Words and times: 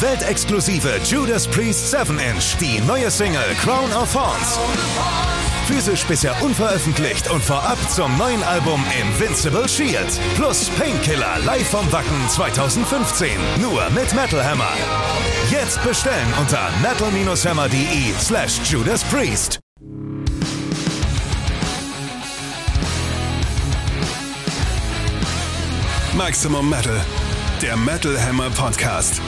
weltexklusive 0.00 1.00
Judas 1.04 1.46
Priest 1.46 1.94
7-Inch, 1.94 2.56
die 2.58 2.80
neue 2.86 3.10
Single 3.10 3.54
Crown 3.62 3.92
of 3.92 4.12
Thorns. 4.12 4.58
Physisch 5.66 6.04
bisher 6.04 6.34
unveröffentlicht 6.42 7.30
und 7.30 7.44
vorab 7.44 7.78
zum 7.90 8.16
neuen 8.16 8.42
Album 8.42 8.82
Invincible 9.00 9.68
Shield. 9.68 10.18
Plus 10.36 10.70
Painkiller 10.70 11.38
live 11.44 11.68
vom 11.68 11.90
Wacken 11.92 12.28
2015. 12.28 13.28
Nur 13.60 13.88
mit 13.90 14.12
Metal 14.14 14.44
Hammer. 14.44 14.72
Jetzt 15.50 15.82
bestellen 15.84 16.32
unter 16.40 16.70
metal-hammer.de 16.82 18.14
slash 18.18 18.58
Judas 18.70 19.04
Priest. 19.04 19.60
Maximum 26.16 26.68
Metal, 26.68 27.00
der 27.62 27.76
Metal 27.76 28.20
Hammer 28.20 28.50
Podcast. 28.50 29.20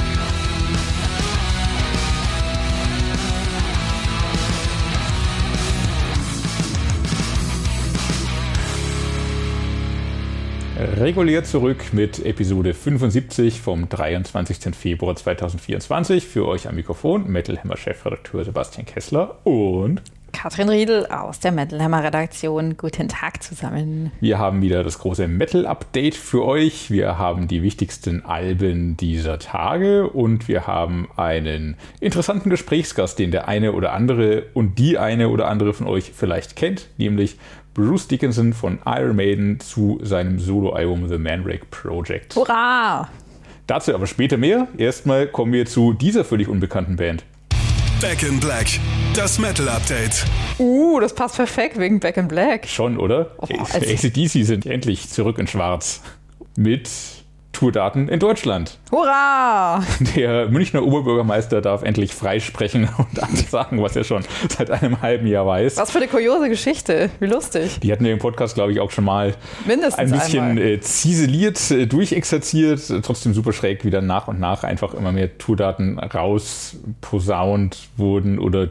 Regulär 10.83 11.45
zurück 11.45 11.93
mit 11.93 12.27
Episode 12.27 12.75
75 12.75 13.61
vom 13.61 13.89
23. 13.89 14.75
Februar 14.75 15.15
2024. 15.15 16.27
Für 16.27 16.49
euch 16.49 16.67
am 16.67 16.75
Mikrofon 16.75 17.29
Metal 17.29 17.57
Hammer 17.57 17.77
Chefredakteur 17.77 18.45
Sebastian 18.45 18.85
Kessler 18.85 19.39
und 19.47 20.03
Katrin 20.33 20.71
Riedel 20.71 21.07
aus 21.07 21.39
der 21.39 21.53
Metal 21.53 21.81
Hammer 21.81 22.03
Redaktion. 22.03 22.77
Guten 22.77 23.07
Tag 23.07 23.43
zusammen. 23.45 24.11
Wir 24.21 24.39
haben 24.39 24.61
wieder 24.61 24.83
das 24.83 24.99
große 24.99 25.29
Metal 25.29 25.67
Update 25.67 26.17
für 26.17 26.45
euch. 26.45 26.91
Wir 26.91 27.17
haben 27.17 27.47
die 27.47 27.63
wichtigsten 27.63 28.25
Alben 28.25 28.97
dieser 28.97 29.39
Tage 29.39 30.09
und 30.09 30.49
wir 30.49 30.67
haben 30.67 31.09
einen 31.17 31.77
interessanten 32.01 32.51
Gesprächsgast, 32.51 33.19
den 33.21 33.31
der 33.31 33.47
eine 33.47 33.73
oder 33.73 33.93
andere 33.93 34.47
und 34.55 34.79
die 34.81 34.99
eine 34.99 35.29
oder 35.29 35.47
andere 35.47 35.75
von 35.75 35.87
euch 35.87 36.11
vielleicht 36.13 36.57
kennt, 36.57 36.89
nämlich 36.97 37.37
Bruce 37.75 38.07
Dickinson 38.07 38.53
von 38.53 38.81
Iron 38.85 39.17
Maiden 39.17 39.59
zu 39.59 39.99
seinem 40.03 40.39
Soloalbum 40.39 41.09
The 41.09 41.17
Mandrake 41.17 41.65
Project. 41.71 42.37
Hurra! 42.37 43.09
Dazu 43.67 43.95
aber 43.95 44.07
später 44.07 44.37
mehr. 44.37 44.69
Erstmal 44.77 45.27
kommen 45.27 45.55
wir 45.55 45.65
zu 45.65 45.95
dieser 45.95 46.25
völlig 46.25 46.49
unbekannten 46.49 46.97
Band. 46.97 47.25
Back 48.03 48.25
in 48.25 48.41
Black, 48.41 48.67
das 49.15 49.39
Metal 49.39 49.69
Update. 49.69 50.27
Uh, 50.59 51.01
das 51.01 51.15
passt 51.15 51.37
perfekt 51.37 51.79
wegen 51.79 51.99
Back 51.99 52.19
in 52.19 52.29
Black. 52.29 52.69
Schon, 52.69 52.99
oder? 52.99 53.31
Oh, 53.39 53.47
also- 53.47 53.79
ACDC 53.79 54.45
sind 54.45 54.67
endlich 54.67 55.09
zurück 55.09 55.39
in 55.39 55.47
Schwarz. 55.47 56.03
Mit 56.57 56.91
Tourdaten 57.53 58.09
in 58.09 58.19
Deutschland. 58.19 58.79
Hurra! 58.91 59.83
Der 60.17 60.49
Münchner 60.49 60.83
Oberbürgermeister 60.83 61.61
darf 61.61 61.83
endlich 61.83 62.15
freisprechen 62.15 62.89
und 62.99 63.23
alles 63.23 63.51
sagen, 63.51 63.83
was 63.83 63.95
er 63.95 64.05
schon 64.05 64.25
seit 64.49 64.71
einem 64.71 65.01
halben 65.03 65.27
Jahr 65.27 65.47
weiß. 65.47 65.77
Was 65.77 65.91
für 65.91 65.99
eine 65.99 66.09
kuriose 66.09 66.49
Geschichte. 66.49 67.11
Wie 67.21 67.27
lustig. 67.27 67.79
Die 67.81 67.93
hatten 67.93 68.05
wir 68.05 68.13
im 68.13 68.19
Podcast, 68.19 68.55
glaube 68.55 68.73
ich, 68.73 68.81
auch 68.81 68.91
schon 68.91 69.05
mal 69.05 69.35
Mindestens 69.67 69.99
ein 69.99 70.11
bisschen 70.11 70.45
einmal. 70.45 70.65
äh, 70.65 70.81
ziseliert, 70.81 71.71
äh, 71.71 71.87
durchexerziert, 71.87 72.81
trotzdem 73.05 73.35
super 73.35 73.53
schräg, 73.53 73.85
wie 73.85 73.91
dann 73.91 74.07
nach 74.07 74.29
und 74.29 74.41
nach 74.41 74.65
einfach 74.65 74.95
immer 74.95 75.13
mehr 75.13 75.39
Tourdaten 75.39 75.99
rausposaunt 75.99 77.89
wurden 77.97 78.39
oder 78.39 78.67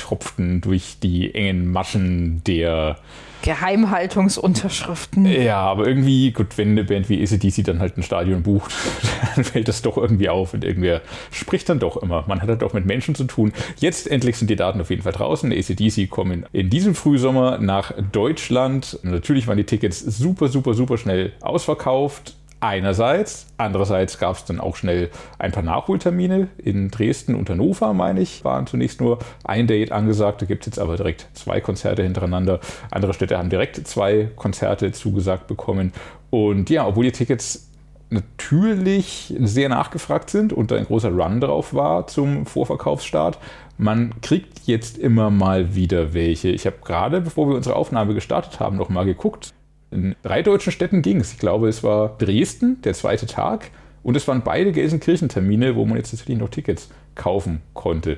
durchtropften 0.00 0.60
durch 0.60 0.96
die 1.02 1.34
engen 1.34 1.70
Maschen 1.70 2.42
der 2.46 2.96
Geheimhaltungsunterschriften. 3.42 5.24
Ja, 5.24 5.60
aber 5.60 5.86
irgendwie, 5.86 6.30
gut, 6.30 6.58
wenn 6.58 6.72
eine 6.72 6.84
Band 6.84 7.08
wie 7.08 7.22
ACDC 7.22 7.64
dann 7.64 7.78
halt 7.78 7.96
ein 7.96 8.02
Stadion 8.02 8.42
bucht, 8.42 8.70
dann 9.34 9.44
fällt 9.44 9.66
das 9.66 9.80
doch 9.80 9.96
irgendwie 9.96 10.28
auf 10.28 10.52
und 10.52 10.62
irgendwer 10.62 11.00
spricht 11.30 11.68
dann 11.70 11.78
doch 11.78 11.96
immer. 11.96 12.24
Man 12.28 12.42
hat 12.42 12.50
halt 12.50 12.62
auch 12.62 12.74
mit 12.74 12.84
Menschen 12.84 13.14
zu 13.14 13.24
tun. 13.24 13.54
Jetzt 13.78 14.10
endlich 14.10 14.36
sind 14.36 14.50
die 14.50 14.56
Daten 14.56 14.80
auf 14.80 14.90
jeden 14.90 15.02
Fall 15.02 15.12
draußen. 15.12 15.52
ACDC 15.52 16.10
kommen 16.10 16.44
in 16.52 16.68
diesem 16.68 16.94
Frühsommer 16.94 17.56
nach 17.58 17.94
Deutschland. 18.12 18.98
Natürlich 19.02 19.46
waren 19.46 19.56
die 19.56 19.64
Tickets 19.64 20.00
super, 20.00 20.48
super, 20.48 20.74
super 20.74 20.98
schnell 20.98 21.32
ausverkauft. 21.40 22.34
Einerseits, 22.62 23.46
andererseits 23.56 24.18
gab 24.18 24.36
es 24.36 24.44
dann 24.44 24.60
auch 24.60 24.76
schnell 24.76 25.08
ein 25.38 25.50
paar 25.50 25.62
Nachholtermine 25.62 26.48
in 26.58 26.90
Dresden 26.90 27.34
und 27.34 27.48
Hannover, 27.48 27.94
meine 27.94 28.20
ich, 28.20 28.44
waren 28.44 28.66
zunächst 28.66 29.00
nur 29.00 29.18
ein 29.44 29.66
Date 29.66 29.92
angesagt. 29.92 30.42
Da 30.42 30.46
gibt 30.46 30.64
es 30.64 30.66
jetzt 30.66 30.78
aber 30.78 30.98
direkt 30.98 31.26
zwei 31.32 31.62
Konzerte 31.62 32.02
hintereinander. 32.02 32.60
Andere 32.90 33.14
Städte 33.14 33.38
haben 33.38 33.48
direkt 33.48 33.76
zwei 33.88 34.28
Konzerte 34.36 34.92
zugesagt 34.92 35.46
bekommen. 35.46 35.92
Und 36.28 36.68
ja, 36.68 36.86
obwohl 36.86 37.04
die 37.04 37.12
Tickets 37.12 37.70
natürlich 38.10 39.34
sehr 39.38 39.70
nachgefragt 39.70 40.28
sind 40.28 40.52
und 40.52 40.70
da 40.70 40.76
ein 40.76 40.84
großer 40.84 41.10
Run 41.10 41.40
drauf 41.40 41.72
war 41.72 42.08
zum 42.08 42.44
Vorverkaufsstart. 42.44 43.38
Man 43.78 44.20
kriegt 44.20 44.66
jetzt 44.66 44.98
immer 44.98 45.30
mal 45.30 45.74
wieder 45.74 46.12
welche. 46.12 46.48
Ich 46.48 46.66
habe 46.66 46.76
gerade, 46.84 47.22
bevor 47.22 47.48
wir 47.48 47.56
unsere 47.56 47.76
Aufnahme 47.76 48.12
gestartet 48.12 48.60
haben, 48.60 48.76
noch 48.76 48.90
mal 48.90 49.06
geguckt. 49.06 49.54
In 49.90 50.14
drei 50.22 50.42
deutschen 50.42 50.72
Städten 50.72 51.02
ging 51.02 51.20
es. 51.20 51.32
Ich 51.32 51.38
glaube, 51.38 51.68
es 51.68 51.82
war 51.82 52.16
Dresden, 52.18 52.80
der 52.82 52.94
zweite 52.94 53.26
Tag, 53.26 53.70
und 54.02 54.16
es 54.16 54.26
waren 54.28 54.42
beide 54.42 54.72
Gelsenkirchen-Termine, 54.72 55.76
wo 55.76 55.84
man 55.84 55.96
jetzt 55.96 56.10
tatsächlich 56.10 56.38
noch 56.38 56.48
Tickets 56.48 56.88
kaufen 57.14 57.60
konnte. 57.74 58.16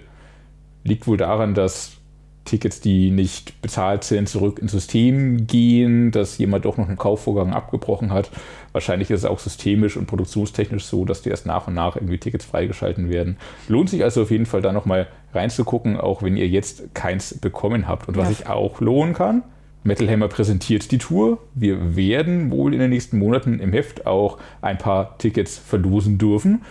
Liegt 0.85 1.07
wohl 1.07 1.17
daran, 1.17 1.55
dass 1.55 1.97
Tickets, 2.45 2.81
die 2.81 3.11
nicht 3.11 3.61
bezahlt 3.63 4.03
sind, 4.05 4.29
zurück 4.29 4.59
ins 4.59 4.73
System 4.73 5.47
gehen, 5.47 6.11
dass 6.11 6.39
jemand 6.39 6.65
doch 6.65 6.77
noch 6.77 6.89
einen 6.89 6.99
Kaufvorgang 6.99 7.53
abgebrochen 7.53 8.13
hat. 8.13 8.31
Wahrscheinlich 8.73 9.11
ist 9.11 9.21
es 9.21 9.25
auch 9.25 9.39
systemisch 9.39 9.97
und 9.97 10.07
produktionstechnisch 10.07 10.85
so, 10.85 11.05
dass 11.05 11.23
die 11.23 11.31
erst 11.31 11.47
nach 11.47 11.69
und 11.69 11.75
nach 11.75 11.97
irgendwie 11.97 12.19
Tickets 12.19 12.45
freigeschalten 12.45 13.11
werden. 13.11 13.37
Lohnt 13.69 13.91
sich 13.91 14.03
also 14.03 14.23
auf 14.23 14.31
jeden 14.31 14.47
Fall 14.47 14.61
da 14.61 14.73
nochmal 14.73 15.07
reinzugucken, 15.33 15.97
auch 15.97 16.23
wenn 16.23 16.37
ihr 16.37 16.49
jetzt 16.49 16.95
keins 16.95 17.39
bekommen 17.39 17.87
habt. 17.87 18.09
Und 18.09 18.17
was 18.17 18.27
Ja. 18.27 18.33
ich 18.33 18.47
auch 18.49 18.81
lohnen 18.81 19.15
kann, 19.15 19.43
Metal 19.85 20.09
Hammer 20.09 20.29
präsentiert 20.29 20.91
die 20.93 20.99
Tour. 20.99 21.39
Wir 21.55 21.97
werden 21.97 22.51
wohl 22.51 22.73
in 22.73 22.81
den 22.81 22.91
nächsten 22.91 23.19
Monaten 23.19 23.59
im 23.59 23.73
Heft 23.73 24.07
auch 24.07 24.39
ein 24.61 24.79
paar 24.79 25.19
Tickets 25.19 25.59
verlosen 25.59 26.19
dürfen. 26.19 26.63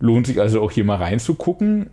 Lohnt 0.00 0.26
sich 0.26 0.40
also 0.40 0.62
auch 0.62 0.70
hier 0.70 0.84
mal 0.84 0.96
reinzugucken. 0.96 1.90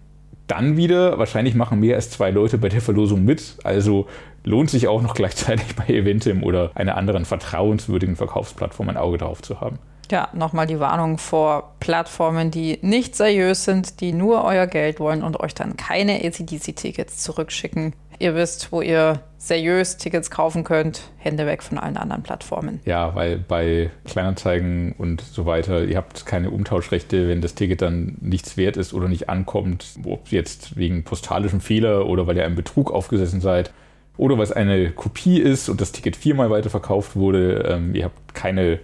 Dann 0.47 0.77
wieder, 0.77 1.17
wahrscheinlich 1.17 1.55
machen 1.55 1.79
mehr 1.79 1.95
als 1.95 2.11
zwei 2.11 2.29
Leute 2.29 2.59
bei 2.59 2.69
der 2.69 2.81
Verlosung 2.81 3.25
mit. 3.25 3.57
Also 3.63 4.05
lohnt 4.43 4.69
sich 4.69 4.87
auch 4.87 5.01
noch 5.01 5.15
gleichzeitig 5.15 5.75
bei 5.75 5.87
Eventim 5.87 6.43
oder 6.43 6.71
einer 6.75 6.97
anderen 6.97 7.25
vertrauenswürdigen 7.25 8.15
Verkaufsplattform 8.15 8.89
ein 8.89 8.97
Auge 8.97 9.17
drauf 9.17 9.41
zu 9.41 9.59
haben. 9.59 9.79
Ja, 10.11 10.29
nochmal 10.33 10.67
die 10.67 10.79
Warnung 10.79 11.17
vor 11.17 11.73
Plattformen, 11.79 12.51
die 12.51 12.77
nicht 12.83 13.15
seriös 13.15 13.65
sind, 13.65 14.01
die 14.01 14.13
nur 14.13 14.43
euer 14.43 14.67
Geld 14.67 14.99
wollen 14.99 15.23
und 15.23 15.39
euch 15.39 15.55
dann 15.55 15.77
keine 15.77 16.23
ACDC-Tickets 16.23 17.23
zurückschicken. 17.23 17.93
Ihr 18.19 18.35
wisst, 18.35 18.71
wo 18.71 18.81
ihr 18.81 19.21
seriös 19.37 19.97
Tickets 19.97 20.31
kaufen 20.31 20.63
könnt. 20.63 21.01
Hände 21.17 21.45
weg 21.45 21.61
von 21.61 21.77
allen 21.77 21.97
anderen 21.97 22.23
Plattformen. 22.23 22.79
Ja, 22.85 23.15
weil 23.15 23.37
bei 23.37 23.91
Kleinanzeigen 24.05 24.93
und 24.97 25.21
so 25.21 25.45
weiter, 25.45 25.83
ihr 25.83 25.97
habt 25.97 26.25
keine 26.25 26.49
Umtauschrechte, 26.49 27.27
wenn 27.27 27.41
das 27.41 27.55
Ticket 27.55 27.81
dann 27.81 28.17
nichts 28.21 28.57
wert 28.57 28.77
ist 28.77 28.93
oder 28.93 29.07
nicht 29.07 29.29
ankommt, 29.29 29.85
ob 30.03 30.29
jetzt 30.29 30.77
wegen 30.77 31.03
postalischem 31.03 31.61
Fehler 31.61 32.07
oder 32.07 32.27
weil 32.27 32.37
ihr 32.37 32.45
einem 32.45 32.55
Betrug 32.55 32.91
aufgesessen 32.91 33.41
seid 33.41 33.71
oder 34.17 34.37
weil 34.37 34.43
es 34.43 34.51
eine 34.51 34.91
Kopie 34.91 35.39
ist 35.39 35.69
und 35.69 35.81
das 35.81 35.91
Ticket 35.91 36.15
viermal 36.15 36.49
weiterverkauft 36.49 37.15
wurde. 37.15 37.65
Ähm, 37.69 37.93
ihr 37.95 38.05
habt 38.05 38.33
keine 38.33 38.79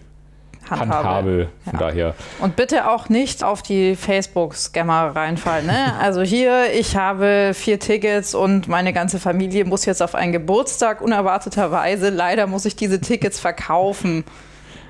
Handhabe, 0.70 1.50
von 1.66 1.74
Ja. 1.74 1.80
daher. 1.80 2.16
Und 2.40 2.56
bitte 2.56 2.90
auch 2.90 3.10
nicht 3.10 3.44
auf 3.44 3.62
die 3.62 3.96
Facebook-Scammer 3.96 5.16
reinfallen. 5.16 5.66
Ne? 5.68 5.94
Also 6.00 6.22
hier, 6.22 6.74
ich 6.74 6.96
habe 6.96 7.52
vier 7.54 7.80
Tickets 7.80 8.34
und 8.36 8.68
meine 8.68 8.94
ganze 8.94 9.20
Familie 9.20 9.66
muss 9.66 9.86
jetzt 9.86 10.02
auf 10.02 10.16
einen 10.16 10.32
Geburtstag 10.32 11.02
unerwarteterweise. 11.02 12.10
Leider 12.10 12.48
muss 12.48 12.66
ich 12.66 12.76
diese 12.76 13.02
Tickets 13.02 13.40
verkaufen. 13.40 14.24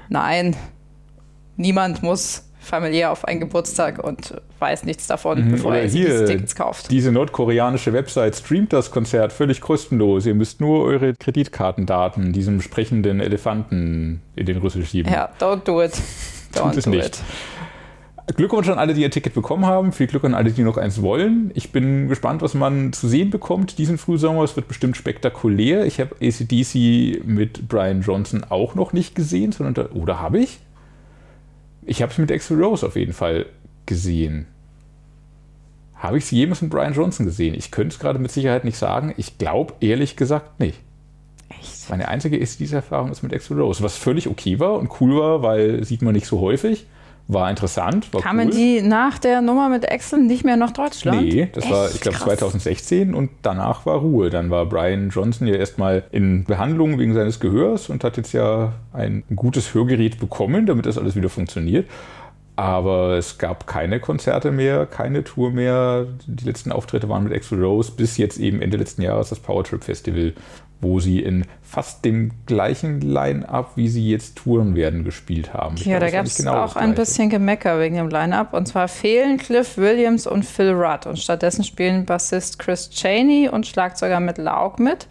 Nein, 0.10 0.56
niemand 1.58 2.04
muss 2.04 2.44
familiär 2.64 3.12
auf 3.12 3.26
einen 3.26 3.40
Geburtstag 3.40 4.04
und 4.04 4.40
weiß 4.60 4.84
nichts 4.84 5.08
davon, 5.08 5.52
bevor 5.52 5.72
Mhm. 5.72 5.78
Er 5.78 5.90
sich 5.90 6.02
hier, 6.02 6.10
diese 6.12 6.26
Tickets 6.26 6.56
kauft. 6.56 6.92
diese 6.92 7.12
nordkoreanische 7.12 7.92
Website 7.92 8.36
streamt 8.36 8.72
das 8.72 8.92
Konzert 8.92 9.34
völlig 9.34 9.60
kostenlos. 9.62 10.26
Ihr 10.28 10.36
müsst 10.36 10.62
nur 10.62 10.84
eure 10.86 11.14
Kreditkartendaten 11.16 12.34
diesem 12.34 12.62
sprechenden 12.62 13.20
Elefanten 13.20 14.22
in 14.36 14.46
den 14.46 14.58
Rüssel 14.58 14.86
schieben. 14.86 15.12
Ja, 15.12 15.30
don't 15.40 15.64
do 15.66 15.82
it. 15.82 15.92
Don't 16.54 16.64
Tut 16.70 16.78
es 16.78 16.84
do 16.86 16.90
nicht. 16.92 17.06
it. 17.08 18.36
Glückwunsch 18.36 18.70
an 18.70 18.78
alle, 18.78 18.94
die 18.94 19.02
ihr 19.02 19.12
Ticket 19.12 19.34
bekommen 19.34 19.66
haben. 19.66 19.92
Viel 19.92 20.08
Glück 20.08 20.24
an 20.24 20.34
alle, 20.36 20.52
die 20.52 20.64
noch 20.64 20.78
eins 20.78 21.02
wollen. 21.02 21.52
Ich 21.54 21.72
bin 21.72 22.08
gespannt, 22.08 22.42
was 22.42 22.54
man 22.54 22.94
zu 22.94 23.08
sehen 23.08 23.30
bekommt 23.30 23.78
diesen 23.78 23.98
Frühsommer. 23.98 24.44
Es 24.44 24.56
wird 24.56 24.68
bestimmt 24.68 24.96
spektakulär. 24.96 25.86
Ich 25.86 26.00
habe 26.00 26.16
ACDC 26.22 27.26
mit 27.26 27.68
Brian 27.68 28.02
Johnson 28.02 28.46
auch 28.50 28.76
noch 28.76 28.94
nicht 28.94 29.16
gesehen, 29.16 29.52
sondern 29.52 29.74
da, 29.74 29.96
oder 29.96 30.20
habe 30.20 30.40
ich? 30.40 30.60
Ich 31.84 32.02
habe 32.02 32.12
es 32.12 32.18
mit 32.18 32.32
Axel 32.32 32.62
Rose 32.64 32.86
auf 32.86 32.96
jeden 32.96 33.14
Fall 33.14 33.48
gesehen. 33.86 34.48
Habe 35.96 36.18
ich 36.18 36.24
es 36.24 36.32
jemals 36.32 36.62
mit 36.62 36.72
Brian 36.72 36.94
Johnson 36.94 37.26
gesehen? 37.26 37.54
Ich 37.54 37.72
könnte 37.72 37.94
es 37.94 38.00
gerade 38.00 38.20
mit 38.20 38.32
Sicherheit 38.32 38.66
nicht 38.66 38.78
sagen. 38.78 39.14
Ich 39.18 39.38
glaube 39.38 39.76
ehrlich 39.82 40.16
gesagt 40.16 40.60
nicht. 40.60 40.80
Echt? 41.50 41.90
Meine 41.90 42.08
einzige 42.08 42.38
ACDC-Erfahrung 42.38 43.12
ist 43.12 43.24
mit 43.24 43.34
Axel 43.34 43.60
Rose, 43.60 43.84
was 43.84 43.98
völlig 43.98 44.28
okay 44.28 44.60
war 44.60 44.76
und 44.76 45.02
cool 45.02 45.20
war, 45.20 45.44
weil 45.44 45.84
sieht 45.84 46.02
man 46.02 46.14
nicht 46.14 46.26
so 46.26 46.40
häufig. 46.40 46.86
War 47.32 47.50
interessant. 47.50 48.14
War 48.14 48.22
Kamen 48.22 48.50
cool. 48.50 48.54
die 48.54 48.82
nach 48.82 49.18
der 49.18 49.42
Nummer 49.42 49.70
mit 49.70 49.86
Excel 49.86 50.20
nicht 50.20 50.44
mehr 50.44 50.58
nach 50.58 50.72
Deutschland? 50.72 51.22
Nee, 51.22 51.48
das 51.54 51.70
war, 51.70 51.86
Echt 51.86 51.96
ich 51.96 52.02
glaube, 52.02 52.18
krass. 52.18 52.40
2016 52.40 53.14
und 53.14 53.30
danach 53.42 53.86
war 53.86 54.00
Ruhe. 54.00 54.30
Dann 54.30 54.50
war 54.50 54.66
Brian 54.66 55.10
Johnson 55.12 55.48
ja 55.48 55.56
erstmal 55.56 56.04
in 56.12 56.44
Behandlung 56.44 57.00
wegen 57.00 57.14
seines 57.14 57.40
Gehörs 57.40 57.90
und 57.90 58.04
hat 58.04 58.18
jetzt 58.18 58.34
ja 58.34 58.74
ein 58.92 59.24
gutes 59.34 59.74
Hörgerät 59.74 60.20
bekommen, 60.20 60.66
damit 60.66 60.86
das 60.86 60.98
alles 60.98 61.16
wieder 61.16 61.30
funktioniert. 61.30 61.88
Aber 62.58 63.18
es 63.18 63.38
gab 63.38 63.66
keine 63.66 64.02
Konzerte 64.02 64.52
mehr, 64.52 64.86
keine 64.86 65.24
Tour 65.24 65.52
mehr. 65.52 66.08
Die 66.28 66.44
letzten 66.44 66.74
Auftritte 66.74 67.08
waren 67.08 67.24
mit 67.24 67.34
Axl 67.34 67.64
Rose 67.64 67.94
bis 67.96 68.18
jetzt 68.18 68.40
eben 68.40 68.62
Ende 68.62 68.76
letzten 68.76 69.04
Jahres 69.04 69.30
das 69.30 69.40
Powertrip 69.40 69.86
Festival, 69.86 70.34
wo 70.82 71.00
sie 71.00 71.20
in 71.20 71.46
fast 71.62 72.04
dem 72.04 72.32
gleichen 72.46 73.02
Line-Up, 73.02 73.72
wie 73.76 73.88
sie 73.88 74.10
jetzt 74.10 74.38
touren 74.38 74.76
werden, 74.76 75.04
gespielt 75.04 75.54
haben. 75.54 75.76
Ich 75.78 75.86
Ja, 75.86 76.00
glaube, 76.00 76.12
da 76.12 76.18
gab 76.18 76.26
es 76.26 76.38
genau 76.38 76.64
auch 76.64 76.76
ein 76.76 76.96
bisschen 76.96 77.30
Gemecker 77.30 77.80
wegen 77.80 77.96
dem 77.96 78.10
Line-Up. 78.10 78.54
Und 78.54 78.68
zwar 78.68 78.88
fehlen 78.88 79.38
Cliff 79.38 79.78
Williams 79.78 80.28
und 80.28 80.44
Phil 80.44 80.72
Rudd. 80.72 81.06
Und 81.06 81.20
stattdessen 81.20 81.64
spielen 81.64 82.06
Bassist 82.06 82.60
Chris 82.60 82.90
Cheney 82.90 83.48
und 83.48 83.68
Schlagzeuger 83.68 84.20
Matt 84.20 84.38
Laug 84.38 84.80
mit. 84.80 85.08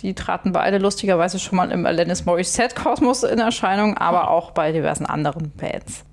Die 0.00 0.14
traten 0.14 0.52
beide 0.52 0.78
lustigerweise 0.78 1.38
schon 1.38 1.56
mal 1.56 1.70
im 1.70 1.86
Alanis 1.86 2.26
Morissette-Kosmos 2.26 3.22
in 3.22 3.38
Erscheinung, 3.38 3.96
aber 3.96 4.30
auch 4.30 4.50
bei 4.50 4.70
diversen 4.72 5.06
anderen 5.06 5.50
Bands. 5.56 6.04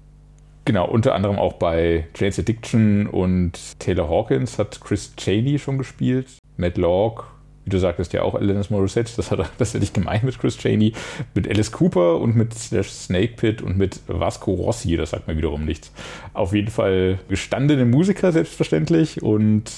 Genau, 0.66 0.88
unter 0.88 1.14
anderem 1.14 1.38
auch 1.38 1.54
bei 1.54 2.08
Jane's 2.16 2.40
Addiction 2.40 3.08
und 3.08 3.60
Taylor 3.80 4.08
Hawkins 4.08 4.58
hat 4.58 4.80
Chris 4.80 5.14
Cheney 5.18 5.60
schon 5.60 5.78
gespielt. 5.78 6.28
Matt 6.56 6.78
Locke, 6.78 7.26
wie 7.66 7.70
du 7.70 7.80
sagtest, 7.80 8.14
ja 8.14 8.24
auch 8.24 8.36
Alanis 8.36 8.70
Morissette, 8.70 9.14
das 9.16 9.32
hat 9.32 9.40
er 9.40 9.50
das 9.58 9.74
hätte 9.74 9.84
ich 9.84 9.94
gemeint 9.94 10.24
mit 10.24 10.40
Chris 10.40 10.58
Cheney, 10.58 10.94
mit 11.34 11.48
Alice 11.48 11.72
Cooper 11.72 12.20
und 12.20 12.36
mit 12.36 12.54
Slash 12.54 12.90
Snake 12.90 13.34
Pit 13.36 13.62
und 13.62 13.78
mit 13.78 14.02
Vasco 14.08 14.52
Rossi, 14.54 14.98
das 14.98 15.12
sagt 15.12 15.28
mir 15.28 15.38
wiederum 15.38 15.66
nichts. 15.66 15.92
Auf 16.34 16.54
jeden 16.54 16.72
Fall 16.72 17.20
gestandene 17.30 17.86
Musiker 17.86 18.32
selbstverständlich 18.32 19.24
und 19.24 19.72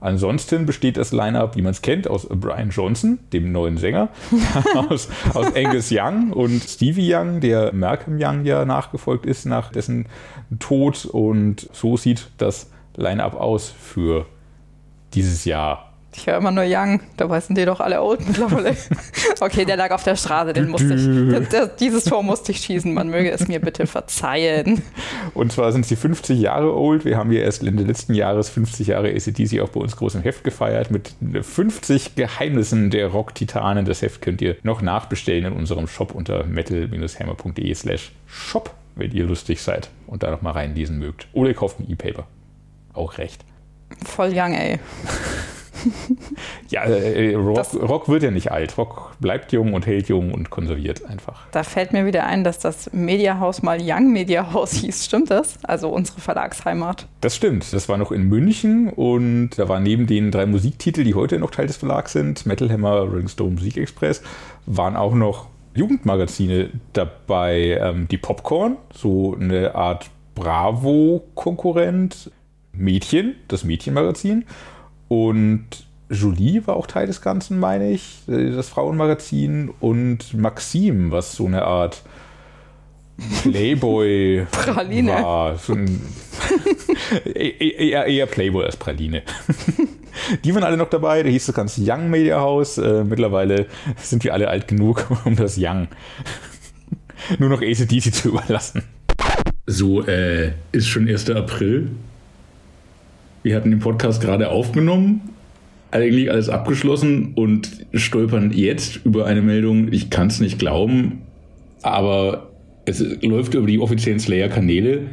Ansonsten 0.00 0.64
besteht 0.64 0.96
das 0.96 1.12
Line-Up, 1.12 1.56
wie 1.56 1.62
man 1.62 1.72
es 1.72 1.82
kennt, 1.82 2.08
aus 2.08 2.26
Brian 2.26 2.70
Johnson, 2.70 3.18
dem 3.34 3.52
neuen 3.52 3.76
Sänger, 3.76 4.08
aus, 4.88 5.08
aus 5.34 5.54
Angus 5.54 5.90
Young 5.92 6.32
und 6.32 6.62
Stevie 6.62 7.14
Young, 7.14 7.40
der 7.40 7.74
Malcolm 7.74 8.16
Young 8.18 8.46
ja 8.46 8.64
nachgefolgt 8.64 9.26
ist 9.26 9.44
nach 9.44 9.70
dessen 9.70 10.06
Tod. 10.58 11.04
Und 11.04 11.68
so 11.74 11.98
sieht 11.98 12.30
das 12.38 12.70
Line-Up 12.96 13.34
aus 13.34 13.68
für 13.78 14.24
dieses 15.12 15.44
Jahr. 15.44 15.89
Ich 16.12 16.26
höre 16.26 16.38
immer 16.38 16.50
nur 16.50 16.64
Young, 16.66 17.00
da 17.16 17.40
sind 17.40 17.56
die 17.56 17.64
doch 17.64 17.78
alle 17.78 18.02
old 18.02 18.26
mittlerweile. 18.26 18.76
okay, 19.40 19.64
der 19.64 19.76
lag 19.76 19.92
auf 19.92 20.02
der 20.02 20.16
Straße, 20.16 20.52
den 20.52 20.68
musste 20.68 20.94
ich, 20.94 21.48
das, 21.48 21.76
dieses 21.76 22.04
Tor 22.04 22.24
musste 22.24 22.50
ich 22.50 22.58
schießen. 22.58 22.92
Man 22.92 23.08
möge 23.08 23.30
es 23.30 23.46
mir 23.46 23.60
bitte 23.60 23.86
verzeihen. 23.86 24.82
Und 25.34 25.52
zwar 25.52 25.70
sind 25.70 25.86
sie 25.86 25.94
50 25.94 26.40
Jahre 26.40 26.76
old. 26.76 27.04
Wir 27.04 27.16
haben 27.16 27.30
ja 27.30 27.42
erst 27.42 27.62
Ende 27.62 27.84
letzten 27.84 28.14
Jahres 28.14 28.48
50 28.48 28.88
Jahre 28.88 29.10
ACDC 29.10 29.60
auch 29.60 29.68
bei 29.68 29.80
uns 29.80 29.96
groß 29.96 30.16
im 30.16 30.22
Heft 30.22 30.42
gefeiert 30.42 30.90
mit 30.90 31.14
50 31.42 32.16
Geheimnissen 32.16 32.90
der 32.90 33.06
Rock-Titanen. 33.06 33.84
Das 33.84 34.02
Heft 34.02 34.20
könnt 34.20 34.42
ihr 34.42 34.56
noch 34.64 34.82
nachbestellen 34.82 35.44
in 35.44 35.52
unserem 35.52 35.86
Shop 35.86 36.12
unter 36.12 36.44
metal-hammer.de 36.44 37.72
slash 37.74 38.12
shop, 38.26 38.74
wenn 38.96 39.12
ihr 39.12 39.24
lustig 39.24 39.62
seid 39.62 39.90
und 40.08 40.24
da 40.24 40.32
noch 40.32 40.42
mal 40.42 40.52
reinlesen 40.52 40.98
mögt. 40.98 41.28
Oder 41.32 41.50
ihr 41.50 41.54
kauft 41.54 41.78
ein 41.78 41.88
E-Paper. 41.88 42.26
Auch 42.94 43.18
recht. 43.18 43.44
Voll 44.04 44.32
Young, 44.34 44.54
ey. 44.54 44.80
Ja, 46.68 46.84
äh, 46.84 47.34
Rock, 47.34 47.56
Das- 47.56 47.74
Rock 47.74 48.08
wird 48.08 48.22
ja 48.22 48.30
nicht 48.30 48.50
alt. 48.52 48.76
Rock 48.78 49.12
bleibt 49.20 49.52
jung 49.52 49.72
und 49.74 49.86
hält 49.86 50.08
jung 50.08 50.32
und 50.32 50.50
konserviert 50.50 51.04
einfach. 51.06 51.46
Da 51.52 51.62
fällt 51.62 51.92
mir 51.92 52.06
wieder 52.06 52.24
ein, 52.26 52.44
dass 52.44 52.58
das 52.58 52.92
Mediahaus 52.92 53.62
mal 53.62 53.78
Young 53.80 54.12
Mediahaus 54.12 54.72
hieß. 54.80 55.04
Stimmt 55.04 55.30
das? 55.30 55.58
Also 55.64 55.88
unsere 55.90 56.20
Verlagsheimat. 56.20 57.06
Das 57.20 57.36
stimmt. 57.36 57.72
Das 57.72 57.88
war 57.88 57.98
noch 57.98 58.12
in 58.12 58.24
München 58.24 58.88
und 58.90 59.50
da 59.56 59.68
waren 59.68 59.82
neben 59.82 60.06
den 60.06 60.30
drei 60.30 60.46
Musiktiteln, 60.46 61.06
die 61.06 61.14
heute 61.14 61.38
noch 61.38 61.50
Teil 61.50 61.66
des 61.66 61.76
Verlags 61.76 62.12
sind, 62.12 62.46
Metal 62.46 62.70
Hammer, 62.70 63.00
Rolling 63.00 63.28
Stone, 63.28 63.52
Musik 63.52 63.76
Express, 63.76 64.22
waren 64.66 64.96
auch 64.96 65.14
noch 65.14 65.48
Jugendmagazine 65.74 66.70
dabei. 66.92 67.78
Ähm, 67.80 68.08
die 68.10 68.18
Popcorn, 68.18 68.76
so 68.92 69.36
eine 69.40 69.74
Art 69.74 70.10
Bravo-Konkurrent. 70.34 72.30
Mädchen, 72.72 73.34
das 73.48 73.64
Mädchenmagazin. 73.64 74.44
Und 75.10 75.66
Julie 76.08 76.64
war 76.68 76.76
auch 76.76 76.86
Teil 76.86 77.08
des 77.08 77.20
Ganzen, 77.20 77.58
meine 77.58 77.90
ich, 77.90 78.22
äh, 78.28 78.52
das 78.52 78.68
Frauenmagazin. 78.68 79.72
Und 79.80 80.34
Maxim, 80.34 81.10
was 81.10 81.34
so 81.34 81.46
eine 81.46 81.64
Art 81.64 82.02
Playboy 83.42 84.46
Praline. 84.52 85.10
war. 85.10 85.58
So 85.58 85.72
ein, 85.72 86.00
eher, 87.34 88.06
eher 88.06 88.26
Playboy 88.26 88.64
als 88.64 88.76
Praline. 88.76 89.22
Die 90.44 90.54
waren 90.54 90.62
alle 90.62 90.76
noch 90.76 90.90
dabei. 90.90 91.24
Da 91.24 91.28
hieß 91.28 91.46
das 91.46 91.56
ganze 91.56 91.82
Young 91.84 92.08
Media 92.08 92.40
House. 92.40 92.78
Äh, 92.78 93.02
mittlerweile 93.02 93.66
sind 93.96 94.22
wir 94.22 94.32
alle 94.32 94.46
alt 94.46 94.68
genug, 94.68 95.10
um 95.24 95.34
das 95.34 95.56
Young 95.58 95.88
nur 97.40 97.48
noch 97.48 97.62
ACDC 97.62 98.14
zu 98.14 98.28
überlassen. 98.28 98.84
So, 99.66 100.06
äh, 100.06 100.52
ist 100.70 100.86
schon 100.86 101.08
1. 101.08 101.30
April. 101.30 101.90
Wir 103.42 103.56
hatten 103.56 103.70
den 103.70 103.80
Podcast 103.80 104.20
gerade 104.20 104.50
aufgenommen, 104.50 105.22
eigentlich 105.90 106.30
alles 106.30 106.48
abgeschlossen 106.48 107.32
und 107.34 107.86
stolpern 107.94 108.52
jetzt 108.52 109.00
über 109.04 109.26
eine 109.26 109.40
Meldung, 109.40 109.92
ich 109.92 110.10
kann 110.10 110.26
es 110.26 110.40
nicht 110.40 110.58
glauben, 110.58 111.22
aber 111.82 112.50
es 112.84 113.00
läuft 113.22 113.54
über 113.54 113.66
die 113.66 113.78
offiziellen 113.78 114.20
Slayer-Kanäle. 114.20 115.06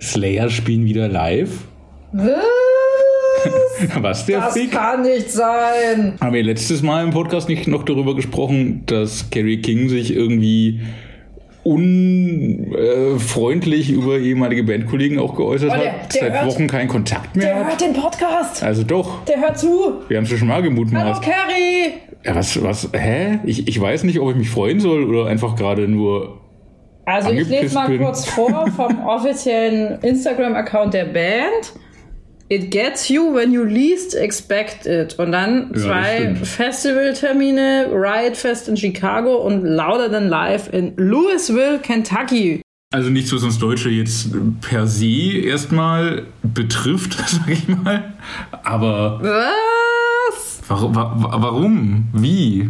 Slayer 0.00 0.48
spielen 0.48 0.84
wieder 0.84 1.08
live. 1.08 1.50
Was 4.00 4.26
der 4.26 4.42
Fick? 4.42 4.70
kann 4.70 5.02
nicht 5.02 5.30
sein. 5.30 6.14
Haben 6.20 6.34
wir 6.34 6.42
letztes 6.42 6.82
Mal 6.82 7.04
im 7.04 7.10
Podcast 7.10 7.48
nicht 7.48 7.66
noch 7.66 7.84
darüber 7.84 8.14
gesprochen, 8.14 8.82
dass 8.86 9.30
Kerry 9.30 9.60
King 9.60 9.88
sich 9.88 10.14
irgendwie 10.14 10.80
unfreundlich 11.64 13.90
über 13.90 14.18
ehemalige 14.18 14.64
Bandkollegen 14.64 15.18
auch 15.18 15.34
geäußert 15.36 15.70
Oh, 15.72 15.76
der- 15.80 15.92
hat, 16.02 16.14
der 16.14 16.20
seit 16.22 16.32
hört- 16.32 16.46
Wochen 16.46 16.66
keinen 16.66 16.88
Kontakt 16.88 17.36
mehr 17.36 17.64
hat? 17.64 17.80
den 17.80 17.92
Podcast. 17.92 18.62
Also 18.62 18.82
doch, 18.84 19.24
Der 19.24 19.40
hört 19.40 19.58
zu. 19.58 19.94
wir 20.08 20.16
haben 20.16 20.24
es 20.24 20.30
schon 20.38 20.48
mal 20.48 20.62
gemutmaßt. 20.62 21.22
Carrie. 21.22 21.92
Ja, 22.24 22.34
was, 22.34 22.62
was, 22.62 22.88
hä? 22.92 23.38
Ich, 23.44 23.68
ich 23.68 23.80
weiß 23.80 24.04
nicht, 24.04 24.20
ob 24.20 24.30
ich 24.30 24.36
mich 24.36 24.50
freuen 24.50 24.80
soll 24.80 25.04
oder 25.04 25.26
einfach 25.28 25.56
gerade 25.56 25.88
nur. 25.88 26.38
Also 27.04 27.30
ich 27.30 27.48
lese 27.48 27.74
mal 27.74 27.96
kurz 27.98 28.26
vor 28.26 28.66
vom 28.76 29.00
offiziellen 29.06 30.00
Instagram-Account 30.02 30.94
der 30.94 31.06
Band. 31.06 31.72
It 32.52 32.70
gets 32.70 33.08
you 33.08 33.32
when 33.34 33.50
you 33.52 33.64
least 33.64 34.14
expect 34.14 34.84
it. 34.84 35.18
Und 35.18 35.32
dann 35.32 35.74
zwei 35.74 36.18
stimmt. 36.34 36.46
Festivaltermine, 36.46 37.86
Riot 37.90 38.36
Fest 38.36 38.68
in 38.68 38.76
Chicago 38.76 39.36
und 39.36 39.64
Louder 39.64 40.10
Than 40.10 40.28
Live 40.28 40.68
in 40.70 40.92
Louisville, 40.96 41.78
Kentucky. 41.82 42.60
Also 42.92 43.08
nichts, 43.08 43.32
was 43.32 43.42
uns 43.42 43.58
Deutsche 43.58 43.88
jetzt 43.88 44.28
per 44.60 44.86
se 44.86 45.38
erstmal 45.38 46.24
betrifft, 46.42 47.14
sag 47.26 47.48
ich 47.48 47.66
mal. 47.68 48.12
Aber 48.64 49.18
Was? 49.22 50.60
warum? 50.68 50.94
wa- 50.94 51.16
Warum? 51.38 52.08
Wie? 52.12 52.68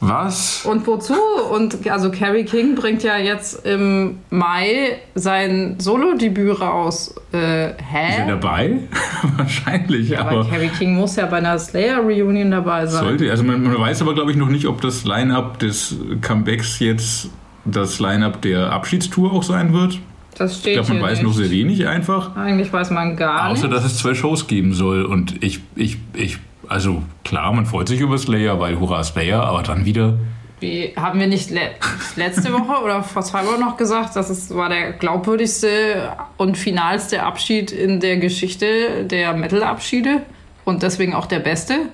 Was? 0.00 0.64
Und 0.64 0.86
wozu? 0.86 1.14
Und 1.52 1.90
also 1.90 2.10
Carrie 2.10 2.44
King 2.44 2.74
bringt 2.74 3.02
ja 3.02 3.18
jetzt 3.18 3.66
im 3.66 4.18
Mai 4.30 4.96
sein 5.14 5.76
Solo-Debüt 5.78 6.58
raus. 6.60 7.14
Äh, 7.34 7.70
Ist 7.72 7.76
er 7.92 8.24
hä? 8.24 8.28
dabei? 8.28 8.78
Wahrscheinlich, 9.36 10.18
Aber 10.18 10.30
aber. 10.30 10.48
Carrie 10.48 10.68
King 10.70 10.94
muss 10.94 11.16
ja 11.16 11.26
bei 11.26 11.36
einer 11.38 11.58
Slayer-Reunion 11.58 12.50
dabei 12.50 12.86
sein. 12.86 13.04
Sollte, 13.04 13.30
also 13.30 13.44
man, 13.44 13.62
man 13.62 13.78
weiß 13.78 14.00
aber, 14.02 14.14
glaube 14.14 14.30
ich, 14.30 14.36
noch 14.38 14.48
nicht, 14.48 14.66
ob 14.66 14.80
das 14.80 15.04
Line-Up 15.04 15.58
des 15.58 15.96
Comebacks 16.22 16.78
jetzt 16.78 17.28
das 17.66 18.00
Line-Up 18.00 18.40
der 18.40 18.72
Abschiedstour 18.72 19.32
auch 19.32 19.42
sein 19.42 19.74
wird. 19.74 19.98
Das 20.38 20.52
Ich 20.52 20.58
steht 20.60 20.74
glaube, 20.74 20.94
man 20.94 21.02
weiß 21.02 21.18
nicht. 21.18 21.26
noch 21.26 21.34
sehr 21.34 21.50
wenig 21.50 21.86
einfach. 21.86 22.34
Eigentlich 22.36 22.72
weiß 22.72 22.90
man 22.90 23.16
gar 23.16 23.48
Außer, 23.50 23.64
nicht. 23.68 23.76
dass 23.76 23.84
es 23.84 23.98
zwei 23.98 24.14
Shows 24.14 24.46
geben 24.46 24.72
soll. 24.72 25.04
Und 25.04 25.42
ich, 25.44 25.60
ich, 25.76 25.98
ich, 26.14 26.38
also 26.70 27.02
klar, 27.24 27.52
man 27.52 27.66
freut 27.66 27.88
sich 27.88 28.00
über 28.00 28.16
Slayer, 28.16 28.60
weil 28.60 28.78
Hurra 28.78 29.02
Slayer, 29.02 29.42
aber 29.42 29.62
dann 29.62 29.84
wieder. 29.84 30.18
Wie, 30.60 30.92
haben 30.96 31.18
wir 31.18 31.26
nicht 31.26 31.50
le 31.50 31.70
letzte 32.16 32.52
Woche 32.52 32.84
oder 32.84 33.02
vor 33.02 33.22
zwei 33.22 33.44
Wochen 33.44 33.60
noch 33.60 33.76
gesagt, 33.76 34.14
dass 34.14 34.30
es 34.30 34.54
war 34.54 34.68
der 34.68 34.92
glaubwürdigste 34.92 36.12
und 36.36 36.56
finalste 36.56 37.22
Abschied 37.22 37.72
in 37.72 37.98
der 37.98 38.18
Geschichte 38.18 39.04
der 39.04 39.32
Metal-Abschiede 39.32 40.22
und 40.64 40.82
deswegen 40.82 41.14
auch 41.14 41.26
der 41.26 41.40
beste? 41.40 41.88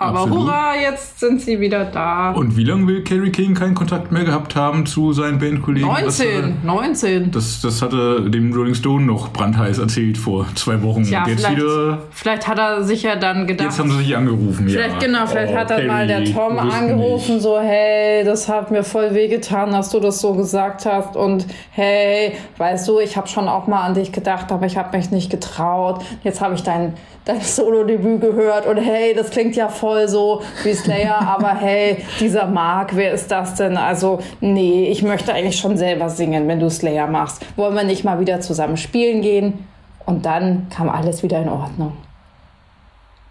Aber 0.00 0.20
Absolut. 0.20 0.46
hurra, 0.46 0.76
jetzt 0.80 1.18
sind 1.18 1.40
sie 1.40 1.58
wieder 1.60 1.84
da. 1.84 2.30
Und 2.30 2.56
wie 2.56 2.62
lange 2.62 2.86
will 2.86 3.02
Kerry 3.02 3.32
King 3.32 3.54
keinen 3.54 3.74
Kontakt 3.74 4.12
mehr 4.12 4.22
gehabt 4.22 4.54
haben 4.54 4.86
zu 4.86 5.12
seinen 5.12 5.40
Bandkollegen? 5.40 5.88
Das, 6.04 6.20
äh, 6.20 6.40
19, 6.40 6.56
19. 6.64 7.30
Das, 7.32 7.60
das 7.62 7.82
hatte 7.82 8.30
dem 8.30 8.52
Rolling 8.52 8.74
Stone 8.76 9.04
noch 9.04 9.32
brandheiß 9.32 9.78
erzählt 9.78 10.16
vor 10.16 10.46
zwei 10.54 10.80
Wochen. 10.82 11.02
Ja, 11.02 11.26
jetzt 11.26 11.40
vielleicht, 11.44 11.56
wieder. 11.56 11.98
vielleicht 12.12 12.46
hat 12.46 12.58
er 12.60 12.84
sich 12.84 13.02
ja 13.02 13.16
dann 13.16 13.48
gedacht. 13.48 13.66
Jetzt 13.70 13.78
haben 13.80 13.90
sie 13.90 13.98
sich 13.98 14.16
angerufen. 14.16 14.68
Vielleicht, 14.68 15.02
ja. 15.02 15.06
genau, 15.08 15.26
vielleicht 15.26 15.52
Oh, 15.52 15.56
hat 15.56 15.70
dann 15.70 15.86
mal 15.88 16.06
der 16.06 16.24
Tom 16.24 16.58
angerufen, 16.58 17.34
nicht. 17.34 17.42
so, 17.42 17.58
hey, 17.58 18.22
das 18.24 18.48
hat 18.48 18.70
mir 18.70 18.84
voll 18.84 19.14
wehgetan, 19.14 19.72
dass 19.72 19.90
du 19.90 19.98
das 19.98 20.20
so 20.20 20.32
gesagt 20.34 20.86
hast 20.86 21.16
und 21.16 21.44
hey, 21.72 22.34
weißt 22.56 22.86
du, 22.86 23.00
ich 23.00 23.16
habe 23.16 23.26
schon 23.26 23.48
auch 23.48 23.66
mal 23.66 23.82
an 23.82 23.94
dich 23.94 24.12
gedacht, 24.12 24.52
aber 24.52 24.66
ich 24.66 24.76
habe 24.76 24.96
mich 24.96 25.10
nicht 25.10 25.28
getraut. 25.30 26.04
Jetzt 26.22 26.40
habe 26.40 26.54
ich 26.54 26.62
dein, 26.62 26.94
dein 27.24 27.40
Solo-Debüt 27.40 28.20
gehört 28.20 28.66
und 28.66 28.78
hey, 28.78 29.14
das 29.14 29.30
klingt 29.30 29.54
ja 29.56 29.68
voll 29.68 30.08
so 30.08 30.42
wie 30.64 30.72
Slayer, 30.72 31.20
aber 31.20 31.54
hey, 31.54 32.04
dieser 32.20 32.46
Mark, 32.46 32.96
wer 32.96 33.12
ist 33.12 33.30
das 33.30 33.54
denn? 33.54 33.76
Also, 33.76 34.20
nee, 34.40 34.88
ich 34.90 35.02
möchte 35.02 35.32
eigentlich 35.32 35.58
schon 35.58 35.76
selber 35.76 36.08
singen, 36.08 36.48
wenn 36.48 36.60
du 36.60 36.70
Slayer 36.70 37.06
machst. 37.06 37.44
Wollen 37.56 37.74
wir 37.74 37.84
nicht 37.84 38.04
mal 38.04 38.20
wieder 38.20 38.40
zusammen 38.40 38.76
spielen 38.76 39.22
gehen? 39.22 39.66
Und 40.06 40.24
dann 40.24 40.68
kam 40.70 40.88
alles 40.88 41.22
wieder 41.22 41.42
in 41.42 41.50
Ordnung. 41.50 41.92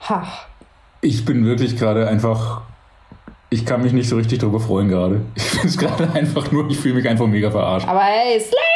Ha. 0.09 0.27
Ich 1.01 1.25
bin 1.25 1.45
wirklich 1.45 1.75
gerade 1.77 2.07
einfach. 2.07 2.61
Ich 3.49 3.65
kann 3.65 3.81
mich 3.81 3.93
nicht 3.93 4.09
so 4.09 4.17
richtig 4.17 4.39
darüber 4.39 4.59
freuen 4.59 4.89
gerade. 4.89 5.21
Ich 5.35 5.43
finde 5.43 5.67
es 5.67 5.77
gerade 5.77 6.11
einfach 6.13 6.51
nur, 6.51 6.69
ich 6.69 6.77
fühle 6.77 6.95
mich 6.95 7.07
einfach 7.07 7.25
mega 7.25 7.49
verarscht. 7.49 7.87
Aber 7.87 8.01
hey, 8.01 8.39
Slayer! 8.39 8.66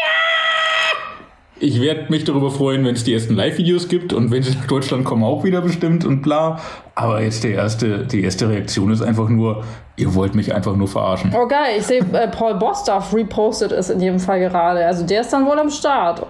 Ich 1.64 1.80
werde 1.80 2.10
mich 2.10 2.24
darüber 2.24 2.50
freuen, 2.50 2.84
wenn 2.86 2.96
es 2.96 3.04
die 3.04 3.14
ersten 3.14 3.36
Live-Videos 3.36 3.88
gibt 3.88 4.14
und 4.14 4.32
wenn 4.32 4.42
sie 4.42 4.58
nach 4.58 4.66
Deutschland 4.66 5.06
kommen, 5.06 5.24
auch 5.24 5.44
wieder 5.44 5.62
bestimmt 5.62 6.04
und 6.04 6.24
bla. 6.24 6.60
Aber 6.96 7.22
jetzt 7.22 7.44
der 7.44 7.52
erste, 7.52 8.08
die 8.08 8.24
erste 8.24 8.50
Reaktion 8.50 8.92
ist 8.92 9.04
einfach 9.04 9.30
nur, 9.30 9.64
ihr 9.96 10.16
wollt 10.16 10.34
mich 10.34 10.56
einfach 10.56 10.76
nur 10.76 10.88
verarschen. 10.88 11.32
Oh 11.36 11.48
geil, 11.48 11.76
ich 11.78 11.86
sehe, 11.86 12.00
äh, 12.00 12.28
Paul 12.30 12.56
Bostaff 12.56 13.14
repostet 13.14 13.72
es 13.74 13.92
in 13.92 14.00
jedem 14.00 14.18
Fall 14.18 14.40
gerade. 14.40 14.84
Also 14.84 15.06
der 15.06 15.22
ist 15.22 15.32
dann 15.32 15.46
wohl 15.46 15.60
am 15.60 15.70
Start. 15.70 16.26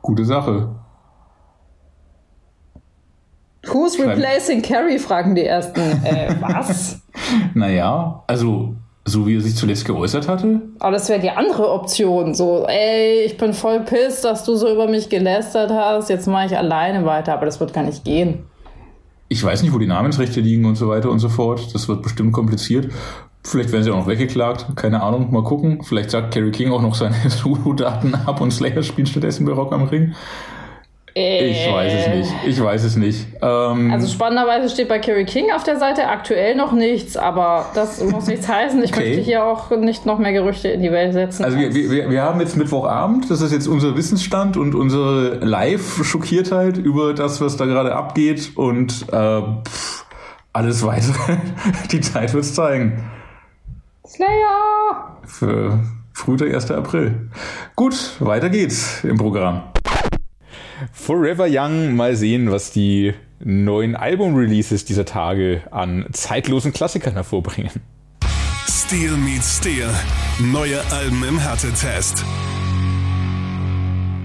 Gute 0.00 0.24
Sache. 0.24 0.74
Who's 3.66 3.98
replacing 3.98 4.62
Carrie, 4.62 4.98
fragen 4.98 5.34
die 5.34 5.44
ersten. 5.44 5.80
Äh, 5.80 6.34
was? 6.40 7.02
Naja, 7.54 8.24
also, 8.26 8.74
so 9.10 9.26
wie 9.26 9.36
er 9.36 9.40
sich 9.42 9.54
zuletzt 9.56 9.84
geäußert 9.84 10.28
hatte, 10.28 10.62
Aber 10.78 10.92
das 10.92 11.08
wäre 11.08 11.20
die 11.20 11.30
andere 11.30 11.70
Option. 11.70 12.34
So, 12.34 12.64
ey, 12.66 13.24
ich 13.24 13.36
bin 13.36 13.52
voll 13.52 13.80
pisst, 13.80 14.24
dass 14.24 14.44
du 14.44 14.56
so 14.56 14.70
über 14.70 14.88
mich 14.88 15.08
gelästert 15.08 15.70
hast. 15.70 16.08
Jetzt 16.08 16.26
mache 16.26 16.46
ich 16.46 16.56
alleine 16.56 17.04
weiter. 17.04 17.34
Aber 17.34 17.44
das 17.46 17.60
wird 17.60 17.72
gar 17.74 17.84
nicht 17.84 18.04
gehen. 18.04 18.44
ich 19.28 19.42
weiß 19.44 19.62
nicht, 19.62 19.72
wo 19.72 19.78
die 19.78 19.86
Namensrechte 19.86 20.40
liegen 20.40 20.64
und 20.64 20.76
so 20.76 20.88
weiter 20.88 21.10
und 21.10 21.18
so 21.18 21.28
fort. 21.28 21.74
Das 21.74 21.88
wird 21.88 22.02
bestimmt 22.02 22.32
kompliziert. 22.32 22.90
Vielleicht 23.42 23.72
werden 23.72 23.84
sie 23.84 23.90
auch 23.90 23.96
noch 23.96 24.06
weggeklagt. 24.06 24.66
Keine 24.76 25.02
Ahnung. 25.02 25.32
Mal 25.32 25.44
gucken. 25.44 25.82
Vielleicht 25.82 26.10
sagt 26.10 26.32
Kerry 26.34 26.50
King 26.50 26.72
auch 26.72 26.82
noch 26.82 26.94
seine 26.94 27.14
Solo-Daten 27.28 28.14
ab 28.14 28.40
und 28.40 28.50
Slayer 28.52 28.82
spielt 28.82 29.08
stattdessen 29.08 29.46
bei 29.46 29.52
Rock 29.52 29.72
am 29.72 29.84
Ring. 29.84 30.14
Ich 31.14 31.66
weiß 31.72 31.92
es 31.92 32.08
nicht. 32.14 32.32
Ich 32.46 32.62
weiß 32.62 32.84
es 32.84 32.96
nicht. 32.96 33.26
Ähm, 33.42 33.90
Also 33.92 34.06
spannenderweise 34.06 34.68
steht 34.68 34.88
bei 34.88 34.98
Carrie 35.00 35.24
King 35.24 35.50
auf 35.54 35.64
der 35.64 35.78
Seite 35.78 36.06
aktuell 36.06 36.54
noch 36.54 36.72
nichts, 36.72 37.16
aber 37.16 37.66
das 37.74 38.00
muss 38.04 38.26
nichts 38.26 38.46
heißen. 38.48 38.82
Ich 38.84 38.92
Okay. 38.92 39.08
möchte 39.08 39.22
hier 39.22 39.44
auch 39.44 39.70
nicht 39.70 40.06
noch 40.06 40.18
mehr 40.18 40.32
Gerüchte 40.32 40.68
in 40.68 40.82
die 40.82 40.92
Welt 40.92 41.12
setzen. 41.12 41.44
Also 41.44 41.58
wir, 41.58 41.74
wir, 41.74 42.10
wir 42.10 42.22
haben 42.22 42.40
jetzt 42.40 42.56
Mittwochabend, 42.56 43.30
das 43.30 43.40
ist 43.40 43.52
jetzt 43.52 43.66
unser 43.66 43.96
Wissensstand 43.96 44.56
und 44.56 44.74
unsere 44.74 45.36
Live-Schockiertheit 45.44 46.76
über 46.78 47.12
das, 47.14 47.40
was 47.40 47.56
da 47.56 47.64
gerade 47.66 47.94
abgeht 47.96 48.52
und 48.56 49.06
äh, 49.12 49.40
pff, 49.68 50.04
alles 50.52 50.84
weitere. 50.86 51.36
Die 51.90 52.00
Zeit 52.00 52.32
wird's 52.34 52.54
zeigen. 52.54 53.10
Slayer! 54.06 55.16
Für 55.24 55.78
früh 56.12 56.36
der 56.36 56.54
1. 56.54 56.70
April. 56.72 57.30
Gut, 57.76 57.96
weiter 58.20 58.48
geht's 58.50 59.04
im 59.04 59.16
Programm. 59.16 59.62
Forever 60.92 61.46
Young, 61.48 61.94
mal 61.94 62.16
sehen, 62.16 62.50
was 62.50 62.70
die 62.72 63.14
neuen 63.40 63.96
Album-Releases 63.96 64.84
dieser 64.84 65.04
Tage 65.04 65.62
an 65.70 66.06
zeitlosen 66.12 66.72
Klassikern 66.72 67.14
hervorbringen. 67.14 67.70
Steel 68.68 69.12
meets 69.12 69.58
Steel. 69.58 69.88
Neue 70.40 70.80
Alben 70.90 71.22
im 71.28 71.38
Härtetest. 71.38 72.24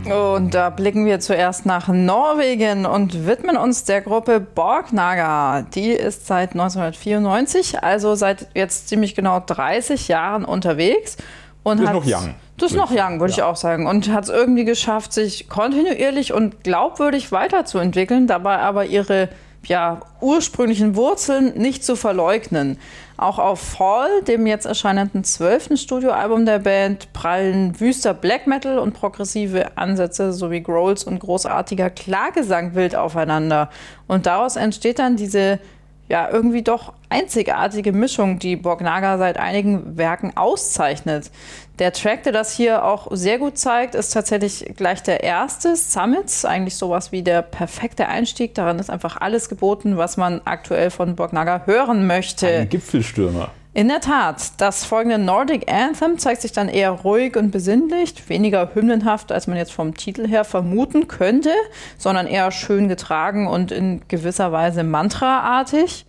Und 0.06 0.54
da 0.54 0.70
blicken 0.70 1.06
wir 1.08 1.20
zuerst 1.20 1.66
nach 1.66 1.88
Norwegen 1.88 2.86
und 2.86 3.26
widmen 3.26 3.58
uns 3.58 3.86
der 3.86 4.02
Gruppe 4.02 4.40
Borgnaga. 4.40 5.64
Die 5.74 5.90
ist 5.90 6.28
seit 6.28 6.52
1994, 6.52 7.82
also 7.84 8.14
seit 8.14 8.48
jetzt 8.54 8.88
ziemlich 8.88 9.16
genau 9.16 9.40
30 9.40 10.08
Jahren 10.08 10.46
unterwegs. 10.46 11.18
Und 11.64 11.80
ist 11.80 11.88
hat- 11.88 11.96
noch 11.96 12.06
young, 12.06 12.36
Das 12.58 12.72
ist 12.72 12.78
noch 12.78 12.92
young, 12.92 13.20
würde 13.20 13.34
ich 13.34 13.42
auch 13.42 13.58
sagen. 13.58 13.86
Und 13.86 14.10
hat 14.10 14.26
es 14.26 14.30
irgendwie 14.30 14.64
geschafft, 14.64 15.12
sich 15.12 15.50
kontinuierlich 15.50 16.32
und 16.32 16.64
glaubwürdig 16.64 17.32
weiterzuentwickeln, 17.32 18.28
dabei 18.28 18.60
aber 18.60 18.86
ihre 18.86 19.30
ja, 19.68 20.02
ursprünglichen 20.22 20.96
Wurzeln 20.96 21.58
nicht 21.58 21.84
zu 21.84 21.96
verleugnen. 21.96 22.78
Auch 23.18 23.40
auf 23.40 23.60
Fall, 23.60 24.22
dem 24.28 24.46
jetzt 24.46 24.66
erscheinenden 24.66 25.24
zwölften 25.24 25.78
Studioalbum 25.78 26.46
der 26.46 26.60
Band, 26.60 27.12
prallen 27.14 27.80
wüster 27.80 28.14
Black 28.14 28.46
Metal 28.46 28.78
und 28.78 28.94
progressive 28.94 29.78
Ansätze 29.78 30.34
sowie 30.34 30.62
Growls 30.62 31.04
und 31.04 31.20
großartiger 31.20 31.90
Klagesang 31.90 32.76
wild 32.76 32.96
aufeinander. 32.96 33.70
Und 34.08 34.26
daraus 34.26 34.56
entsteht 34.56 35.00
dann 35.00 35.16
diese 35.16 35.60
ja, 36.08 36.30
irgendwie 36.30 36.62
doch 36.62 36.94
einzigartige 37.10 37.92
Mischung, 37.92 38.38
die 38.38 38.56
Borgnaga 38.56 39.18
seit 39.18 39.38
einigen 39.38 39.98
Werken 39.98 40.38
auszeichnet. 40.38 41.32
Der 41.80 41.92
Track, 41.92 42.24
der 42.24 42.32
das 42.32 42.56
hier 42.56 42.86
auch 42.86 43.08
sehr 43.12 43.38
gut 43.38 43.58
zeigt, 43.58 43.96
ist 43.96 44.14
tatsächlich 44.14 44.74
gleich 44.78 45.04
der 45.04 45.24
erste, 45.24 45.76
Summits, 45.76 46.46
eigentlich 46.46 46.78
sowas 46.78 47.12
wie 47.12 47.22
der 47.22 47.42
perfekte 47.42 48.08
Einstieg. 48.08 48.56
Daran 48.56 48.80
ist 48.80 48.90
einfach 48.90 49.18
alles 49.18 49.50
geboten, 49.50 49.98
was 49.98 50.16
man 50.16 50.42
aktuell 50.46 50.90
von 50.90 51.16
Borgnaga 51.16 51.64
hören 51.66 52.08
möchte. 52.08 52.48
Ein 52.48 52.70
Gipfelstürmer. 52.70 53.50
In 53.74 53.90
der 53.90 54.00
Tat, 54.00 54.54
das 54.62 54.86
folgende 54.86 55.18
Nordic 55.18 55.70
Anthem 55.70 56.18
zeigt 56.18 56.44
sich 56.44 56.54
dann 56.54 56.70
eher 56.70 56.92
ruhig 56.92 57.36
und 57.36 57.52
besinnlich, 57.52 58.14
weniger 58.30 58.74
hymnenhaft, 58.74 59.34
als 59.34 59.48
man 59.48 59.58
jetzt 59.58 59.74
vom 59.74 59.94
Titel 59.96 60.26
her 60.30 60.46
vermuten 60.46 61.10
könnte, 61.10 61.52
sondern 61.98 62.26
eher 62.26 62.52
schön 62.52 62.88
getragen 62.88 63.48
und 63.48 63.74
in 63.74 64.00
gewisser 64.08 64.54
Weise 64.54 64.84
mantraartig. 64.84 66.06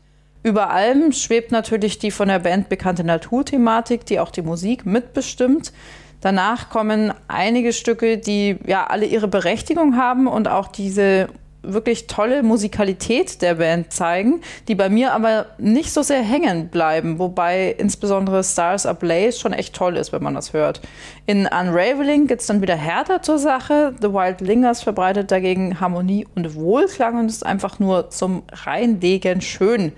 Über 0.47 0.71
allem 0.71 1.11
schwebt 1.11 1.50
natürlich 1.50 1.99
die 1.99 2.12
von 2.12 2.29
der 2.29 2.38
Band 2.38 2.69
bekannte 2.69 3.03
Naturthematik, 3.03 4.07
die 4.07 4.21
auch 4.21 4.31
die 4.31 4.43
Musik 4.43 4.87
mitbestimmt. 4.87 5.73
Danach 6.21 6.71
kommen 6.71 7.12
einige 7.26 7.73
Stücke, 7.73 8.17
die 8.17 8.57
ja 8.65 8.87
alle 8.87 9.07
ihre 9.07 9.26
Berechtigung 9.26 9.97
haben 9.97 10.29
und 10.29 10.47
auch 10.47 10.69
diese 10.69 11.26
wirklich 11.65 12.07
tolle 12.07 12.45
Musikalität 12.45 13.43
der 13.43 13.57
Band 13.57 13.93
zeigen, 13.93 14.41
die 14.69 14.76
bei 14.76 14.88
mir 14.88 15.15
aber 15.15 15.47
nicht 15.59 15.93
so 15.93 16.03
sehr 16.03 16.23
hängen 16.23 16.69
bleiben, 16.69 17.19
wobei 17.19 17.75
insbesondere 17.76 18.45
Stars 18.45 18.87
Ablaze 18.87 19.41
schon 19.41 19.53
echt 19.53 19.75
toll 19.75 19.97
ist, 19.97 20.12
wenn 20.12 20.23
man 20.23 20.35
das 20.35 20.53
hört. 20.53 20.81
In 21.26 21.47
Unraveling 21.47 22.29
geht 22.29 22.38
es 22.38 22.47
dann 22.47 22.62
wieder 22.62 22.76
härter 22.76 23.21
zur 23.21 23.41
Sache. 23.41 23.97
The 24.00 24.12
Wild 24.12 24.41
Lingers 24.43 24.81
verbreitet 24.85 25.33
dagegen 25.33 25.81
Harmonie 25.81 26.25
und 26.37 26.55
Wohlklang 26.55 27.19
und 27.19 27.26
ist 27.26 27.45
einfach 27.45 27.81
nur 27.81 28.11
zum 28.11 28.45
Reinlegen 28.53 29.41
schön. 29.41 29.91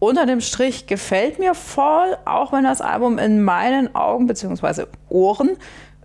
Unter 0.00 0.26
dem 0.26 0.40
Strich 0.40 0.86
gefällt 0.86 1.38
mir 1.38 1.54
voll, 1.54 2.16
auch 2.24 2.52
wenn 2.52 2.64
das 2.64 2.80
Album 2.80 3.18
in 3.18 3.42
meinen 3.42 3.94
Augen 3.94 4.26
bzw. 4.26 4.84
Ohren 5.08 5.50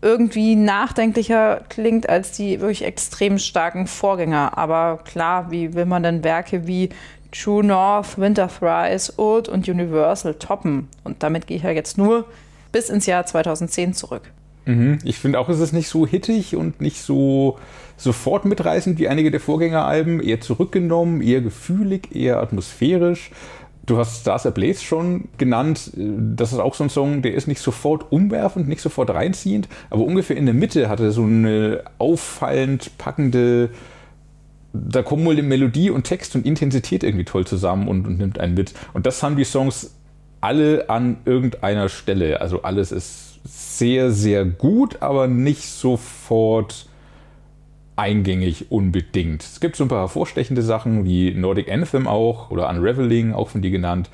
irgendwie 0.02 0.56
nachdenklicher 0.56 1.62
klingt 1.70 2.10
als 2.10 2.34
die 2.34 2.60
wirklich 2.60 2.84
extrem 2.84 3.38
starken 3.38 3.88
Vorgänger. 3.88 4.58
Aber 4.58 5.00
klar, 5.06 5.50
wie 5.52 5.74
will 5.76 5.86
man 5.86 6.04
denn 6.04 6.24
Werke 6.24 6.68
wie 6.68 6.90
True 7.32 7.64
North, 7.64 8.20
Winter 8.20 8.50
Thrice, 8.50 9.18
Old 9.18 9.48
und 9.48 9.70
Universal 9.70 10.34
toppen? 10.34 10.90
Und 11.04 11.24
damit 11.24 11.48
gehe 11.48 11.58
ich 11.58 11.64
ja 11.64 11.72
jetzt 11.72 11.98
nur 11.98 12.26
bis 12.72 12.90
ins 12.90 13.06
Jahr 13.06 13.26
2010 13.26 13.94
zurück. 13.94 14.24
Ich 15.04 15.20
finde 15.20 15.40
auch, 15.40 15.50
es 15.50 15.60
ist 15.60 15.74
nicht 15.74 15.90
so 15.90 16.08
hittig 16.08 16.56
und 16.56 16.80
nicht 16.80 17.02
so 17.02 17.60
sofort 17.98 18.46
mitreißend 18.46 18.98
wie 18.98 19.10
einige 19.10 19.30
der 19.30 19.42
Vorgängeralben. 19.42 20.22
Eher 20.22 20.40
zurückgenommen, 20.40 21.22
eher 21.22 21.42
gefühlig, 21.42 22.16
eher 22.16 22.40
atmosphärisch. 22.40 23.32
Du 23.86 23.98
hast 23.98 24.22
Stars 24.22 24.46
Ablaze 24.46 24.82
schon 24.82 25.28
genannt. 25.38 25.92
Das 25.96 26.54
ist 26.54 26.60
auch 26.60 26.74
so 26.74 26.86
ein 26.86 26.90
Song, 26.90 27.22
der 27.22 27.34
ist 27.34 27.48
nicht 27.48 27.60
sofort 27.60 28.12
umwerfend, 28.12 28.68
nicht 28.70 28.82
sofort 28.82 29.10
reinziehend, 29.10 29.68
aber 29.90 30.04
ungefähr 30.04 30.38
in 30.38 30.46
der 30.46 30.56
Mitte 30.56 30.88
hat 30.88 31.02
er 31.02 31.12
so 31.12 31.24
eine 31.24 31.84
auffallend 31.98 32.98
packende. 32.98 33.70
Da 34.72 35.04
kommen 35.04 35.26
wohl 35.26 35.36
die 35.36 35.42
Melodie 35.42 35.90
und 35.90 36.06
Text 36.06 36.36
und 36.36 36.46
Intensität 36.46 37.04
irgendwie 37.04 37.26
toll 37.26 37.46
zusammen 37.46 37.88
und, 37.88 38.08
und 38.08 38.18
nimmt 38.18 38.40
einen 38.40 38.54
mit. 38.54 38.74
Und 38.94 39.06
das 39.06 39.22
haben 39.22 39.36
die 39.36 39.44
Songs 39.44 39.94
alle 40.40 40.90
an 40.90 41.18
irgendeiner 41.26 41.90
Stelle. 41.90 42.42
Also 42.42 42.64
alles 42.64 42.92
ist 42.92 43.40
sehr, 43.44 44.12
sehr 44.12 44.46
gut, 44.46 45.02
aber 45.02 45.28
nicht 45.28 45.66
sofort 45.66 46.88
eingängig 47.96 48.72
unbedingt. 48.72 49.44
Es 49.44 49.60
gibt 49.60 49.76
so 49.76 49.86
ein 49.86 49.88
paar 49.88 50.02
hervorstechende 50.02 50.62
Sachen 50.62 51.06
wie 51.06 51.34
Nordic 51.34 51.72
Anthem 51.72 52.08
auch 52.08 52.52
oder 52.52 52.70
Unraveling, 52.70 53.34
auch 53.34 53.50
von 53.50 53.62
dir 53.62 53.72
genannt, 53.72 54.10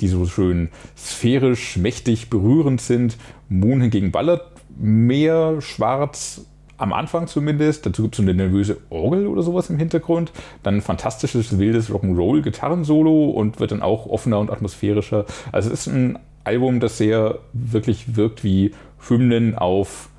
die 0.00 0.08
so 0.08 0.26
schön 0.26 0.68
sphärisch, 0.96 1.76
mächtig, 1.76 2.30
berührend 2.30 2.80
sind. 2.80 3.16
Moon 3.48 3.80
hingegen 3.80 4.12
ballert 4.12 4.42
mehr 4.78 5.60
schwarz, 5.60 6.44
am 6.78 6.92
Anfang 6.92 7.26
zumindest. 7.26 7.86
Dazu 7.86 8.02
gibt 8.02 8.14
es 8.14 8.18
so 8.18 8.22
eine 8.22 8.34
nervöse 8.34 8.78
Orgel 8.90 9.26
oder 9.26 9.42
sowas 9.42 9.70
im 9.70 9.78
Hintergrund. 9.78 10.32
Dann 10.62 10.76
ein 10.76 10.82
fantastisches, 10.82 11.58
wildes 11.58 11.90
Rock'n'Roll-Gitarrensolo 11.90 13.30
und 13.30 13.60
wird 13.60 13.72
dann 13.72 13.82
auch 13.82 14.06
offener 14.06 14.38
und 14.38 14.50
atmosphärischer. 14.50 15.24
Also 15.52 15.70
es 15.70 15.86
ist 15.86 15.92
ein 15.92 16.18
Album, 16.44 16.80
das 16.80 16.98
sehr 16.98 17.38
wirklich 17.52 18.16
wirkt 18.16 18.44
wie 18.44 18.72
Hymnen 19.08 19.56
auf 19.56 20.10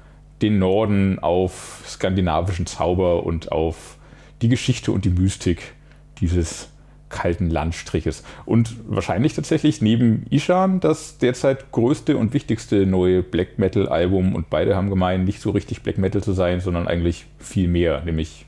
den 0.42 0.60
Norden, 0.60 1.20
auf 1.20 1.84
skandinavischen 1.86 2.66
Zauber 2.66 3.26
und 3.26 3.52
auf 3.52 3.98
die 4.42 4.50
Geschichte 4.50 4.92
und 4.92 5.06
die 5.06 5.10
Mystik 5.10 5.74
dieses 6.20 6.70
kalten 7.10 7.50
Landstriches. 7.50 8.24
Und 8.46 8.76
wahrscheinlich 8.88 9.34
tatsächlich 9.34 9.82
neben 9.82 10.26
Ishan 10.30 10.80
das 10.80 11.18
derzeit 11.18 11.72
größte 11.72 12.18
und 12.18 12.34
wichtigste 12.34 12.86
neue 12.86 13.24
Black 13.24 13.58
Metal 13.60 13.88
Album. 13.88 14.36
Und 14.36 14.50
beide 14.50 14.76
haben 14.76 14.90
gemeint, 14.90 15.26
nicht 15.26 15.42
so 15.42 15.52
richtig 15.52 15.84
Black 15.84 15.98
Metal 15.98 16.22
zu 16.22 16.34
sein, 16.34 16.60
sondern 16.60 16.88
eigentlich 16.88 17.26
viel 17.40 17.68
mehr, 17.68 18.02
nämlich 18.02 18.46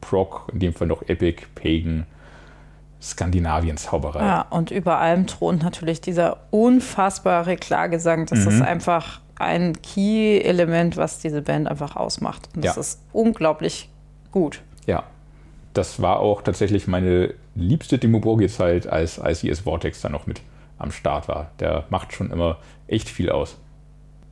Prog, 0.00 0.48
in 0.52 0.60
dem 0.60 0.74
Fall 0.74 0.86
noch 0.86 1.02
Epic, 1.08 1.44
Pagan, 1.54 2.04
Skandinavien-Zauberei. 3.00 4.20
Ja, 4.20 4.42
und 4.50 4.70
über 4.70 4.98
allem 4.98 5.26
thront 5.26 5.62
natürlich 5.62 6.00
dieser 6.00 6.38
unfassbare 6.50 7.56
Klagesang. 7.56 8.26
Das 8.26 8.40
mhm. 8.40 8.48
ist 8.48 8.62
einfach 8.62 9.20
ein 9.44 9.80
Key-Element, 9.80 10.96
was 10.96 11.20
diese 11.20 11.42
Band 11.42 11.68
einfach 11.68 11.96
ausmacht. 11.96 12.48
Und 12.54 12.64
das 12.64 12.76
ja. 12.76 12.80
ist 12.80 13.00
unglaublich 13.12 13.88
gut. 14.32 14.62
Ja, 14.86 15.04
das 15.72 16.00
war 16.02 16.20
auch 16.20 16.42
tatsächlich 16.42 16.86
meine 16.86 17.34
liebste 17.54 17.98
Demo 17.98 18.20
Borgia-Zeit, 18.20 18.86
als 18.86 19.18
ICS 19.18 19.60
Vortex 19.60 20.00
dann 20.00 20.12
noch 20.12 20.26
mit 20.26 20.40
am 20.78 20.90
Start 20.90 21.28
war. 21.28 21.50
Der 21.60 21.84
macht 21.90 22.12
schon 22.12 22.30
immer 22.30 22.58
echt 22.86 23.08
viel 23.08 23.30
aus. 23.30 23.56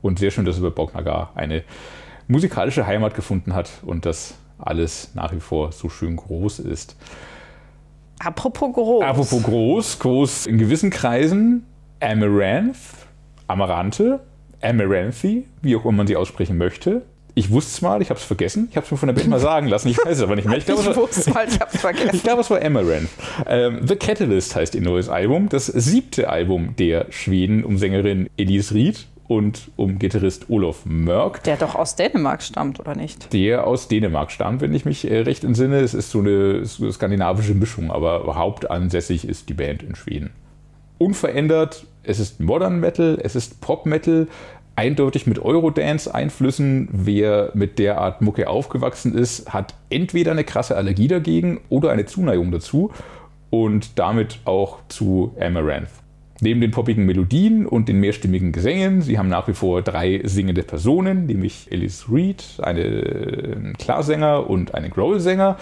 Und 0.03 0.19
sehr 0.19 0.31
schön, 0.31 0.45
dass 0.45 0.57
er 0.57 0.63
bei 0.63 0.71
Bognagar 0.71 1.31
eine 1.35 1.63
musikalische 2.27 2.87
Heimat 2.87 3.15
gefunden 3.15 3.55
hat 3.55 3.71
und 3.83 4.07
dass 4.07 4.35
alles 4.59 5.11
nach 5.15 5.33
wie 5.33 5.41
vor 5.41 5.73
so 5.73 5.89
schön 5.89 6.17
groß 6.17 6.61
ist. 6.61 6.97
Apropos 8.19 8.73
groß. 8.73 9.05
Apropos 9.05 9.43
groß, 9.43 9.99
groß 9.99 10.47
in 10.47 10.59
gewissen 10.59 10.91
Kreisen. 10.91 11.67
Amaranth, 12.01 12.77
Amarante, 13.47 14.21
Amaranthi, 14.63 15.45
wie 15.61 15.77
auch 15.77 15.85
immer 15.85 15.99
man 15.99 16.07
sie 16.07 16.17
aussprechen 16.17 16.57
möchte. 16.59 17.03
Ich 17.35 17.51
wusste 17.51 17.71
es 17.71 17.81
mal, 17.81 18.03
ich 18.03 18.11
habe 18.11 18.21
es 18.21 18.27
vergessen. 18.27 18.69
Ich 18.71 18.77
habe 18.77 18.85
es 18.85 18.91
mir 18.91 18.99
von 18.99 19.07
der 19.07 19.15
Band 19.15 19.29
mal 19.29 19.41
sagen 19.41 19.67
lassen. 19.67 19.89
Ich 19.89 19.97
weiß 19.97 20.19
es 20.19 20.23
aber 20.23 20.37
nicht 20.37 20.47
mehr. 20.47 20.59
Ich, 20.59 20.67
glaub, 20.67 20.81
ich 20.89 20.97
wusste 20.97 21.21
es 21.21 21.33
mal, 21.33 21.47
ich 21.49 21.59
habe 21.59 21.71
es 21.73 21.81
vergessen. 21.81 22.11
Ich 22.15 22.23
glaube, 22.23 22.43
es 22.43 22.51
war 22.51 22.63
Amaranth. 22.63 23.09
Ähm, 23.47 23.87
The 23.87 23.97
Catalyst 23.97 24.55
heißt 24.55 24.75
ihr 24.75 24.83
neues 24.83 25.09
Album. 25.09 25.49
Das 25.49 25.67
siebte 25.67 26.29
Album 26.29 26.77
der 26.77 27.07
Schweden 27.11 27.65
um 27.65 27.79
Sängerin 27.79 28.29
Elise 28.37 28.75
Ried 28.75 29.07
und 29.29 29.71
um 29.77 29.99
Gitarrist 29.99 30.51
Olof 30.51 30.85
Mörk. 30.85 31.43
Der 31.45 31.57
doch 31.57 31.75
aus 31.75 31.97
Dänemark 31.97 32.43
stammt, 32.43 32.79
oder 32.81 32.95
nicht? 32.95 33.33
Der 33.33 33.67
aus 33.67 33.89
Dänemark 33.89 34.31
stammt, 34.31 34.61
wenn 34.61 34.75
ich 34.75 34.85
mich 34.85 35.11
äh, 35.11 35.21
recht 35.21 35.43
entsinne. 35.45 35.81
Es 35.81 35.95
ist 35.95 36.11
so 36.11 36.19
eine, 36.19 36.67
so 36.67 36.85
eine 36.85 36.93
skandinavische 36.93 37.55
Mischung, 37.55 37.91
aber 37.91 38.37
hauptansässig 38.37 39.27
ist 39.27 39.49
die 39.49 39.55
Band 39.55 39.83
in 39.83 39.95
Schweden. 39.95 40.31
Unverändert, 40.99 41.87
es 42.05 42.19
ist 42.19 42.41
Modern 42.41 42.81
Metal, 42.81 43.19
es 43.23 43.37
ist 43.37 43.61
Pop 43.61 43.87
Metal, 43.87 44.27
eindeutig 44.77 45.27
mit 45.27 45.39
Eurodance-Einflüssen. 45.39 46.89
Wer 46.93 47.51
mit 47.55 47.79
der 47.79 47.99
Art 47.99 48.23
Mucke 48.23 48.49
aufgewachsen 48.49 49.15
ist, 49.15 49.53
hat 49.53 49.75
entweder 49.91 50.33
eine 50.33 50.45
krasse 50.45 50.77
Allergie 50.77 51.09
dagegen 51.09 51.61
oder 51.69 51.91
eine 51.91 52.07
Zuneigung 52.07 52.51
dazu 52.51 52.91
und 53.51 53.99
damit 53.99 54.41
auch 54.45 54.79
zu 54.89 55.35
Amaranth. 55.39 55.91
Neben 56.41 56.61
den 56.61 56.73
poppigen 56.73 57.07
Melodien 57.07 57.67
und 57.67 57.89
den 57.89 58.01
mehrstimmigen 58.01 58.51
Gesängen, 58.51 59.01
sie 59.01 59.17
haben 59.17 59.29
nach 59.29 59.47
wie 59.47 59.53
vor 59.53 59.81
drei 59.81 60.23
singende 60.25 60.65
Personen, 60.65 61.27
nämlich 61.27 61.69
Alice 61.71 62.07
Reed, 62.11 62.43
einen 62.61 63.75
Klarsänger 63.79 64.51
und 64.51 64.75
einen 64.75 64.91
Growl-Sänger, 64.91 65.57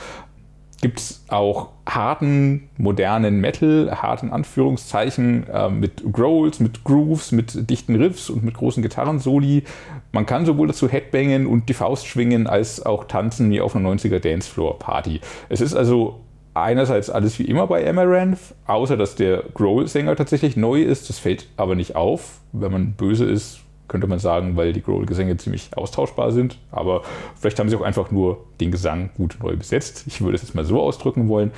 gibt 0.80 0.98
es 0.98 1.24
auch 1.28 1.68
harten, 1.86 2.70
modernen 2.78 3.40
Metal, 3.40 3.90
harten 3.90 4.30
Anführungszeichen, 4.30 5.46
äh, 5.48 5.68
mit 5.68 6.02
Growls, 6.12 6.60
mit 6.60 6.84
Grooves, 6.84 7.32
mit 7.32 7.68
dichten 7.68 7.96
Riffs 7.96 8.30
und 8.30 8.42
mit 8.42 8.54
großen 8.54 8.82
Gitarrensoli. 8.82 9.64
Man 10.12 10.26
kann 10.26 10.46
sowohl 10.46 10.68
dazu 10.68 10.88
Headbangen 10.88 11.46
und 11.46 11.68
die 11.68 11.74
Faust 11.74 12.06
schwingen, 12.06 12.46
als 12.46 12.84
auch 12.84 13.04
tanzen 13.04 13.50
wie 13.50 13.60
auf 13.60 13.76
einer 13.76 13.88
90er 13.90 14.20
Dancefloor-Party. 14.20 15.20
Es 15.48 15.60
ist 15.60 15.74
also 15.74 16.20
einerseits 16.54 17.10
alles 17.10 17.38
wie 17.38 17.44
immer 17.44 17.66
bei 17.66 17.88
Amaranth, 17.88 18.54
außer 18.66 18.96
dass 18.96 19.14
der 19.14 19.44
Growl-Sänger 19.54 20.16
tatsächlich 20.16 20.56
neu 20.56 20.82
ist. 20.82 21.08
Das 21.08 21.18
fällt 21.18 21.46
aber 21.56 21.74
nicht 21.74 21.94
auf. 21.94 22.40
Wenn 22.52 22.72
man 22.72 22.92
böse 22.92 23.26
ist, 23.26 23.60
könnte 23.90 24.06
man 24.06 24.20
sagen, 24.20 24.56
weil 24.56 24.72
die 24.72 24.82
Growl-Gesänge 24.82 25.36
ziemlich 25.36 25.76
austauschbar 25.76 26.30
sind. 26.30 26.58
Aber 26.70 27.02
vielleicht 27.38 27.58
haben 27.58 27.68
sie 27.68 27.76
auch 27.76 27.82
einfach 27.82 28.10
nur 28.10 28.46
den 28.60 28.70
Gesang 28.70 29.10
gut 29.16 29.36
neu 29.42 29.56
besetzt. 29.56 30.04
Ich 30.06 30.22
würde 30.22 30.36
es 30.36 30.42
jetzt 30.42 30.54
mal 30.54 30.64
so 30.64 30.80
ausdrücken 30.80 31.28
wollen. 31.28 31.50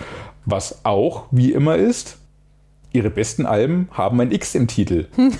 Was 0.47 0.85
auch 0.85 1.27
wie 1.31 1.53
immer 1.53 1.77
ist, 1.77 2.19
ihre 2.91 3.11
besten 3.11 3.45
Alben 3.47 3.89
haben 3.93 4.21
ein 4.21 4.33
X 4.33 4.55
im 4.55 4.67
Titel. 4.67 5.07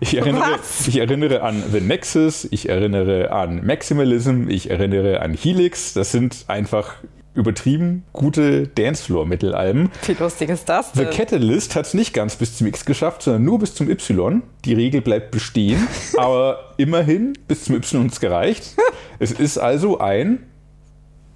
Ich 0.00 0.16
erinnere, 0.16 0.58
ich 0.86 0.98
erinnere, 0.98 1.42
an 1.42 1.62
The 1.70 1.80
Nexus, 1.80 2.48
ich 2.50 2.68
erinnere 2.68 3.30
an 3.30 3.64
Maximalism, 3.64 4.48
ich 4.48 4.70
erinnere 4.70 5.20
an 5.20 5.34
Helix. 5.34 5.92
Das 5.92 6.10
sind 6.10 6.46
einfach 6.48 6.94
übertrieben 7.34 8.04
gute 8.12 8.68
Dancefloor-Metal-Alben. 8.68 9.90
Wie 10.06 10.12
lustig 10.12 10.50
ist 10.50 10.68
das 10.68 10.92
denn? 10.92 11.06
The 11.10 11.16
Catalyst 11.16 11.74
hat 11.74 11.86
es 11.86 11.94
nicht 11.94 12.12
ganz 12.12 12.36
bis 12.36 12.58
zum 12.58 12.66
X 12.66 12.84
geschafft, 12.84 13.22
sondern 13.22 13.44
nur 13.44 13.58
bis 13.58 13.74
zum 13.74 13.88
Y. 13.88 14.42
Die 14.64 14.74
Regel 14.74 15.00
bleibt 15.00 15.30
bestehen, 15.30 15.88
aber 16.18 16.74
immerhin 16.76 17.32
bis 17.48 17.64
zum 17.64 17.76
Y 17.76 18.06
ist 18.06 18.20
gereicht. 18.20 18.76
es 19.18 19.32
ist 19.32 19.58
also 19.58 19.98
ein 19.98 20.46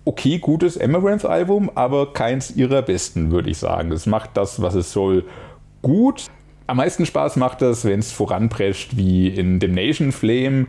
okay 0.05 0.39
gutes 0.39 0.79
Amaranth-Album, 0.81 1.71
aber 1.75 2.13
keins 2.13 2.55
ihrer 2.55 2.83
besten, 2.83 3.31
würde 3.31 3.51
ich 3.51 3.59
sagen. 3.59 3.91
Es 3.91 4.07
macht 4.07 4.31
das, 4.35 4.63
was 4.63 4.75
es 4.75 4.93
soll, 4.93 5.25
gut. 5.83 6.27
Am 6.69 6.79
meisten 6.79 7.07
Spaß 7.07 7.37
macht 7.37 7.63
das, 7.63 7.85
wenn 7.85 8.01
es 8.01 8.13
voranprescht, 8.13 8.97
wie 8.97 9.29
in 9.29 9.61
Damnation 9.61 10.13
Flame, 10.13 10.67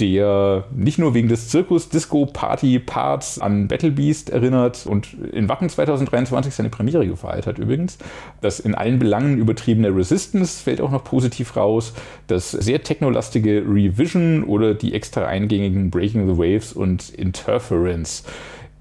der 0.00 0.64
nicht 0.74 0.98
nur 0.98 1.14
wegen 1.14 1.28
des 1.28 1.48
Zirkus-Disco-Party-Parts 1.50 3.38
an 3.38 3.68
Battle 3.68 3.92
Beast 3.92 4.30
erinnert 4.30 4.86
und 4.86 5.14
in 5.32 5.48
Wacken 5.48 5.68
2023 5.68 6.52
seine 6.52 6.68
Premiere 6.68 7.06
gefeiert 7.06 7.46
hat 7.46 7.58
übrigens. 7.58 7.98
Das 8.40 8.58
in 8.58 8.74
allen 8.74 8.98
Belangen 8.98 9.38
übertriebene 9.38 9.94
Resistance 9.94 10.62
fällt 10.62 10.80
auch 10.80 10.90
noch 10.90 11.04
positiv 11.04 11.56
raus. 11.56 11.92
Das 12.26 12.50
sehr 12.50 12.82
technolastige 12.82 13.62
Revision 13.66 14.42
oder 14.44 14.74
die 14.74 14.94
extra 14.94 15.26
eingängigen 15.26 15.90
Breaking 15.90 16.26
the 16.26 16.36
Waves 16.36 16.72
und 16.72 17.10
Interference. 17.10 18.24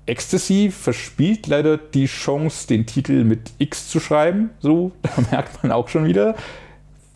Ecstasy 0.05 0.69
verspielt 0.69 1.47
leider 1.47 1.77
die 1.77 2.07
Chance, 2.07 2.67
den 2.67 2.85
Titel 2.85 3.23
mit 3.23 3.51
X 3.59 3.87
zu 3.87 3.99
schreiben. 3.99 4.49
So, 4.59 4.91
da 5.01 5.09
merkt 5.31 5.63
man 5.63 5.71
auch 5.71 5.87
schon 5.87 6.05
wieder 6.05 6.35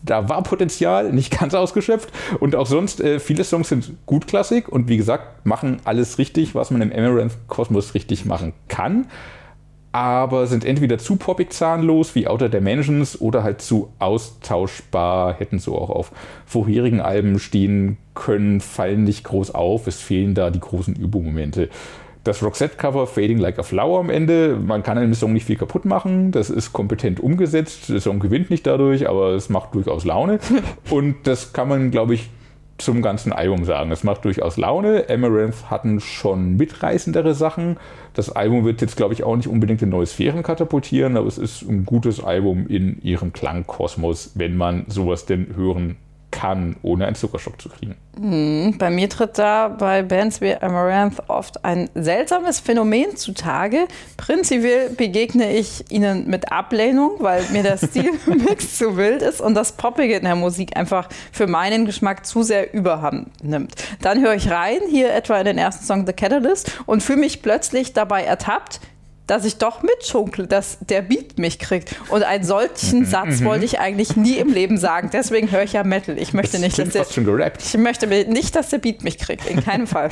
da 0.02 0.28
war 0.28 0.42
Potenzial, 0.42 1.12
nicht 1.12 1.38
ganz 1.38 1.54
ausgeschöpft. 1.54 2.10
Und 2.40 2.54
auch 2.54 2.66
sonst, 2.66 3.00
äh, 3.00 3.20
viele 3.20 3.44
Songs 3.44 3.68
sind 3.68 3.92
gut 4.06 4.26
Klassik 4.26 4.68
und 4.68 4.88
wie 4.88 4.96
gesagt, 4.96 5.44
machen 5.44 5.78
alles 5.84 6.18
richtig, 6.18 6.54
was 6.54 6.70
man 6.70 6.82
im 6.82 6.92
Amaranth-Kosmos 6.92 7.94
richtig 7.94 8.24
machen 8.24 8.52
kann. 8.68 9.06
Aber 9.90 10.46
sind 10.46 10.64
entweder 10.64 10.98
zu 10.98 11.16
poppig 11.16 11.52
zahnlos 11.52 12.14
wie 12.14 12.28
Outer 12.28 12.50
Dimensions 12.50 13.20
oder 13.20 13.42
halt 13.42 13.62
zu 13.62 13.90
austauschbar, 13.98 15.34
hätten 15.34 15.58
so 15.58 15.76
auch 15.76 15.90
auf 15.90 16.12
vorherigen 16.44 17.00
Alben 17.00 17.38
stehen 17.38 17.96
können, 18.14 18.60
fallen 18.60 19.04
nicht 19.04 19.24
groß 19.24 19.54
auf. 19.54 19.86
Es 19.86 20.00
fehlen 20.00 20.34
da 20.34 20.50
die 20.50 20.60
großen 20.60 20.94
Übungsmomente 20.94 21.70
das 22.28 22.42
Roxette-Cover 22.42 23.06
Fading 23.06 23.38
Like 23.38 23.58
a 23.58 23.62
Flower 23.62 24.00
am 24.00 24.10
Ende. 24.10 24.56
Man 24.56 24.82
kann 24.82 24.98
einem 24.98 25.14
Song 25.14 25.32
nicht 25.32 25.46
viel 25.46 25.56
kaputt 25.56 25.86
machen. 25.86 26.30
Das 26.30 26.50
ist 26.50 26.74
kompetent 26.74 27.20
umgesetzt. 27.20 27.88
Der 27.88 28.00
Song 28.00 28.20
gewinnt 28.20 28.50
nicht 28.50 28.66
dadurch, 28.66 29.08
aber 29.08 29.30
es 29.30 29.48
macht 29.48 29.74
durchaus 29.74 30.04
Laune. 30.04 30.38
Und 30.90 31.26
das 31.26 31.54
kann 31.54 31.68
man, 31.68 31.90
glaube 31.90 32.14
ich, 32.14 32.28
zum 32.76 33.00
ganzen 33.00 33.32
Album 33.32 33.64
sagen. 33.64 33.90
Es 33.90 34.04
macht 34.04 34.26
durchaus 34.26 34.58
Laune. 34.58 35.06
Amaranth 35.08 35.70
hatten 35.70 36.00
schon 36.00 36.56
mitreißendere 36.56 37.34
Sachen. 37.34 37.78
Das 38.12 38.30
Album 38.30 38.64
wird 38.64 38.82
jetzt, 38.82 38.96
glaube 38.96 39.14
ich, 39.14 39.24
auch 39.24 39.34
nicht 39.34 39.48
unbedingt 39.48 39.80
in 39.80 39.88
neue 39.88 40.06
Sphären 40.06 40.42
katapultieren, 40.42 41.16
aber 41.16 41.26
es 41.26 41.38
ist 41.38 41.62
ein 41.62 41.86
gutes 41.86 42.22
Album 42.22 42.66
in 42.68 43.00
ihrem 43.02 43.32
Klangkosmos, 43.32 44.32
wenn 44.34 44.56
man 44.56 44.84
sowas 44.88 45.24
denn 45.24 45.56
hören 45.56 45.96
kann, 46.30 46.76
ohne 46.82 47.06
einen 47.06 47.16
Zuckerschock 47.16 47.60
zu 47.60 47.68
kriegen. 47.68 47.96
Bei 48.78 48.90
mir 48.90 49.08
tritt 49.08 49.38
da 49.38 49.68
bei 49.68 50.02
Bands 50.02 50.40
wie 50.40 50.54
Amaranth 50.54 51.28
oft 51.28 51.64
ein 51.64 51.88
seltsames 51.94 52.58
Phänomen 52.58 53.16
zutage. 53.16 53.86
Prinzipiell 54.16 54.90
begegne 54.90 55.52
ich 55.52 55.84
ihnen 55.90 56.28
mit 56.28 56.50
Ablehnung, 56.50 57.12
weil 57.20 57.44
mir 57.52 57.62
der 57.62 57.78
Stilmix 57.78 58.74
zu 58.78 58.96
wild 58.96 59.22
ist 59.22 59.40
und 59.40 59.54
das 59.54 59.72
Poppige 59.72 60.16
in 60.16 60.24
der 60.24 60.34
Musik 60.34 60.76
einfach 60.76 61.08
für 61.30 61.46
meinen 61.46 61.86
Geschmack 61.86 62.26
zu 62.26 62.42
sehr 62.42 62.74
überhand 62.74 63.42
nimmt. 63.42 63.74
Dann 64.02 64.20
höre 64.20 64.34
ich 64.34 64.50
rein, 64.50 64.80
hier 64.90 65.14
etwa 65.14 65.38
in 65.38 65.44
den 65.44 65.58
ersten 65.58 65.84
Song 65.84 66.06
The 66.06 66.12
Catalyst 66.12 66.80
und 66.86 67.02
fühle 67.02 67.20
mich 67.20 67.40
plötzlich 67.42 67.92
dabei 67.92 68.24
ertappt, 68.24 68.80
dass 69.28 69.44
ich 69.44 69.58
doch 69.58 69.82
mitschunkle, 69.82 70.46
dass 70.48 70.78
der 70.80 71.02
Beat 71.02 71.38
mich 71.38 71.58
kriegt. 71.58 71.94
Und 72.08 72.24
einen 72.24 72.42
solchen 72.44 73.04
Satz 73.04 73.44
wollte 73.44 73.64
ich 73.64 73.78
eigentlich 73.78 74.16
nie 74.16 74.36
im 74.38 74.52
Leben 74.52 74.78
sagen. 74.78 75.10
Deswegen 75.12 75.52
höre 75.52 75.62
ich 75.62 75.74
ja 75.74 75.84
Metal. 75.84 76.18
Ich 76.18 76.32
möchte 76.32 76.52
Das 76.52 76.60
nicht, 76.62 76.78
dass 76.78 76.88
der, 76.88 77.02
fast 77.04 77.14
schon 77.14 77.24
gerappt. 77.24 77.62
ich 77.62 77.76
möchte 77.76 78.06
nicht, 78.06 78.56
dass 78.56 78.70
der 78.70 78.78
Beat 78.78 79.04
mich 79.04 79.18
kriegt. 79.18 79.46
In 79.46 79.62
keinem 79.62 79.86
Fall. 79.86 80.08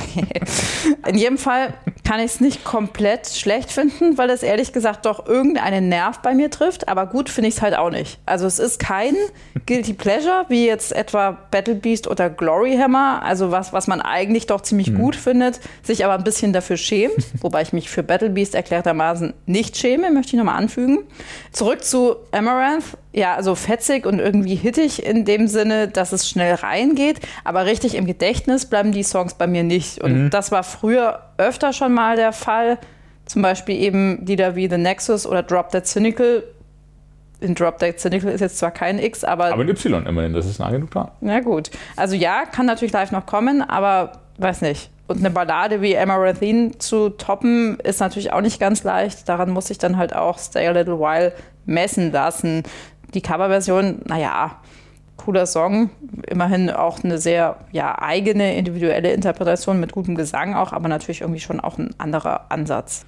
In 1.07 1.17
jedem 1.17 1.37
Fall 1.37 1.73
kann 2.07 2.19
ich 2.19 2.27
es 2.27 2.39
nicht 2.39 2.63
komplett 2.63 3.27
schlecht 3.27 3.71
finden, 3.71 4.17
weil 4.19 4.29
es 4.29 4.43
ehrlich 4.43 4.71
gesagt 4.71 5.05
doch 5.07 5.25
irgendeinen 5.25 5.89
Nerv 5.89 6.19
bei 6.19 6.35
mir 6.35 6.51
trifft. 6.51 6.87
Aber 6.87 7.07
gut 7.07 7.29
finde 7.29 7.49
ich 7.49 7.55
es 7.55 7.61
halt 7.63 7.75
auch 7.75 7.89
nicht. 7.89 8.19
Also 8.27 8.45
es 8.45 8.59
ist 8.59 8.79
kein 8.79 9.15
Guilty 9.65 9.93
Pleasure, 9.93 10.45
wie 10.49 10.67
jetzt 10.67 10.95
etwa 10.95 11.31
Battle 11.49 11.75
Beast 11.75 12.07
oder 12.07 12.29
Glory 12.29 12.77
Hammer. 12.77 13.23
Also 13.23 13.51
was, 13.51 13.73
was 13.73 13.87
man 13.87 13.99
eigentlich 13.99 14.45
doch 14.45 14.61
ziemlich 14.61 14.93
gut 14.93 15.15
findet, 15.15 15.59
sich 15.81 16.05
aber 16.05 16.13
ein 16.13 16.23
bisschen 16.23 16.53
dafür 16.53 16.77
schämt. 16.77 17.15
Wobei 17.41 17.63
ich 17.63 17.73
mich 17.73 17.89
für 17.89 18.03
Battle 18.03 18.29
Beast 18.29 18.53
erklärtermaßen 18.53 19.06
nicht 19.45 19.77
schäme, 19.77 20.11
möchte 20.11 20.31
ich 20.33 20.37
nochmal 20.37 20.57
anfügen. 20.57 20.99
Zurück 21.51 21.83
zu 21.83 22.15
Amaranth. 22.31 22.97
Ja, 23.13 23.35
also 23.35 23.55
fetzig 23.55 24.05
und 24.05 24.19
irgendwie 24.19 24.55
hittig 24.55 25.03
in 25.05 25.25
dem 25.25 25.47
Sinne, 25.47 25.87
dass 25.87 26.11
es 26.11 26.29
schnell 26.29 26.53
reingeht, 26.55 27.19
aber 27.43 27.65
richtig 27.65 27.95
im 27.95 28.05
Gedächtnis 28.05 28.65
bleiben 28.67 28.91
die 28.91 29.03
Songs 29.03 29.33
bei 29.33 29.47
mir 29.47 29.63
nicht. 29.63 30.01
Und 30.03 30.29
das 30.29 30.51
war 30.51 30.63
früher 30.63 31.23
öfter 31.37 31.73
schon 31.73 31.93
mal 31.93 32.15
der 32.15 32.31
Fall. 32.33 32.77
Zum 33.25 33.41
Beispiel 33.41 33.75
eben 33.75 34.25
Lieder 34.25 34.55
wie 34.55 34.69
The 34.69 34.77
Nexus 34.77 35.25
oder 35.25 35.43
Drop 35.43 35.69
Dead 35.71 35.85
Cynical. 35.85 36.43
In 37.39 37.55
Drop 37.55 37.77
Dead 37.79 37.99
Cynical 37.99 38.31
ist 38.31 38.41
jetzt 38.41 38.57
zwar 38.57 38.71
kein 38.71 38.99
X, 38.99 39.23
aber, 39.23 39.45
Aber 39.53 39.61
ein 39.63 39.69
Y 39.69 40.05
immerhin, 40.07 40.33
das 40.33 40.45
ist 40.45 40.59
nah 40.59 40.69
genug 40.71 40.91
dran. 40.91 41.09
na 41.21 41.39
gut. 41.39 41.69
Also 41.95 42.15
ja, 42.15 42.45
kann 42.45 42.65
natürlich 42.65 42.93
live 42.93 43.11
noch 43.11 43.25
kommen, 43.25 43.61
aber 43.61 44.13
weiß 44.37 44.61
nicht. 44.61 44.89
Und 45.07 45.19
eine 45.19 45.31
Ballade 45.31 45.81
wie 45.81 45.97
Amaranthine 45.97 46.77
zu 46.79 47.09
toppen, 47.09 47.79
ist 47.79 48.01
natürlich 48.01 48.33
auch 48.33 48.41
nicht 48.41 48.59
ganz 48.59 48.83
leicht. 48.83 49.27
Daran 49.29 49.49
muss 49.49 49.69
ich 49.69 49.77
dann 49.77 49.97
halt 49.97 50.13
auch 50.13 50.37
Stay 50.37 50.67
a 50.67 50.71
Little 50.71 50.99
While 50.99 51.33
messen 51.65 52.11
lassen. 52.11 52.63
Die 53.13 53.21
Coverversion, 53.21 54.01
naja, 54.05 54.59
cooler 55.15 55.45
Song. 55.45 55.89
Immerhin 56.27 56.69
auch 56.69 57.03
eine 57.03 57.17
sehr 57.17 57.57
ja, 57.71 57.99
eigene, 58.01 58.57
individuelle 58.57 59.13
Interpretation 59.13 59.79
mit 59.79 59.93
gutem 59.93 60.15
Gesang 60.15 60.55
auch, 60.55 60.73
aber 60.73 60.89
natürlich 60.89 61.21
irgendwie 61.21 61.39
schon 61.39 61.61
auch 61.61 61.77
ein 61.77 61.95
anderer 61.97 62.51
Ansatz. 62.51 63.05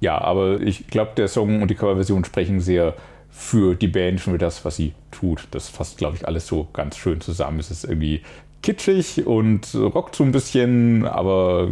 Ja, 0.00 0.18
aber 0.18 0.60
ich 0.60 0.86
glaube, 0.86 1.12
der 1.16 1.28
Song 1.28 1.62
und 1.62 1.70
die 1.70 1.74
Coverversion 1.74 2.24
sprechen 2.24 2.60
sehr 2.60 2.94
für 3.30 3.74
die 3.74 3.88
Band, 3.88 4.20
für 4.20 4.38
das, 4.38 4.64
was 4.64 4.76
sie 4.76 4.92
tut. 5.10 5.48
Das 5.50 5.68
fasst, 5.68 5.98
glaube 5.98 6.16
ich, 6.16 6.26
alles 6.26 6.46
so 6.46 6.68
ganz 6.72 6.96
schön 6.96 7.20
zusammen. 7.20 7.58
Es 7.58 7.70
ist 7.70 7.84
irgendwie 7.84 8.22
kitschig 8.64 9.26
und 9.26 9.74
rockt 9.74 10.16
so 10.16 10.24
ein 10.24 10.32
bisschen, 10.32 11.06
aber 11.06 11.68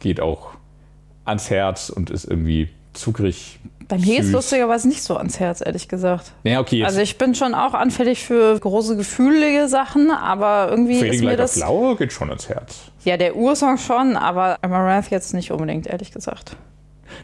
geht 0.00 0.20
auch 0.20 0.50
ans 1.24 1.48
Herz 1.50 1.88
und 1.88 2.10
ist 2.10 2.24
irgendwie 2.24 2.68
zuckrig. 2.92 3.58
Bei 3.88 3.98
mir 3.98 4.18
ist 4.18 4.32
lustigerweise 4.32 4.88
nicht 4.88 5.02
so 5.02 5.16
ans 5.16 5.38
Herz, 5.38 5.60
ehrlich 5.64 5.86
gesagt. 5.86 6.32
Ja, 6.42 6.58
okay, 6.58 6.78
jetzt 6.78 6.86
Also 6.86 7.00
ich 7.00 7.18
bin 7.18 7.36
schon 7.36 7.54
auch 7.54 7.72
anfällig 7.72 8.24
für 8.24 8.58
große 8.58 8.96
gefühlige 8.96 9.68
Sachen, 9.68 10.10
aber 10.10 10.68
irgendwie 10.70 10.94
ist 10.94 11.04
Fading 11.04 11.20
mir 11.20 11.26
Like 11.26 11.38
das... 11.38 11.54
Flower 11.54 11.96
geht 11.96 12.12
schon 12.12 12.28
ans 12.28 12.48
Herz. 12.48 12.90
Ja, 13.04 13.16
der 13.16 13.36
Ursong 13.36 13.78
schon, 13.78 14.16
aber 14.16 14.58
Amaranth 14.62 15.10
jetzt 15.10 15.32
nicht 15.34 15.52
unbedingt, 15.52 15.86
ehrlich 15.86 16.10
gesagt. 16.10 16.56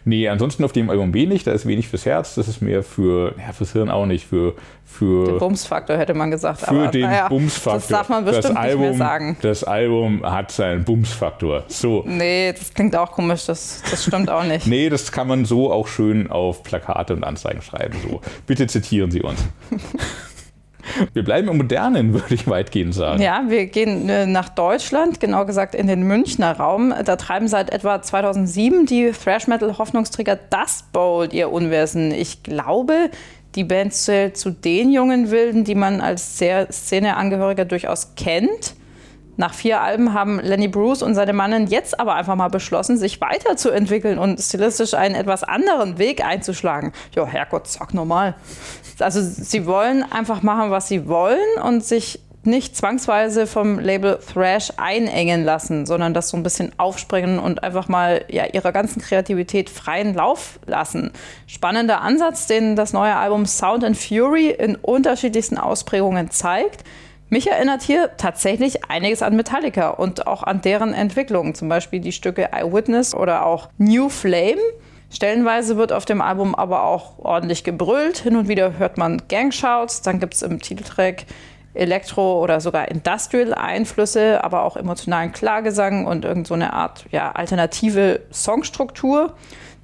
Nee, 0.05 0.29
ansonsten 0.29 0.65
auf 0.65 0.73
dem 0.73 0.91
Album 0.91 1.15
wenig, 1.15 1.45
da 1.45 1.53
ist 1.53 1.67
wenig 1.67 1.89
fürs 1.89 2.07
Herz, 2.07 2.35
das 2.35 2.49
ist 2.49 2.63
mehr 2.63 2.83
für, 2.83 3.35
ja, 3.39 3.53
fürs 3.53 3.73
Hirn 3.73 3.91
auch 3.91 4.07
nicht, 4.07 4.27
für, 4.27 4.55
für, 4.85 5.39
Bumsfaktor 5.39 5.97
hätte 5.97 6.15
man 6.15 6.31
gesagt. 6.31 6.61
für 6.61 6.69
aber, 6.69 6.89
den 6.89 7.03
naja, 7.03 7.29
Bumsfaktor. 7.29 7.81
Das 7.81 7.89
darf 7.89 8.09
man 8.09 8.25
bestimmt 8.25 8.57
das 8.57 8.57
Album, 8.57 8.81
nicht 8.81 8.91
mehr 8.91 8.99
sagen. 8.99 9.37
Das 9.41 9.65
Album 9.65 10.23
hat 10.23 10.51
seinen 10.53 10.85
Bumsfaktor. 10.85 11.65
So. 11.69 12.05
Nee, 12.07 12.53
das 12.53 12.73
klingt 12.75 12.97
auch 12.97 13.13
komisch, 13.13 13.47
das, 13.47 13.83
das 13.91 14.05
stimmt 14.05 14.31
auch 14.31 14.45
nicht. 14.45 14.67
Nee, 14.73 14.89
das 14.89 15.13
kann 15.13 15.29
man 15.29 15.45
so 15.45 15.71
auch 15.71 15.87
schön 15.87 16.31
auf 16.31 16.63
Plakate 16.63 17.13
und 17.13 17.25
Anzeigen 17.25 17.61
schreiben. 17.61 17.95
So. 18.09 18.23
Bitte 18.47 18.67
zitieren 18.67 19.11
Sie 19.11 19.21
uns. 19.21 19.39
Wir 21.13 21.25
bleiben 21.25 21.49
im 21.49 21.57
Modernen, 21.57 22.15
würde 22.15 22.35
ich 22.35 22.47
weitgehend 22.49 22.95
sagen. 22.95 23.23
Ja, 23.23 23.45
wir 23.49 23.67
gehen 23.67 24.09
äh, 24.09 24.27
nach 24.27 24.49
Deutschland, 24.49 25.21
genau 25.21 25.45
gesagt 25.45 25.75
in 25.75 25.87
den 25.87 26.03
Münchner 26.03 26.57
Raum. 26.57 26.93
Da 27.05 27.17
treiben 27.17 27.49
seit 27.49 27.71
etwa 27.71 28.03
2007 28.03 28.87
die 28.87 29.11
Thrash-Metal-Hoffnungsträger 29.13 30.37
Dust 30.37 30.93
Bowl 30.93 31.29
ihr 31.33 31.53
Unwesen. 31.53 32.11
Ich 32.13 32.43
glaube, 32.43 33.11
die 33.55 33.65
Band 33.65 33.93
zählt 33.93 34.37
zu 34.37 34.51
den 34.51 34.93
jungen 34.93 35.31
Wilden, 35.31 35.65
die 35.65 35.75
man 35.75 36.01
als 36.01 36.37
Szeneangehöriger 36.37 37.65
durchaus 37.65 38.15
kennt. 38.17 38.75
Nach 39.37 39.55
vier 39.55 39.81
Alben 39.81 40.13
haben 40.13 40.41
Lenny 40.41 40.69
Bruce 40.69 41.03
und 41.03 41.15
seine 41.15 41.33
Mannen 41.33 41.67
jetzt 41.67 41.99
aber 41.99 42.15
einfach 42.15 42.37
mal 42.37 42.49
beschlossen, 42.49 42.99
sich 42.99 43.21
weiterzuentwickeln 43.21 44.19
und 44.19 44.39
stilistisch 44.39 44.93
einen 44.93 45.15
etwas 45.15 45.43
anderen 45.43 45.99
Weg 45.99 46.23
einzuschlagen. 46.23 46.93
Jo, 47.17 47.27
Herrgott, 47.27 47.67
sag 47.67 47.95
normal. 47.95 48.35
Also 49.03 49.21
sie 49.23 49.67
wollen 49.67 50.05
einfach 50.11 50.43
machen, 50.43 50.71
was 50.71 50.89
sie 50.89 51.09
wollen 51.09 51.61
und 51.63 51.85
sich 51.85 52.21
nicht 52.45 52.77
zwangsweise 52.77 53.47
vom 53.47 53.79
Label 53.79 54.19
Thrash 54.19 54.73
einengen 54.77 55.45
lassen, 55.45 55.87
sondern 55.87 56.13
das 56.13 56.29
so 56.29 56.37
ein 56.37 56.43
bisschen 56.43 56.73
aufspringen 56.77 57.39
und 57.39 57.63
einfach 57.63 57.89
mal 57.89 58.25
ja, 58.29 58.47
ihrer 58.47 58.73
ganzen 58.73 59.01
Kreativität 59.01 59.71
freien 59.71 60.15
Lauf 60.15 60.59
lassen. 60.67 61.13
Spannender 61.47 62.01
Ansatz, 62.01 62.47
den 62.47 62.75
das 62.75 62.93
neue 62.93 63.15
Album 63.15 63.47
Sound 63.47 63.85
and 63.85 63.97
Fury 63.97 64.51
in 64.51 64.77
unterschiedlichsten 64.77 65.57
Ausprägungen 65.57 66.31
zeigt. 66.31 66.85
Mich 67.29 67.51
erinnert 67.51 67.83
hier 67.83 68.11
tatsächlich 68.19 68.85
einiges 68.91 69.23
an 69.23 69.37
Metallica 69.37 69.91
und 69.91 70.27
auch 70.27 70.43
an 70.43 70.61
deren 70.61 70.93
Entwicklung, 70.93 71.55
zum 71.55 71.69
Beispiel 71.69 72.01
die 72.01 72.13
Stücke 72.13 72.53
Eyewitness 72.53 73.15
oder 73.15 73.47
auch 73.47 73.71
New 73.79 74.09
Flame. 74.09 74.61
Stellenweise 75.13 75.77
wird 75.77 75.93
auf 75.93 76.07
dem 76.07 76.23
Album 76.23 76.55
aber 76.55 76.85
auch 76.85 77.19
ordentlich 77.19 77.65
gebrüllt. 77.65 78.19
Hin 78.19 78.35
und 78.35 78.49
wieder 78.49 78.79
hört 78.79 78.97
man 78.97 79.21
Gangshouts, 79.29 80.01
dann 80.01 80.21
gibt 80.21 80.35
es 80.35 80.43
im 80.43 80.61
Titeltrack 80.61 81.27
Elektro- 81.75 82.43
oder 82.43 82.61
sogar 82.61 82.89
Industrial-Einflüsse, 82.89 84.43
aber 84.43 84.63
auch 84.63 84.77
emotionalen 84.77 85.33
Klagesang 85.33 86.07
und 86.07 86.25
irgend 86.25 86.47
so 86.47 86.55
Art 86.55 87.07
ja, 87.11 87.33
alternative 87.33 88.21
Songstruktur. 88.33 89.35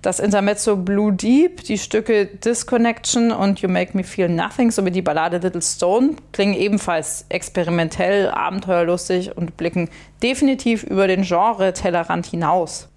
Das 0.00 0.20
Intermezzo 0.20 0.76
Blue 0.76 1.12
Deep, 1.12 1.64
die 1.64 1.76
Stücke 1.76 2.26
Disconnection 2.26 3.32
und 3.32 3.60
You 3.60 3.68
Make 3.68 3.96
Me 3.96 4.04
Feel 4.04 4.28
Nothing 4.28 4.70
sowie 4.70 4.92
die 4.92 5.02
Ballade 5.02 5.38
Little 5.38 5.60
Stone 5.60 6.16
klingen 6.32 6.54
ebenfalls 6.54 7.26
experimentell, 7.30 8.28
abenteuerlustig 8.28 9.36
und 9.36 9.56
blicken 9.56 9.90
definitiv 10.22 10.84
über 10.84 11.08
den 11.08 11.22
Genre-Tellerrand 11.22 12.26
hinaus. 12.26 12.88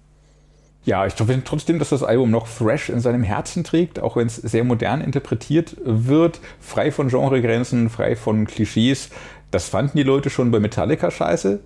Ja, 0.84 1.06
ich 1.06 1.12
finde 1.14 1.42
trotzdem, 1.44 1.78
dass 1.78 1.90
das 1.90 2.02
Album 2.02 2.30
noch 2.30 2.48
Thrash 2.48 2.88
in 2.88 3.00
seinem 3.00 3.22
Herzen 3.22 3.62
trägt, 3.62 4.00
auch 4.00 4.16
wenn 4.16 4.26
es 4.26 4.36
sehr 4.36 4.64
modern 4.64 5.00
interpretiert 5.00 5.76
wird, 5.84 6.40
frei 6.60 6.90
von 6.90 7.08
Genregrenzen, 7.08 7.88
frei 7.88 8.16
von 8.16 8.46
Klischees. 8.46 9.10
Das 9.52 9.68
fanden 9.68 9.96
die 9.96 10.02
Leute 10.02 10.28
schon 10.28 10.50
bei 10.50 10.58
Metallica 10.58 11.10
scheiße 11.10 11.60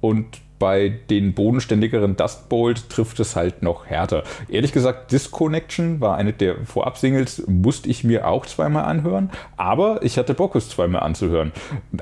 und 0.00 0.40
bei 0.60 0.90
den 1.10 1.34
bodenständigeren 1.34 2.14
Dust 2.14 2.48
Bolt 2.48 2.88
trifft 2.88 3.18
es 3.18 3.34
halt 3.34 3.64
noch 3.64 3.86
härter. 3.86 4.22
Ehrlich 4.48 4.70
gesagt, 4.70 5.10
Disconnection 5.10 6.00
war 6.00 6.16
eine 6.16 6.32
der 6.32 6.64
Vorab-Singles, 6.64 7.48
musste 7.48 7.88
ich 7.88 8.04
mir 8.04 8.28
auch 8.28 8.46
zweimal 8.46 8.84
anhören, 8.84 9.32
aber 9.56 10.04
ich 10.04 10.18
hatte 10.18 10.34
Bock, 10.34 10.54
es 10.54 10.68
zweimal 10.68 11.02
anzuhören. 11.02 11.50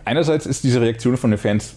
Einerseits 0.05 0.45
ist 0.45 0.63
diese 0.63 0.83
Reaktion 0.83 1.17
von 1.17 1.31
den 1.31 1.39
Fans 1.39 1.77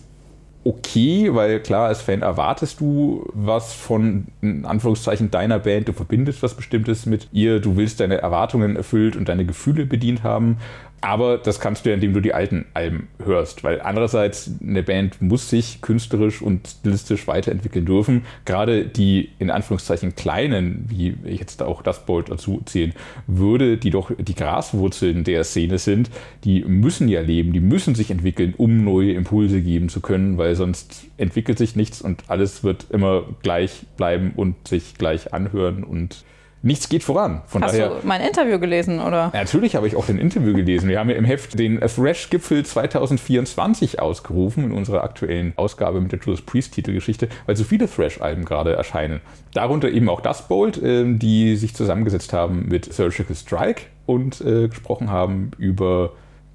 okay, 0.66 1.34
weil 1.34 1.60
klar, 1.60 1.88
als 1.88 2.02
Fan 2.02 2.22
erwartest 2.22 2.80
du 2.80 3.26
was 3.34 3.74
von, 3.74 4.28
in 4.42 4.66
Anführungszeichen, 4.66 5.32
deiner 5.32 5.60
Band, 5.60 5.88
du 5.88 5.94
verbindest 5.94 6.42
was 6.42 6.54
Bestimmtes 6.54 7.06
mit 7.06 7.28
ihr, 7.32 7.60
du 7.60 7.76
willst 7.76 8.00
deine 8.00 8.18
Erwartungen 8.18 8.76
erfüllt 8.76 9.16
und 9.16 9.30
deine 9.30 9.46
Gefühle 9.46 9.86
bedient 9.86 10.24
haben. 10.24 10.58
Aber 11.04 11.38
das 11.38 11.60
kannst 11.60 11.84
du 11.84 11.90
ja, 11.90 11.96
indem 11.96 12.14
du 12.14 12.22
die 12.22 12.34
alten 12.34 12.64
Alben 12.74 13.10
hörst, 13.26 13.66
weil 13.66 13.82
andererseits 13.82 14.50
eine 14.62 14.84
Band 14.84 15.22
muss 15.22 15.50
sich 15.50 15.82
künstlerisch 15.82 16.42
und 16.42 16.66
stilistisch 16.66 17.28
weiterentwickeln 17.28 17.86
dürfen. 17.86 18.24
Gerade 18.46 18.86
die 18.86 19.32
in 19.38 19.52
Anführungszeichen 19.52 20.16
kleinen, 20.16 20.86
wie 20.88 21.18
ich 21.26 21.42
jetzt 21.42 21.62
auch 21.62 21.82
das 21.82 22.06
Bolt 22.06 22.32
dazu 22.32 22.62
zählen 22.64 22.94
würde, 23.28 23.78
die 23.78 23.90
doch 23.90 24.12
die 24.18 24.34
Graswurzeln 24.34 25.26
der 25.26 25.44
Szene 25.44 25.78
sind, 25.78 26.10
die 26.46 26.64
müssen 26.64 27.10
ja 27.10 27.20
leben, 27.20 27.52
die 27.52 27.60
müssen 27.60 27.96
sich 27.96 28.10
entwickeln, 28.10 28.54
um 28.56 28.86
neue 28.86 29.12
Impulse 29.12 29.62
geben 29.62 29.90
zu 29.90 30.00
können, 30.00 30.38
weil 30.38 30.56
sonst 30.56 31.08
entwickelt 31.18 31.58
sich 31.58 31.76
nichts 31.76 32.02
und 32.02 32.24
alles 32.30 32.64
wird 32.64 32.86
immer 32.92 33.24
gleich 33.42 33.82
bleiben 33.98 34.32
und 34.38 34.70
sich 34.70 34.94
gleich 34.98 35.34
anhören 35.34 35.84
und 35.84 36.24
nichts 36.64 36.88
geht 36.90 37.04
voran. 37.04 37.42
Von 37.46 37.62
Hast 37.62 37.76
daher, 37.76 37.90
du 37.90 38.08
mein 38.08 38.22
Interview 38.22 38.58
gelesen, 38.58 39.00
oder? 39.00 39.32
Natürlich 39.34 39.76
habe 39.76 39.86
ich 39.86 39.96
auch 39.96 40.06
den 40.06 40.18
Interview 40.18 40.54
gelesen. 40.54 40.90
Wir 40.90 40.98
haben 40.98 41.10
ja 41.10 41.18
im 41.18 41.26
Heft 41.26 41.60
den 41.60 41.80
Thrash-Gipfel 41.80 42.66
2024 42.66 44.00
ausgerufen 44.00 44.64
in 44.64 44.72
unserer 44.72 45.04
aktuellen 45.04 45.54
Ausgabe 45.58 46.00
mit 46.00 46.14
der 46.14 46.20
Judas 46.20 46.42
Priest-Titelgeschichte, 46.42 47.28
weil 47.46 47.58
so 47.58 47.66
viele 47.66 47.88
Thrash-Alben 47.88 48.46
gerade 48.46 48.74
erscheinen. 48.74 49.20
Darunter 49.54 49.90
eben 49.90 50.08
auch 50.08 50.22
Dust 50.22 50.48
Bolt, 50.48 50.82
äh, 50.82 51.04
die 51.06 51.58
sich 51.58 51.76
zusammengesetzt 51.76 52.32
haben 52.32 52.70
mit 52.70 52.92
Surgical 52.92 53.36
Strike 53.36 53.84
und 54.06 54.40
äh, 54.42 54.70
gesprochen 54.70 55.12
haben 55.12 55.52
über 55.58 56.14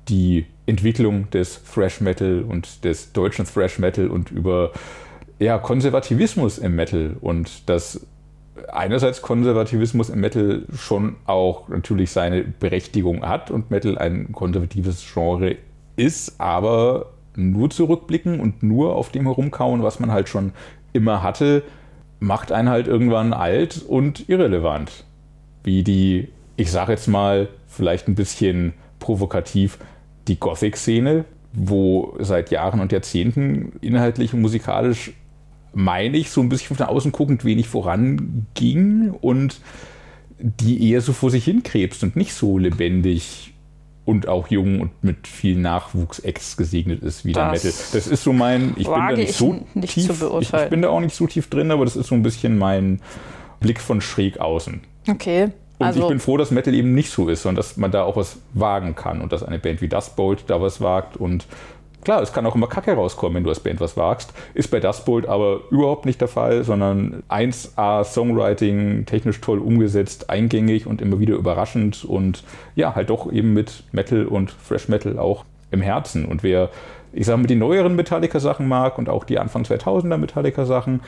die 0.09 0.47
Entwicklung 0.65 1.29
des 1.31 1.63
Thrash 1.65 2.01
Metal 2.01 2.45
und 2.49 2.83
des 2.85 3.13
deutschen 3.13 3.45
Thrash 3.45 3.79
Metal 3.79 4.09
und 4.09 4.31
über 4.31 4.73
ja, 5.39 5.59
Konservativismus 5.59 6.57
im 6.57 6.77
Metal 6.77 7.17
und 7.21 7.69
das 7.69 8.07
einerseits 8.73 9.23
Konservativismus 9.23 10.11
im 10.11 10.21
Metal 10.21 10.63
schon 10.75 11.17
auch 11.27 11.69
natürlich 11.69 12.11
seine 12.11 12.43
Berechtigung 12.43 13.27
hat 13.27 13.51
und 13.51 13.71
Metal 13.71 13.99
ein 13.99 14.33
konservatives 14.33 15.05
Genre 15.13 15.57
ist, 15.97 16.41
aber 16.41 17.13
nur 17.37 17.71
zurückblicken 17.71 18.41
und 18.41 18.63
nur 18.63 18.97
auf 18.97 19.11
dem 19.11 19.25
herumkauen, 19.25 19.83
was 19.83 20.01
man 20.01 20.11
halt 20.11 20.29
schon 20.29 20.53
immer 20.93 21.23
hatte, 21.23 21.63
macht 22.21 22.53
einen 22.53 22.69
halt 22.69 22.89
irgendwann 22.89 23.33
alt 23.33 23.83
und 23.87 24.29
irrelevant. 24.29 25.05
Wie 25.63 25.85
die, 25.85 26.29
ich 26.57 26.71
sag 26.71 26.89
jetzt 26.89 27.07
mal, 27.07 27.49
vielleicht 27.67 28.09
ein 28.09 28.15
bisschen 28.15 28.75
provokativ, 28.99 29.79
die 30.27 30.39
Gothic-Szene, 30.39 31.25
wo 31.53 32.17
seit 32.19 32.51
Jahren 32.51 32.81
und 32.81 32.93
Jahrzehnten 32.93 33.73
inhaltlich 33.81 34.35
und 34.35 34.43
musikalisch 34.43 35.13
meine 35.73 36.17
ich, 36.17 36.31
so 36.31 36.41
ein 36.41 36.49
bisschen 36.49 36.77
von 36.77 36.87
außen 36.87 37.13
guckend 37.13 37.45
wenig 37.45 37.69
voranging 37.69 39.11
und 39.21 39.61
die 40.39 40.91
eher 40.91 41.01
so 41.01 41.13
vor 41.13 41.31
sich 41.31 41.45
hinkrebst 41.45 42.03
und 42.03 42.17
nicht 42.17 42.33
so 42.33 42.59
lebendig 42.59 43.55
und 44.05 44.27
auch 44.27 44.49
jung 44.49 44.81
und 44.81 45.05
mit 45.05 45.27
viel 45.27 45.59
Nachwuchs-Acts 45.59 46.57
gesegnet 46.57 47.03
ist 47.03 47.25
wie 47.25 47.33
der 47.33 47.53
Das 47.53 47.65
Metal. 47.65 47.81
Das 47.93 48.07
ist 48.07 48.23
so 48.23 48.33
mein, 48.33 48.73
ich 48.77 48.87
bin 48.87 48.95
da 48.95 49.13
nicht 49.13 49.31
ich 49.31 49.37
so 49.37 49.61
nicht 49.75 49.93
tief, 49.93 50.25
ich, 50.41 50.53
ich 50.55 50.69
bin 50.71 50.81
da 50.81 50.89
auch 50.89 51.01
nicht 51.01 51.15
so 51.15 51.27
tief 51.27 51.51
drin, 51.51 51.71
aber 51.71 51.85
das 51.85 51.97
ist 51.97 52.07
so 52.07 52.15
ein 52.15 52.23
bisschen 52.23 52.57
mein 52.57 53.01
Blick 53.61 53.81
von 53.81 54.01
schräg 54.01 54.41
außen. 54.41 54.81
Okay. 55.09 55.51
Und 55.79 55.87
Also, 55.87 56.01
ich 56.01 56.09
bin 56.09 56.21
froh, 56.21 56.37
dass 56.37 56.51
Metal 56.51 56.75
eben 56.75 56.95
nicht 56.95 57.11
so 57.11 57.29
ist, 57.29 57.43
sondern 57.43 57.57
dass 57.57 57.77
man 57.77 57.91
da 57.91 58.03
auch 58.03 58.17
was 58.17 58.39
wagen 58.55 58.95
kann 58.95 59.21
und 59.21 59.33
dass 59.33 59.43
eine 59.43 59.59
Band 59.59 59.81
wie 59.81 59.89
Dust 59.89 60.17
Bolt 60.17 60.45
da 60.49 60.61
was 60.61 60.81
wagt. 60.81 61.17
Und 61.17 61.47
klar, 62.05 62.23
es 62.23 62.33
kann 62.33 62.47
auch 62.47 62.55
immer 62.55 62.67
Kacke 62.67 62.93
rauskommen, 62.93 63.37
wenn 63.37 63.45
du 63.45 63.51
als 63.51 63.61
Band 63.61 63.81
was 63.81 63.97
wagst. 63.97 64.33
Ist 64.55 64.71
bei 64.71 64.81
Dust 64.81 65.05
Bolt 65.05 65.27
aber 65.27 65.61
überhaupt 65.71 66.07
nicht 66.07 66.21
der 66.21 66.29
Fall, 66.29 66.65
sondern 66.65 67.23
1A 67.29 68.05
Songwriting, 68.05 69.07
technisch 69.07 69.41
toll 69.41 69.59
umgesetzt, 69.59 70.31
eingängig 70.31 70.87
und 70.87 71.03
immer 71.03 71.19
wieder 71.19 71.35
überraschend 71.35 72.05
und 72.05 72.45
ja, 72.75 72.95
halt 72.95 73.11
doch 73.11 73.31
eben 73.33 73.55
mit 73.55 73.85
Metal 73.93 74.27
und 74.27 74.51
Fresh 74.51 74.89
Metal 74.89 75.19
auch 75.19 75.45
im 75.71 75.81
Herzen. 75.83 76.25
Und 76.25 76.43
wer, 76.43 76.71
ich 77.13 77.27
sage 77.27 77.39
mal, 77.39 77.47
die 77.47 77.55
neueren 77.55 77.97
Metallica-Sachen 77.97 78.67
mag 78.67 78.99
und 78.99 79.09
auch 79.09 79.25
die 79.25 79.39
Anfang 79.39 79.63
2000er 79.63 80.17
Metallica-Sachen, 80.17 81.01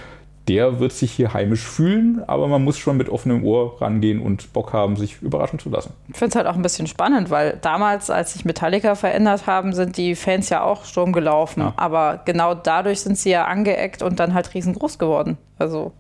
der 0.48 0.81
wird 0.81 0.92
sich 0.92 1.12
hier 1.12 1.33
heimisch 1.33 1.62
fühlen, 1.62 2.22
aber 2.26 2.48
man 2.48 2.64
muss 2.64 2.79
schon 2.79 2.96
mit 2.96 3.09
offenem 3.09 3.44
Ohr 3.44 3.81
rangehen 3.81 4.20
und 4.20 4.53
Bock 4.53 4.72
haben, 4.72 4.96
sich 4.96 5.22
überraschen 5.22 5.59
zu 5.59 5.70
lassen. 5.70 5.92
ich 6.09 6.16
finde 6.16 6.31
es 6.31 6.37
halt 6.37 6.46
auch 6.46 6.57
ein 6.57 6.62
bisschen 6.62 6.87
spannend, 6.87 7.31
weil 7.31 7.59
damals, 7.62 8.11
als 8.11 8.33
sich 8.33 8.44
Metallica 8.44 8.94
verändert 8.94 9.46
haben, 9.46 9.72
sind 9.74 9.96
die 9.96 10.14
Fans 10.14 10.48
ja 10.48 10.62
auch 10.62 10.85
Sturm 10.85 11.12
gelaufen. 11.12 11.61
Ja. 11.61 11.74
Aber 11.76 12.22
genau 12.24 12.55
dadurch 12.55 13.00
sind 13.00 13.16
sie 13.16 13.31
ja 13.31 13.44
angeeckt 13.44 14.03
und 14.03 14.18
dann 14.18 14.35
halt 14.35 14.55
riesengroß 14.55 14.98
geworden. 14.98 15.38
Also 15.59 15.92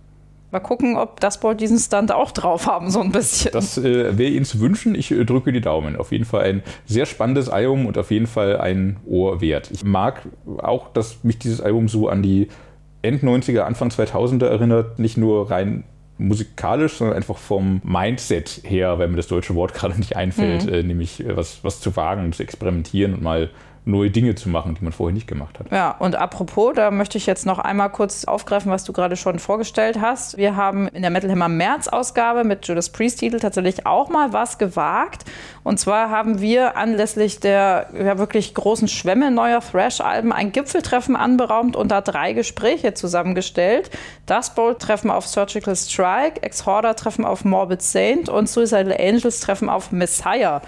mal 0.50 0.60
gucken, 0.60 0.96
ob 0.96 1.20
das 1.20 1.38
Board 1.38 1.60
diesen 1.60 1.78
Stunt 1.78 2.12
auch 2.12 2.32
drauf 2.32 2.66
haben, 2.66 2.90
so 2.90 3.00
ein 3.00 3.12
bisschen. 3.12 3.52
Das 3.52 3.78
äh, 3.78 4.18
wäre 4.18 4.30
Ihnen 4.30 4.44
zu 4.44 4.60
wünschen. 4.60 4.94
Ich 4.94 5.10
äh, 5.10 5.24
drücke 5.24 5.52
die 5.52 5.60
Daumen. 5.60 5.96
Auf 5.96 6.12
jeden 6.12 6.24
Fall 6.24 6.44
ein 6.44 6.62
sehr 6.86 7.06
spannendes 7.06 7.48
Album 7.48 7.86
und 7.86 7.96
auf 7.98 8.10
jeden 8.10 8.26
Fall 8.26 8.58
ein 8.58 8.96
Ohr 9.06 9.40
wert. 9.40 9.70
Ich 9.70 9.84
mag 9.84 10.22
auch, 10.58 10.92
dass 10.92 11.22
mich 11.22 11.38
dieses 11.38 11.60
Album 11.60 11.88
so 11.88 12.08
an 12.08 12.22
die 12.22 12.48
End 13.02 13.22
90er, 13.22 13.60
Anfang 13.60 13.88
2000er 13.88 14.46
erinnert. 14.46 14.98
Nicht 14.98 15.16
nur 15.16 15.50
rein 15.50 15.84
musikalisch, 16.18 16.98
sondern 16.98 17.16
einfach 17.16 17.38
vom 17.38 17.80
Mindset 17.82 18.60
her, 18.64 18.98
wenn 18.98 19.10
mir 19.10 19.16
das 19.16 19.28
deutsche 19.28 19.54
Wort 19.54 19.74
gerade 19.74 19.96
nicht 19.96 20.16
einfällt, 20.16 20.68
äh, 20.68 20.82
nämlich 20.82 21.24
äh, 21.24 21.36
was, 21.36 21.64
was 21.64 21.80
zu 21.80 21.96
wagen, 21.96 22.32
zu 22.32 22.42
experimentieren 22.42 23.14
und 23.14 23.22
mal 23.22 23.50
neue 23.84 24.10
Dinge 24.10 24.34
zu 24.34 24.48
machen, 24.48 24.74
die 24.74 24.84
man 24.84 24.92
vorher 24.92 25.14
nicht 25.14 25.26
gemacht 25.26 25.58
hat. 25.58 25.70
Ja, 25.72 25.92
und 25.92 26.14
apropos, 26.14 26.74
da 26.74 26.90
möchte 26.90 27.16
ich 27.16 27.26
jetzt 27.26 27.46
noch 27.46 27.58
einmal 27.58 27.90
kurz 27.90 28.24
aufgreifen, 28.24 28.70
was 28.70 28.84
du 28.84 28.92
gerade 28.92 29.16
schon 29.16 29.38
vorgestellt 29.38 30.00
hast. 30.00 30.36
Wir 30.36 30.54
haben 30.54 30.88
in 30.88 31.02
der 31.02 31.10
Metal 31.10 31.30
Hammer 31.30 31.48
März-Ausgabe 31.48 32.44
mit 32.44 32.66
Judas 32.66 32.90
Priest-Titel 32.90 33.38
tatsächlich 33.38 33.86
auch 33.86 34.10
mal 34.10 34.32
was 34.34 34.58
gewagt. 34.58 35.24
Und 35.62 35.78
zwar 35.78 36.10
haben 36.10 36.40
wir 36.40 36.76
anlässlich 36.76 37.40
der 37.40 37.88
ja, 37.98 38.18
wirklich 38.18 38.54
großen 38.54 38.88
Schwemme 38.88 39.30
neuer 39.30 39.60
Thrash-Alben 39.60 40.32
ein 40.32 40.52
Gipfeltreffen 40.52 41.16
anberaumt 41.16 41.74
und 41.74 41.90
da 41.90 42.02
drei 42.02 42.34
Gespräche 42.34 42.92
zusammengestellt. 42.92 43.90
Das 44.26 44.54
Bolt-Treffen 44.54 45.10
auf 45.10 45.26
Surgical 45.26 45.74
Strike, 45.74 46.42
Exhorder-Treffen 46.42 47.24
auf 47.24 47.44
Morbid 47.44 47.80
Saint 47.80 48.28
und 48.28 48.48
Suicidal 48.48 48.96
Angels-Treffen 48.98 49.70
auf 49.70 49.90
Messiah. 49.90 50.60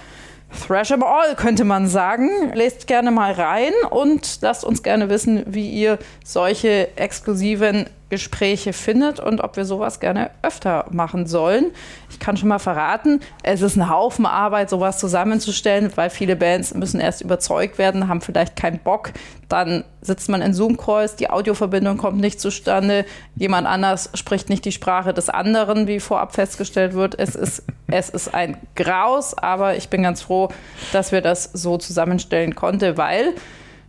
Thrash 0.53 0.91
'em 0.91 1.03
all, 1.03 1.35
könnte 1.35 1.65
man 1.65 1.89
sagen. 1.89 2.53
Lest 2.55 2.87
gerne 2.87 3.11
mal 3.11 3.33
rein 3.33 3.73
und 3.91 4.39
lasst 4.43 4.65
uns 4.65 4.83
gerne 4.83 5.09
wissen, 5.09 5.45
wie 5.47 5.69
ihr 5.71 5.99
solche 6.25 6.97
exklusiven 6.97 7.87
Gespräche 8.13 8.75
findet 8.75 9.21
und 9.21 9.41
ob 9.41 9.57
wir 9.57 9.65
sowas 9.65 9.99
gerne 9.99 10.33
öfter 10.43 10.85
machen 10.91 11.27
sollen. 11.27 11.71
Ich 12.11 12.19
kann 12.19 12.37
schon 12.37 12.51
mal 12.51 12.59
verraten, 12.59 13.21
es 13.43 13.63
ist 13.63 13.77
ein 13.77 13.89
Haufen 13.89 14.27
Arbeit, 14.27 14.69
sowas 14.69 14.99
zusammenzustellen, 14.99 15.91
weil 15.95 16.11
viele 16.11 16.37
Bands 16.37 16.75
müssen 16.75 17.01
erst 17.01 17.23
überzeugt 17.23 17.79
werden, 17.79 18.09
haben 18.09 18.21
vielleicht 18.21 18.55
keinen 18.55 18.81
Bock. 18.81 19.13
Dann 19.49 19.85
sitzt 20.03 20.29
man 20.29 20.43
in 20.43 20.53
Zoom-Calls, 20.53 21.17
die 21.17 21.31
Audioverbindung 21.31 21.97
kommt 21.97 22.21
nicht 22.21 22.39
zustande, 22.39 23.07
jemand 23.35 23.67
anders 23.67 24.11
spricht 24.13 24.51
nicht 24.51 24.67
die 24.67 24.73
Sprache 24.73 25.15
des 25.15 25.31
anderen, 25.31 25.87
wie 25.87 25.99
vorab 25.99 26.35
festgestellt 26.35 26.93
wird. 26.93 27.19
Es 27.19 27.35
ist, 27.35 27.63
es 27.87 28.11
ist 28.11 28.35
ein 28.35 28.59
Graus, 28.77 29.33
aber 29.33 29.77
ich 29.77 29.89
bin 29.89 30.03
ganz 30.03 30.21
froh, 30.21 30.51
dass 30.93 31.13
wir 31.13 31.23
das 31.23 31.45
so 31.45 31.79
zusammenstellen 31.79 32.55
konnten, 32.55 32.99
weil 32.99 33.33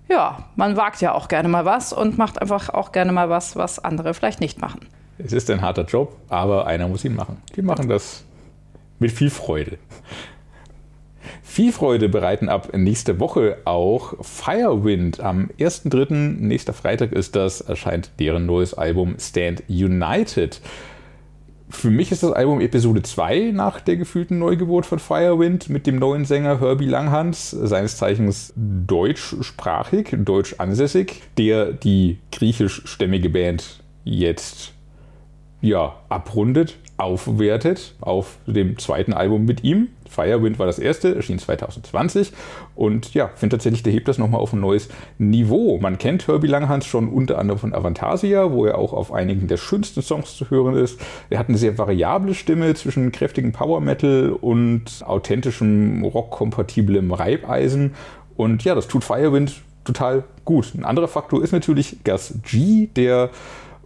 ja, 0.09 0.45
man 0.55 0.75
wagt 0.77 1.01
ja 1.01 1.13
auch 1.13 1.27
gerne 1.27 1.49
mal 1.49 1.65
was 1.65 1.93
und 1.93 2.17
macht 2.17 2.41
einfach 2.41 2.69
auch 2.69 2.91
gerne 2.91 3.11
mal 3.11 3.29
was, 3.29 3.55
was 3.55 3.79
andere 3.79 4.13
vielleicht 4.13 4.41
nicht 4.41 4.59
machen. 4.59 4.81
Es 5.17 5.31
ist 5.33 5.49
ein 5.49 5.61
harter 5.61 5.85
Job, 5.85 6.15
aber 6.29 6.65
einer 6.67 6.87
muss 6.87 7.05
ihn 7.05 7.15
machen. 7.15 7.37
Die 7.55 7.61
machen 7.61 7.87
das 7.87 8.25
mit 8.99 9.11
viel 9.11 9.29
Freude. 9.29 9.77
Viel 11.41 11.71
Freude 11.71 12.09
bereiten 12.09 12.49
ab 12.49 12.69
nächste 12.75 13.19
Woche 13.19 13.57
auch 13.65 14.15
Firewind. 14.21 15.19
Am 15.19 15.49
1.3., 15.59 16.39
nächster 16.39 16.73
Freitag 16.73 17.11
ist 17.11 17.35
das, 17.35 17.61
erscheint 17.61 18.11
deren 18.19 18.45
neues 18.45 18.73
Album 18.73 19.15
Stand 19.19 19.63
United. 19.69 20.61
Für 21.73 21.89
mich 21.89 22.11
ist 22.13 22.23
das 22.23 22.31
Album 22.31 22.61
Episode 22.61 23.01
2 23.01 23.51
nach 23.51 23.81
der 23.81 23.97
gefühlten 23.97 24.39
Neugeburt 24.39 24.85
von 24.85 24.99
Firewind 24.99 25.67
mit 25.67 25.85
dem 25.85 25.97
neuen 25.97 26.23
Sänger 26.23 26.61
Herbie 26.61 26.85
Langhans, 26.85 27.49
seines 27.49 27.97
Zeichens 27.97 28.53
deutschsprachig, 28.55 30.15
deutsch 30.19 30.55
ansässig, 30.59 31.23
der 31.37 31.73
die 31.73 32.19
griechischstämmige 32.31 33.29
Band 33.29 33.83
jetzt 34.05 34.71
ja, 35.59 35.95
abrundet, 36.07 36.77
aufwertet 37.03 37.95
auf 37.99 38.37
dem 38.47 38.79
zweiten 38.79 39.13
Album 39.13 39.45
mit 39.45 39.63
ihm. 39.63 39.89
Firewind 40.09 40.57
war 40.59 40.67
das 40.67 40.79
erste, 40.79 41.15
erschien 41.15 41.39
2020 41.39 42.31
und 42.75 43.13
ja, 43.13 43.29
finde 43.35 43.57
tatsächlich, 43.57 43.83
der 43.83 43.91
hebt 43.91 44.07
das 44.07 44.17
nochmal 44.17 44.39
auf 44.39 44.53
ein 44.53 44.61
neues 44.61 44.87
Niveau. 45.17 45.79
Man 45.79 45.97
kennt 45.97 46.27
Herbie 46.27 46.47
Langhans 46.47 46.85
schon 46.85 47.09
unter 47.09 47.39
anderem 47.39 47.59
von 47.59 47.73
Avantasia, 47.73 48.51
wo 48.51 48.65
er 48.65 48.77
auch 48.77 48.93
auf 48.93 49.11
einigen 49.11 49.47
der 49.47 49.57
schönsten 49.57 50.01
Songs 50.01 50.37
zu 50.37 50.49
hören 50.49 50.75
ist. 50.75 50.99
Er 51.29 51.39
hat 51.39 51.49
eine 51.49 51.57
sehr 51.57 51.77
variable 51.77 52.35
Stimme 52.35 52.73
zwischen 52.75 53.11
kräftigem 53.11 53.51
Power 53.51 53.81
Metal 53.81 54.29
und 54.39 55.03
authentischem 55.05 56.03
Rock-kompatiblem 56.05 57.11
Reibeisen 57.11 57.95
und 58.37 58.63
ja, 58.63 58.75
das 58.75 58.87
tut 58.87 59.03
Firewind 59.03 59.61
total 59.83 60.23
gut. 60.45 60.73
Ein 60.75 60.85
anderer 60.85 61.07
Faktor 61.07 61.43
ist 61.43 61.51
natürlich 61.51 61.97
Gus 62.03 62.35
G, 62.43 62.87
der 62.95 63.29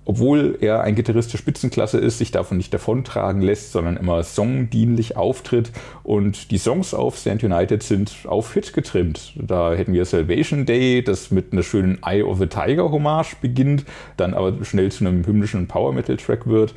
obwohl 0.08 0.58
er 0.62 0.82
ein 0.82 0.96
Gitarrist 0.96 1.34
der 1.34 1.38
Spitzenklasse 1.38 1.98
ist, 1.98 2.17
sich 2.17 2.32
davon 2.32 2.56
nicht 2.56 2.74
davontragen 2.74 3.41
lässt, 3.41 3.74
sondern 3.74 3.98
immer 3.98 4.24
songdienlich 4.24 5.17
auftritt. 5.17 5.74
Und 6.04 6.50
die 6.50 6.58
Songs 6.58 6.93
auf 6.93 7.17
Stand 7.17 7.43
United 7.43 7.84
sind 7.84 8.13
auf 8.26 8.54
Hit 8.54 8.72
getrimmt. 8.72 9.34
Da 9.36 9.74
hätten 9.74 9.91
wir 9.91 10.06
Salvation 10.06 10.65
Day, 10.65 11.04
das 11.04 11.30
mit 11.30 11.52
einer 11.52 11.62
schönen 11.62 12.00
Eye 12.06 12.24
of 12.24 12.38
the 12.38 12.48
Tiger 12.48 12.89
Hommage 12.89 13.36
beginnt, 13.41 13.84
dann 14.15 14.34
aber 14.34 14.63
schnell 14.63 14.93
zu 14.93 15.06
einem 15.06 15.26
hymnischen 15.26 15.67
Power 15.67 15.91
Metal 15.91 16.15
Track 16.15 16.48
wird. 16.48 16.74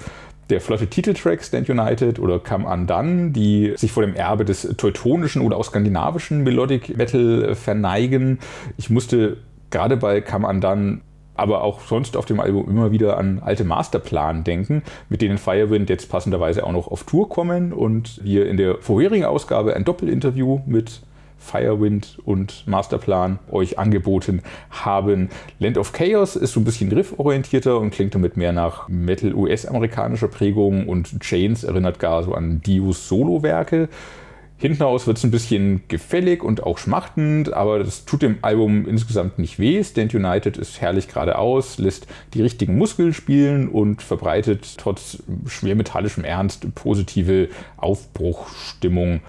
Der 0.51 0.61
flotte 0.61 0.89
Titeltrack 0.89 1.45
Stand 1.45 1.71
United 1.71 2.19
oder 2.19 2.41
Come 2.41 2.67
Undone, 2.67 3.31
die 3.31 3.75
sich 3.77 3.93
vor 3.93 4.03
dem 4.05 4.17
Erbe 4.17 4.45
des 4.45 4.63
teutonischen 4.77 5.43
oder 5.43 5.57
auch 5.57 5.65
skandinavischen 5.65 6.43
Melodic 6.43 6.97
Metal 6.97 7.55
verneigen. 7.55 8.41
Ich 8.77 8.91
musste 8.91 9.37
gerade 9.71 9.97
bei 9.97 10.21
Come 10.21 10.49
Undone 10.49 11.03
aber 11.41 11.63
auch 11.63 11.81
sonst 11.81 12.17
auf 12.17 12.27
dem 12.27 12.39
Album 12.39 12.69
immer 12.69 12.93
wieder 12.93 13.17
an 13.17 13.41
alte 13.43 13.65
Masterplan 13.65 14.45
denken, 14.45 14.83
mit 15.09 15.23
denen 15.23 15.39
Firewind 15.39 15.89
jetzt 15.89 16.11
passenderweise 16.11 16.65
auch 16.65 16.73
noch 16.73 16.89
auf 16.89 17.05
Tour 17.05 17.29
kommen 17.29 17.73
und 17.73 18.21
wir 18.23 18.47
in 18.47 18.59
der 18.59 18.77
vorherigen 18.79 19.25
Ausgabe 19.25 19.75
ein 19.75 19.85
Doppelinterview 19.85 20.61
mit 20.67 21.01
Firewind 21.39 22.19
und 22.25 22.67
Masterplan 22.67 23.39
euch 23.51 23.79
angeboten 23.79 24.43
haben. 24.69 25.31
Land 25.59 25.79
of 25.79 25.93
Chaos 25.93 26.37
ist 26.37 26.53
so 26.53 26.61
ein 26.61 26.65
bisschen 26.65 26.93
rifforientierter 26.93 27.79
und 27.79 27.91
klingt 27.91 28.15
damit 28.15 28.37
mehr 28.37 28.53
nach 28.53 28.89
Metal 28.89 29.35
US-amerikanischer 29.35 30.29
Prägung 30.29 30.87
und 30.87 31.21
Chains 31.21 31.65
erinnert 31.65 31.99
gar 31.99 32.23
so 32.23 32.35
an 32.35 32.61
Dios 32.61 33.09
Solo-Werke. 33.09 33.89
Hinten 34.61 34.83
raus 34.83 35.07
wird 35.07 35.17
es 35.17 35.25
ein 35.25 35.31
bisschen 35.31 35.81
gefällig 35.89 36.43
und 36.43 36.63
auch 36.65 36.77
schmachtend, 36.77 37.51
aber 37.55 37.79
das 37.79 38.05
tut 38.05 38.21
dem 38.21 38.37
Album 38.43 38.87
insgesamt 38.87 39.39
nicht 39.39 39.59
weh. 39.59 39.83
Stand 39.83 40.15
United 40.15 40.59
ist 40.59 40.83
herrlich 40.83 41.09
geradeaus, 41.09 41.79
lässt 41.79 42.07
die 42.35 42.43
richtigen 42.43 42.77
Muskeln 42.77 43.15
spielen 43.15 43.71
und 43.71 44.03
verbreitet 44.03 44.77
trotz 44.77 45.23
schwermetallischem 45.47 46.25
Ernst 46.25 46.75
positive 46.75 47.49
Aufbruchstimmung. 47.79 49.23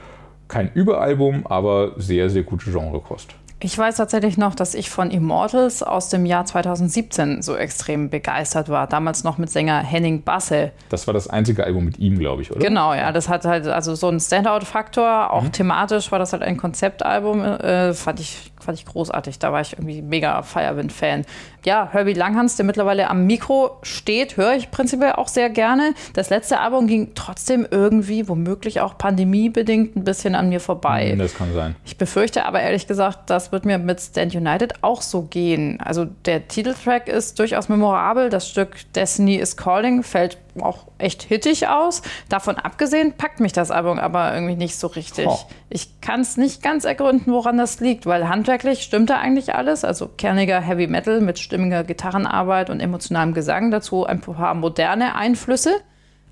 Kein 0.50 0.70
Überalbum, 0.74 1.48
aber 1.48 1.94
sehr, 1.96 2.30
sehr 2.30 2.44
gute 2.44 2.70
Genrekost. 2.70 3.34
Ich 3.64 3.78
weiß 3.78 3.98
tatsächlich 3.98 4.38
noch, 4.38 4.56
dass 4.56 4.74
ich 4.74 4.90
von 4.90 5.12
Immortals 5.12 5.84
aus 5.84 6.10
dem 6.10 6.26
Jahr 6.26 6.46
2017 6.46 7.42
so 7.42 7.56
extrem 7.56 8.10
begeistert 8.10 8.70
war. 8.70 8.88
Damals 8.88 9.24
noch 9.24 9.38
mit 9.38 9.52
Sänger 9.52 9.80
Henning 9.80 10.24
Basse. 10.24 10.72
Das 10.90 11.06
war 11.06 11.14
das 11.14 11.28
einzige 11.28 11.64
Album 11.64 11.86
mit 11.86 12.00
ihm, 12.00 12.18
glaube 12.18 12.42
ich, 12.42 12.52
oder? 12.52 12.60
Genau, 12.60 12.94
ja. 12.94 13.12
Das 13.12 13.30
hat 13.30 13.46
halt 13.46 13.68
also 13.68 13.94
so 13.94 14.08
einen 14.08 14.20
Standout-Faktor. 14.20 15.32
Auch 15.32 15.44
mhm. 15.44 15.52
thematisch 15.52 16.12
war 16.12 16.18
das 16.18 16.34
halt 16.34 16.42
ein 16.42 16.58
Konzeptalbum. 16.58 17.42
Äh, 17.44 17.94
fand 17.94 18.20
ich 18.20 18.52
fand 18.64 18.78
ich 18.78 18.86
großartig. 18.86 19.40
Da 19.40 19.52
war 19.52 19.62
ich 19.62 19.74
irgendwie 19.74 20.02
mega 20.02 20.42
Firewind-Fan. 20.42 21.26
Ja, 21.64 21.90
Herbie 21.92 22.14
Langhans, 22.14 22.56
der 22.56 22.66
mittlerweile 22.66 23.10
am 23.10 23.28
Mikro 23.28 23.78
steht, 23.84 24.36
höre 24.36 24.56
ich 24.56 24.72
prinzipiell 24.72 25.14
auch 25.14 25.28
sehr 25.28 25.50
gerne. 25.50 25.94
Das 26.14 26.32
letzte 26.32 26.60
Album 26.60 26.88
ging 26.88 27.12
trotzdem 27.14 27.68
irgendwie, 27.70 28.28
womöglich 28.28 28.82
auch 28.82 28.98
pandemiebedingt, 28.98 29.96
ein 29.96 30.04
bisschen 30.04 30.34
an 30.34 30.50
mir 30.50 30.60
vorbei. 30.60 31.12
Hm, 31.12 31.20
das 31.20 31.36
kann 31.36 31.54
sein. 31.54 31.76
Ich 31.86 31.98
befürchte 31.98 32.46
aber 32.46 32.62
ehrlich 32.62 32.88
gesagt, 32.88 33.30
das 33.30 33.52
wird 33.52 33.66
mir 33.66 33.78
mit 33.78 34.02
Stand 34.02 34.34
United 34.34 34.84
auch 34.84 35.04
so 35.04 35.22
gehen. 35.24 35.80
Also 35.80 36.06
der 36.26 36.48
Titeltrack 36.48 37.08
ist 37.08 37.38
durchaus 37.38 37.70
memorabel. 37.70 38.30
Das 38.30 38.50
Stück 38.50 38.92
Destiny 38.94 39.36
is 39.36 39.56
Calling 39.56 40.02
fällt 40.02 40.38
auch 40.60 40.88
echt 40.98 41.24
hittig 41.24 41.68
aus. 41.68 42.02
Davon 42.30 42.58
abgesehen 42.58 43.14
packt 43.14 43.40
mich 43.40 43.54
das 43.54 43.72
Album 43.72 44.00
aber 44.00 44.34
irgendwie 44.34 44.56
nicht 44.56 44.76
so 44.78 44.88
richtig. 44.88 45.28
Oh. 45.28 45.40
Ich 45.70 46.02
kann 46.02 46.22
es 46.22 46.38
nicht 46.38 46.62
ganz 46.62 46.86
ergründen, 46.86 47.32
woran 47.32 47.58
das 47.58 47.80
liegt, 47.80 48.06
weil 48.06 48.28
handwerklich 48.28 48.82
stimmt 48.82 49.10
da 49.10 49.18
eigentlich 49.18 49.56
alles. 49.56 49.86
Also 49.86 50.08
kerniger 50.08 50.60
Heavy 50.60 50.88
Metal 50.88 51.22
mit 51.22 51.40
stimmiger 51.40 51.84
Gitarrenarbeit 51.84 52.70
und 52.70 52.80
emotionalem 52.80 53.34
Gesang, 53.34 53.72
dazu 53.72 54.06
ein 54.06 54.22
paar 54.22 54.54
moderne 54.56 55.16
Einflüsse. 55.16 55.72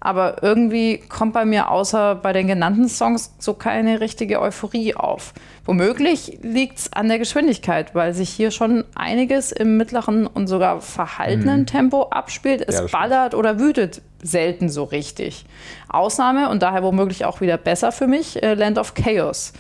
Aber 0.02 0.42
irgendwie 0.44 0.98
kommt 0.98 1.34
bei 1.34 1.44
mir 1.44 1.70
außer 1.70 2.16
bei 2.16 2.32
den 2.32 2.48
genannten 2.48 2.88
Songs 2.88 3.34
so 3.38 3.54
keine 3.54 4.00
richtige 4.00 4.42
Euphorie 4.42 4.96
auf. 4.96 5.34
Womöglich 5.66 6.40
liegt 6.42 6.80
es 6.80 6.94
an 6.94 7.10
der 7.10 7.20
Geschwindigkeit, 7.20 7.94
weil 7.96 8.14
sich 8.14 8.30
hier 8.30 8.52
schon 8.52 8.86
einiges 8.96 9.52
im 9.52 9.76
mittleren 9.76 10.26
und 10.26 10.48
sogar 10.48 10.80
verhaltenen 10.80 11.62
mhm. 11.62 11.66
Tempo 11.66 12.04
abspielt. 12.10 12.64
Es 12.66 12.76
ja, 12.76 12.86
ballert 12.90 13.36
oder 13.36 13.60
wütet 13.60 14.02
selten 14.22 14.70
so 14.70 14.84
richtig. 14.86 15.46
Ausnahme 15.90 16.50
und 16.50 16.64
daher 16.64 16.84
womöglich 16.84 17.26
auch 17.26 17.42
wieder 17.42 17.58
besser 17.58 17.92
für 17.92 18.08
mich, 18.08 18.42
äh, 18.42 18.54
Land 18.54 18.78
of 18.78 18.94
Chaos. 18.94 19.54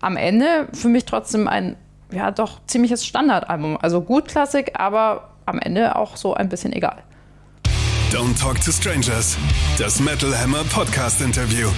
Am 0.00 0.16
Ende 0.16 0.68
für 0.72 0.88
mich 0.88 1.06
trotzdem 1.06 1.48
ein, 1.48 1.76
ja, 2.12 2.30
doch 2.30 2.60
ziemliches 2.66 3.06
Standardalbum. 3.06 3.78
Also 3.80 4.02
gut 4.02 4.28
Klassik, 4.28 4.78
aber 4.78 5.30
am 5.46 5.58
Ende 5.58 5.96
auch 5.96 6.16
so 6.16 6.34
ein 6.34 6.48
bisschen 6.48 6.72
egal. 6.72 7.02
Don't 8.10 8.40
Talk 8.40 8.58
to 8.62 8.72
Strangers, 8.72 9.36
das 9.78 10.00
Metal 10.00 10.34
Hammer 10.34 10.64
Podcast 10.72 11.20
Interview. 11.20 11.68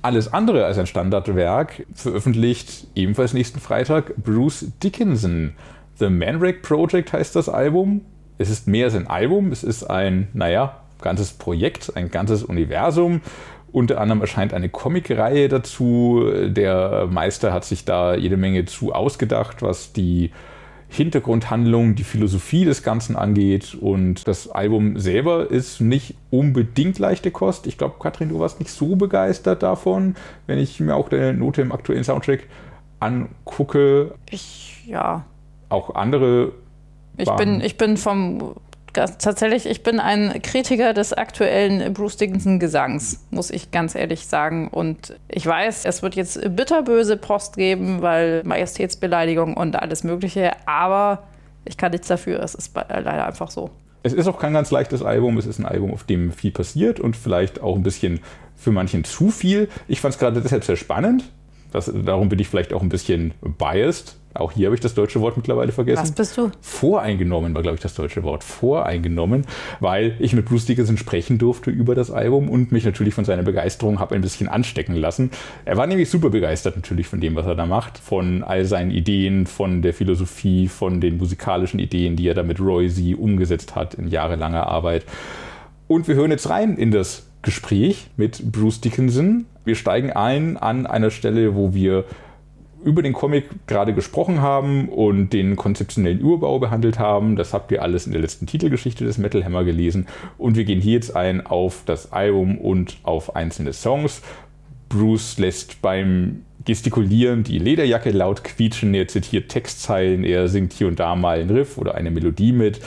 Alles 0.00 0.32
andere 0.32 0.64
als 0.64 0.78
ein 0.78 0.86
Standardwerk 0.86 1.84
veröffentlicht 1.92 2.86
ebenfalls 2.94 3.32
nächsten 3.32 3.58
Freitag 3.58 4.14
Bruce 4.22 4.66
Dickinson. 4.80 5.54
The 5.98 6.08
Mandrake 6.08 6.60
Project 6.60 7.12
heißt 7.12 7.34
das 7.34 7.48
Album. 7.48 8.02
Es 8.38 8.48
ist 8.48 8.68
mehr 8.68 8.84
als 8.84 8.94
ein 8.94 9.08
Album, 9.08 9.50
es 9.50 9.64
ist 9.64 9.82
ein, 9.82 10.28
naja, 10.34 10.76
ganzes 11.00 11.32
Projekt, 11.32 11.96
ein 11.96 12.08
ganzes 12.12 12.44
Universum. 12.44 13.22
Unter 13.72 14.00
anderem 14.00 14.20
erscheint 14.20 14.54
eine 14.54 14.68
Comicreihe 14.68 15.48
dazu. 15.48 16.30
Der 16.46 17.08
Meister 17.10 17.52
hat 17.52 17.64
sich 17.64 17.84
da 17.84 18.14
jede 18.14 18.36
Menge 18.36 18.66
zu 18.66 18.92
ausgedacht, 18.92 19.62
was 19.62 19.92
die 19.92 20.30
Hintergrundhandlung, 20.92 21.94
die 21.94 22.04
Philosophie 22.04 22.66
des 22.66 22.82
Ganzen 22.82 23.16
angeht. 23.16 23.74
Und 23.80 24.28
das 24.28 24.50
Album 24.50 24.98
selber 24.98 25.50
ist 25.50 25.80
nicht 25.80 26.14
unbedingt 26.30 26.98
leichte 26.98 27.30
Kost. 27.30 27.66
Ich 27.66 27.78
glaube, 27.78 27.94
Katrin, 27.98 28.28
du 28.28 28.38
warst 28.38 28.60
nicht 28.60 28.70
so 28.70 28.94
begeistert 28.96 29.62
davon, 29.62 30.16
wenn 30.46 30.58
ich 30.58 30.80
mir 30.80 30.94
auch 30.94 31.08
deine 31.08 31.32
Note 31.32 31.62
im 31.62 31.72
aktuellen 31.72 32.04
Soundtrack 32.04 32.46
angucke. 33.00 34.14
Ich, 34.30 34.84
ja. 34.86 35.24
Auch 35.70 35.94
andere. 35.94 36.52
Ich 37.16 37.30
bin, 37.30 37.62
ich 37.62 37.78
bin 37.78 37.96
vom 37.96 38.54
tatsächlich, 38.92 39.66
ich 39.66 39.82
bin 39.82 40.00
ein 40.00 40.40
Kritiker 40.42 40.94
des 40.94 41.12
aktuellen 41.12 41.92
Bruce 41.92 42.16
Dickinson 42.16 42.58
Gesangs, 42.58 43.24
muss 43.30 43.50
ich 43.50 43.70
ganz 43.70 43.94
ehrlich 43.94 44.26
sagen. 44.26 44.68
Und 44.68 45.14
ich 45.28 45.46
weiß, 45.46 45.84
es 45.84 46.02
wird 46.02 46.14
jetzt 46.14 46.40
bitterböse 46.56 47.16
Post 47.16 47.56
geben, 47.56 48.02
weil 48.02 48.42
Majestätsbeleidigung 48.44 49.56
und 49.56 49.76
alles 49.76 50.04
Mögliche, 50.04 50.52
aber 50.66 51.24
ich 51.64 51.76
kann 51.76 51.92
nichts 51.92 52.08
dafür. 52.08 52.40
Es 52.42 52.54
ist 52.54 52.74
leider 52.74 53.26
einfach 53.26 53.50
so. 53.50 53.70
Es 54.02 54.12
ist 54.12 54.26
auch 54.26 54.38
kein 54.38 54.52
ganz 54.52 54.70
leichtes 54.70 55.02
Album. 55.02 55.38
Es 55.38 55.46
ist 55.46 55.58
ein 55.58 55.66
Album, 55.66 55.92
auf 55.92 56.04
dem 56.04 56.32
viel 56.32 56.50
passiert 56.50 56.98
und 56.98 57.16
vielleicht 57.16 57.62
auch 57.62 57.76
ein 57.76 57.82
bisschen 57.82 58.20
für 58.56 58.72
manchen 58.72 59.04
zu 59.04 59.30
viel. 59.30 59.68
Ich 59.88 60.00
fand 60.00 60.14
es 60.14 60.20
gerade 60.20 60.40
deshalb 60.40 60.64
sehr 60.64 60.76
spannend. 60.76 61.24
Das, 61.72 61.90
darum 62.04 62.28
bin 62.28 62.38
ich 62.38 62.48
vielleicht 62.48 62.72
auch 62.72 62.82
ein 62.82 62.88
bisschen 62.88 63.32
biased, 63.40 64.16
auch 64.34 64.52
hier 64.52 64.66
habe 64.66 64.74
ich 64.74 64.80
das 64.80 64.94
deutsche 64.94 65.20
Wort 65.20 65.36
mittlerweile 65.36 65.72
vergessen. 65.72 66.02
Was 66.02 66.12
bist 66.12 66.36
du? 66.36 66.50
Voreingenommen 66.60 67.54
war, 67.54 67.62
glaube 67.62 67.76
ich, 67.76 67.82
das 67.82 67.94
deutsche 67.94 68.22
Wort. 68.22 68.44
Voreingenommen, 68.44 69.46
weil 69.80 70.16
ich 70.18 70.32
mit 70.32 70.46
Bruce 70.46 70.66
Dickinson 70.66 70.96
sprechen 70.96 71.38
durfte 71.38 71.70
über 71.70 71.94
das 71.94 72.10
Album 72.10 72.48
und 72.48 72.72
mich 72.72 72.84
natürlich 72.84 73.14
von 73.14 73.24
seiner 73.24 73.42
Begeisterung 73.42 73.98
habe 73.98 74.14
ein 74.14 74.22
bisschen 74.22 74.48
anstecken 74.48 74.94
lassen. 74.94 75.30
Er 75.64 75.76
war 75.76 75.86
nämlich 75.86 76.08
super 76.10 76.30
begeistert 76.30 76.76
natürlich 76.76 77.06
von 77.06 77.20
dem, 77.20 77.34
was 77.34 77.46
er 77.46 77.54
da 77.54 77.66
macht, 77.66 77.98
von 77.98 78.42
all 78.42 78.64
seinen 78.64 78.90
Ideen, 78.90 79.46
von 79.46 79.82
der 79.82 79.94
Philosophie, 79.94 80.68
von 80.68 81.00
den 81.00 81.18
musikalischen 81.18 81.78
Ideen, 81.78 82.16
die 82.16 82.28
er 82.28 82.34
da 82.34 82.42
mit 82.42 82.60
Roy 82.60 82.88
Z 82.88 83.18
umgesetzt 83.18 83.74
hat 83.74 83.94
in 83.94 84.08
jahrelanger 84.08 84.66
Arbeit. 84.66 85.04
Und 85.88 86.08
wir 86.08 86.14
hören 86.14 86.30
jetzt 86.30 86.48
rein 86.48 86.76
in 86.76 86.90
das 86.90 87.26
Gespräch 87.42 88.06
mit 88.16 88.52
Bruce 88.52 88.80
Dickinson. 88.80 89.46
Wir 89.64 89.74
steigen 89.74 90.10
ein 90.10 90.56
an 90.56 90.86
einer 90.86 91.10
Stelle, 91.10 91.54
wo 91.54 91.74
wir 91.74 92.04
über 92.84 93.02
den 93.02 93.12
Comic 93.12 93.66
gerade 93.66 93.94
gesprochen 93.94 94.40
haben 94.40 94.88
und 94.88 95.32
den 95.32 95.56
konzeptionellen 95.56 96.20
Überbau 96.20 96.58
behandelt 96.58 96.98
haben. 96.98 97.36
Das 97.36 97.52
habt 97.52 97.70
ihr 97.72 97.82
alles 97.82 98.06
in 98.06 98.12
der 98.12 98.20
letzten 98.20 98.46
Titelgeschichte 98.46 99.04
des 99.04 99.18
Metal 99.18 99.44
Hammer 99.44 99.64
gelesen. 99.64 100.06
Und 100.38 100.56
wir 100.56 100.64
gehen 100.64 100.80
hier 100.80 100.94
jetzt 100.94 101.14
ein 101.16 101.46
auf 101.46 101.82
das 101.86 102.12
Album 102.12 102.58
und 102.58 102.98
auf 103.02 103.36
einzelne 103.36 103.72
Songs. 103.72 104.22
Bruce 104.88 105.38
lässt 105.38 105.80
beim 105.80 106.42
Gestikulieren 106.64 107.42
die 107.42 107.58
Lederjacke 107.58 108.10
laut 108.10 108.44
quietschen. 108.44 108.94
Er 108.94 109.08
zitiert 109.08 109.48
Textzeilen, 109.48 110.22
er 110.22 110.48
singt 110.48 110.72
hier 110.72 110.86
und 110.86 111.00
da 111.00 111.16
mal 111.16 111.40
einen 111.40 111.50
Riff 111.50 111.76
oder 111.76 111.94
eine 111.94 112.10
Melodie 112.10 112.52
mit. 112.52 112.80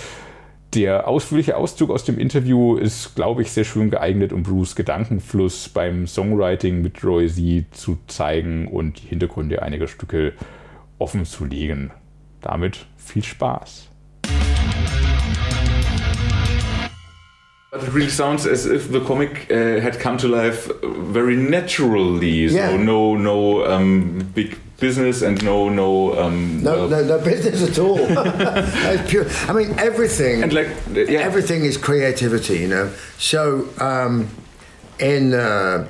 Der 0.75 1.07
ausführliche 1.07 1.55
Auszug 1.55 1.89
aus 1.89 2.03
dem 2.03 2.19
Interview 2.19 2.75
ist, 2.75 3.15
glaube 3.15 3.41
ich, 3.41 3.51
sehr 3.51 3.63
schön 3.63 3.89
geeignet, 3.89 4.33
um 4.33 4.43
Bruce 4.43 4.75
Gedankenfluss 4.75 5.69
beim 5.69 6.05
Songwriting 6.05 6.81
mit 6.81 7.01
Roy 7.01 7.29
Z 7.29 7.63
zu 7.71 7.97
zeigen 8.07 8.67
und 8.67 9.01
die 9.01 9.07
Hintergründe 9.07 9.61
einiger 9.61 9.87
Stücke 9.87 10.33
offen 10.99 11.23
zu 11.23 11.45
legen. 11.45 11.91
Damit 12.41 12.87
viel 12.97 13.23
Spaß. 13.23 13.89
But 17.71 17.83
it 17.83 17.93
really 17.93 18.09
sounds 18.09 18.45
as 18.45 18.65
if 18.65 18.91
the 18.91 18.99
comic 18.99 19.47
uh, 19.49 19.81
had 19.81 19.97
come 19.97 20.17
to 20.17 20.27
life 20.27 20.69
very 21.09 21.37
naturally. 21.37 22.47
Yeah. 22.47 22.71
So 22.71 22.77
no, 22.77 23.15
no 23.15 23.65
um, 23.65 24.29
big 24.33 24.57
business 24.79 25.21
and 25.21 25.43
no 25.43 25.69
no 25.69 26.19
um, 26.19 26.61
no, 26.61 26.87
no 26.87 27.03
no 27.03 27.19
business 27.19 27.69
at 27.69 27.79
all. 27.79 27.97
pure. 29.07 29.25
I 29.47 29.53
mean 29.53 29.77
everything. 29.79 30.43
And 30.43 30.53
like 30.53 30.69
yeah. 30.93 31.19
everything 31.19 31.63
is 31.65 31.77
creativity, 31.77 32.59
you 32.59 32.67
know. 32.67 32.91
So 33.17 33.69
um, 33.79 34.29
in. 34.99 35.33
Uh, 35.33 35.87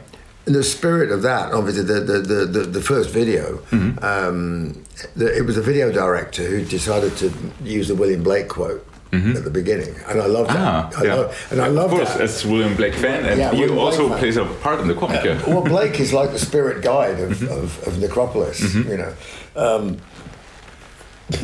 in 0.47 0.53
the 0.53 0.63
spirit 0.63 1.11
of 1.11 1.23
that, 1.23 1.51
obviously, 1.53 1.83
the 1.83 2.01
the, 2.01 2.45
the, 2.45 2.59
the, 2.59 2.79
first 2.79 3.09
video, 3.09 3.57
mm-hmm. 3.71 3.97
um, 4.05 4.83
the, 5.15 5.35
it 5.35 5.41
was 5.41 5.57
a 5.57 5.61
video 5.61 5.91
director 5.91 6.43
who 6.43 6.63
decided 6.63 7.17
to 7.17 7.33
use 7.63 7.87
the 7.87 7.95
William 7.95 8.21
Blake 8.21 8.47
quote 8.47 8.84
mm-hmm. 9.11 9.35
at 9.37 9.43
the 9.43 9.49
beginning, 9.49 9.95
and 10.07 10.21
I 10.21 10.25
love 10.25 10.47
that. 10.47 10.57
Ah, 10.57 10.91
I 10.97 11.03
yeah. 11.03 11.13
love, 11.15 11.47
and 11.51 11.61
I 11.61 11.67
love 11.67 11.91
of 11.91 11.97
course, 11.97 12.13
that. 12.13 12.21
as 12.21 12.45
William 12.45 12.75
Blake 12.75 12.93
fan, 12.93 13.25
and 13.25 13.39
yeah, 13.39 13.53
he 13.53 13.67
also 13.69 14.07
Blake 14.07 14.19
plays 14.19 14.37
a 14.37 14.45
part 14.45 14.79
in 14.79 14.87
the 14.87 14.95
comic. 14.95 15.21
Uh, 15.21 15.27
yeah. 15.27 15.49
well, 15.49 15.63
Blake 15.63 15.99
is 15.99 16.13
like 16.13 16.31
the 16.31 16.39
spirit 16.39 16.83
guide 16.83 17.19
of, 17.19 17.31
mm-hmm. 17.31 17.53
of, 17.53 17.87
of 17.87 17.99
Necropolis, 17.99 18.61
mm-hmm. 18.61 18.89
you 18.89 18.97
know. 18.97 19.13
Um, 19.55 19.97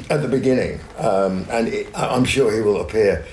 at 0.09 0.21
the 0.21 0.27
beginning, 0.27 0.79
um, 0.97 1.45
and 1.49 1.67
it, 1.67 1.87
I'm 1.95 2.23
sure 2.25 2.53
he 2.53 2.61
will 2.61 2.81
appear, 2.81 3.25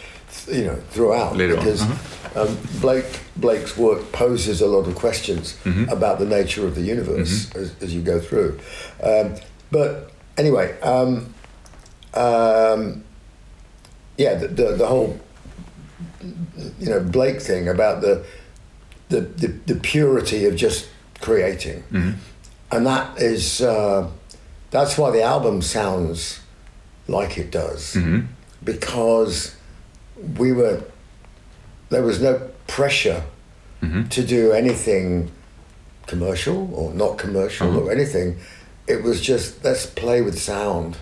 you 0.50 0.64
know, 0.64 0.76
throughout 0.90 1.36
Later 1.36 1.56
because 1.56 1.82
uh-huh. 1.82 2.42
um, 2.42 2.58
Blake 2.80 3.20
Blake's 3.36 3.76
work 3.76 4.12
poses 4.12 4.62
a 4.62 4.66
lot 4.66 4.86
of 4.88 4.94
questions 4.94 5.58
Mm-hmm. 5.64 5.90
about 5.90 6.18
the 6.18 6.24
nature 6.24 6.66
of 6.66 6.74
the 6.74 6.80
universe 6.80 7.54
as, 7.54 7.74
as 7.82 7.94
you 7.94 8.00
go 8.00 8.18
through. 8.18 8.58
Um, 9.02 9.34
but 9.70 10.10
anyway, 10.38 10.80
um, 10.80 11.34
um, 12.14 13.04
yeah, 14.18 14.34
the, 14.34 14.48
the 14.48 14.72
the 14.72 14.86
whole 14.86 15.18
you 16.78 16.90
know 16.90 17.00
Blake 17.00 17.40
thing 17.40 17.68
about 17.68 18.02
the 18.02 18.26
the 19.08 19.20
the, 19.20 19.46
the 19.46 19.74
purity 19.76 20.44
of 20.44 20.56
just 20.56 20.88
creating, 21.20 21.84
mm-hmm. 21.84 22.10
and 22.70 22.86
that 22.86 23.16
is 23.18 23.62
uh, 23.62 24.10
that's 24.70 24.98
why 24.98 25.10
the 25.12 25.22
album 25.22 25.62
sounds 25.62 26.40
like 27.06 27.38
it 27.38 27.50
does. 27.50 27.94
Mm-hmm. 27.94 28.26
Because 28.64 29.54
we 30.36 30.52
were 30.52 30.82
there 31.90 32.02
was 32.02 32.20
no 32.20 32.50
pressure 32.66 33.22
mm-hmm. 33.80 34.08
to 34.08 34.22
do 34.24 34.52
anything 34.52 35.30
commercial 36.06 36.74
or 36.74 36.92
not 36.92 37.18
commercial 37.18 37.68
uh-huh. 37.68 37.80
or 37.82 37.92
anything. 37.92 38.36
It 38.88 39.04
was 39.04 39.20
just 39.20 39.62
let's 39.64 39.86
play 39.86 40.22
with 40.22 40.40
sound 40.40 40.96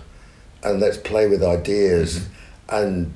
and 0.61 0.79
let's 0.79 0.97
play 0.97 1.27
with 1.27 1.43
ideas 1.43 2.27
and 2.69 3.13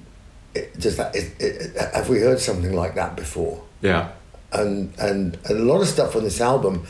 it, 0.53 0.77
does 0.79 0.97
that 0.97 1.15
it, 1.15 1.33
it, 1.39 1.75
have 1.93 2.09
we 2.09 2.19
heard 2.19 2.39
something 2.39 2.73
like 2.73 2.95
that 2.95 3.15
before? 3.15 3.63
Yeah. 3.81 4.11
and 4.51 4.93
and, 4.99 5.37
and 5.45 5.59
a 5.59 5.63
lot 5.63 5.81
of 5.81 5.87
stuff 5.87 6.15
on 6.15 6.23
this 6.23 6.41
album 6.41 6.85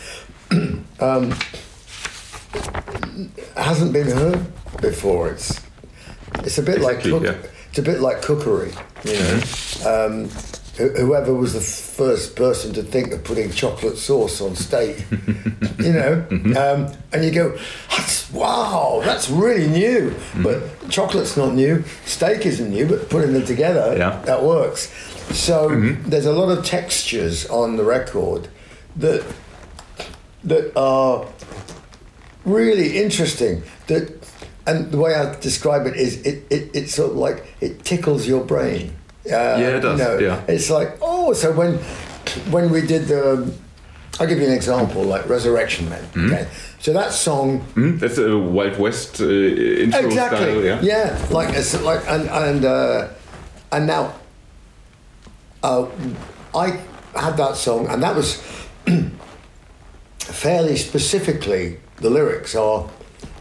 um, 1.00 1.34
hasn't 3.56 3.94
been 3.94 4.08
heard 4.08 4.46
before. 4.82 5.30
It's 5.32 5.60
it's 6.40 6.58
a 6.58 6.64
bit 6.64 6.78
Exactly, 6.78 7.12
like 7.12 7.22
cook, 7.22 7.24
yeah. 7.24 7.34
Mm-hmm. 7.34 7.70
it's 7.70 7.80
a 7.80 7.84
bit 7.84 8.00
like 8.00 8.22
cookery, 8.22 8.72
you 9.04 9.14
know. 9.14 9.42
Um, 9.86 10.30
who- 10.30 10.61
whoever 10.78 11.34
was 11.34 11.54
the 11.54 11.60
first 11.62 12.36
person 12.36 12.74
to 12.74 12.82
think 12.84 13.12
of 13.12 13.24
putting 13.24 13.52
chocolate 13.52 13.98
sauce 13.98 14.42
on 14.42 14.56
steak, 14.56 15.06
you 15.80 15.92
know, 15.94 16.26
Mm-hmm. 16.30 16.56
um, 16.58 16.92
and 17.14 17.26
you 17.26 17.32
go, 17.32 17.58
that's 17.90 18.32
wow, 18.32 19.02
that's 19.04 19.30
really 19.30 19.68
new. 19.68 20.12
Mm-hmm. 20.12 20.44
But 20.44 20.90
chocolate's 20.90 21.36
not 21.38 21.54
new, 21.54 21.84
steak 22.06 22.46
isn't 22.46 22.70
new, 22.70 22.88
but 22.88 23.10
putting 23.10 23.34
them 23.34 23.46
together, 23.46 23.96
Yeah. 23.98 24.22
that 24.26 24.44
works. 24.44 24.90
So 25.36 25.70
Mm-hmm. 25.70 26.10
there's 26.10 26.26
a 26.26 26.34
lot 26.34 26.50
of 26.58 26.64
textures 26.66 27.46
on 27.48 27.76
the 27.78 27.84
record 27.84 28.48
that 28.96 29.24
that 30.44 30.76
are 30.76 31.28
really 32.46 32.98
interesting. 32.98 33.64
That 33.88 34.12
and 34.68 34.92
the 34.92 34.98
way 34.98 35.14
I 35.16 35.38
describe 35.40 35.86
it 35.88 35.96
is 35.96 36.22
it, 36.26 36.46
it 36.50 36.72
it's 36.74 36.94
sort 36.96 37.12
of 37.12 37.18
like 37.18 37.46
it 37.62 37.84
tickles 37.84 38.28
your 38.28 38.44
brain. 38.44 38.94
Yeah, 39.26 39.58
it 39.58 39.80
does, 39.82 40.22
yeah. 40.22 40.42
It's 40.48 40.70
like 40.70 40.98
oh, 41.02 41.34
so 41.34 41.52
when 41.52 41.78
when 42.50 42.70
we 42.70 42.82
did 42.82 43.08
the, 43.08 43.54
I'll 44.20 44.28
give 44.28 44.40
you 44.40 44.48
an 44.48 44.54
example 44.54 45.04
like 45.04 45.28
Resurrection 45.30 45.90
Men. 45.90 46.04
Mm-hmm. 46.04 46.34
Okay, 46.34 46.48
so 46.80 46.94
that 46.94 47.12
song 47.12 47.60
Hmm? 47.76 47.98
That's 47.98 48.18
a 48.18 48.38
Wild 48.38 48.80
West 48.80 49.22
uh, 49.22 49.26
intro 49.26 50.06
exactly. 50.06 50.40
style, 50.40 50.64
yeah. 50.64 50.82
yeah, 50.82 51.28
like 51.30 51.56
it's 51.56 51.80
like 51.82 52.02
and 52.08 52.30
and 52.30 52.66
uh, 52.66 53.08
and 53.72 53.88
now, 53.88 54.14
uh, 55.64 55.86
I 56.54 56.82
had 57.16 57.38
that 57.38 57.56
song, 57.56 57.88
and 57.88 58.02
that 58.04 58.16
was 58.16 58.42
fairly 60.20 60.76
specifically 60.78 61.78
the 61.98 62.10
lyrics 62.10 62.56
are 62.56 62.90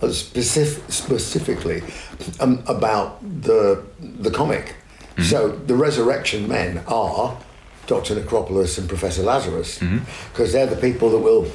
are 0.03 0.13
specific, 0.13 0.85
specifically 0.93 1.83
um, 2.41 2.63
about 2.67 3.21
the 3.43 3.83
the 4.01 4.31
comic. 4.31 4.75
So 5.23 5.49
the 5.49 5.75
Resurrection 5.75 6.49
Men 6.49 6.83
are 6.87 7.37
Doctor 7.87 8.15
Necropolis 8.15 8.79
and 8.79 8.89
Professor 8.89 9.23
Lazarus 9.23 9.79
because 10.33 10.53
they're 10.53 10.67
the 10.67 10.77
people 10.77 11.11
that 11.11 11.19
will 11.19 11.51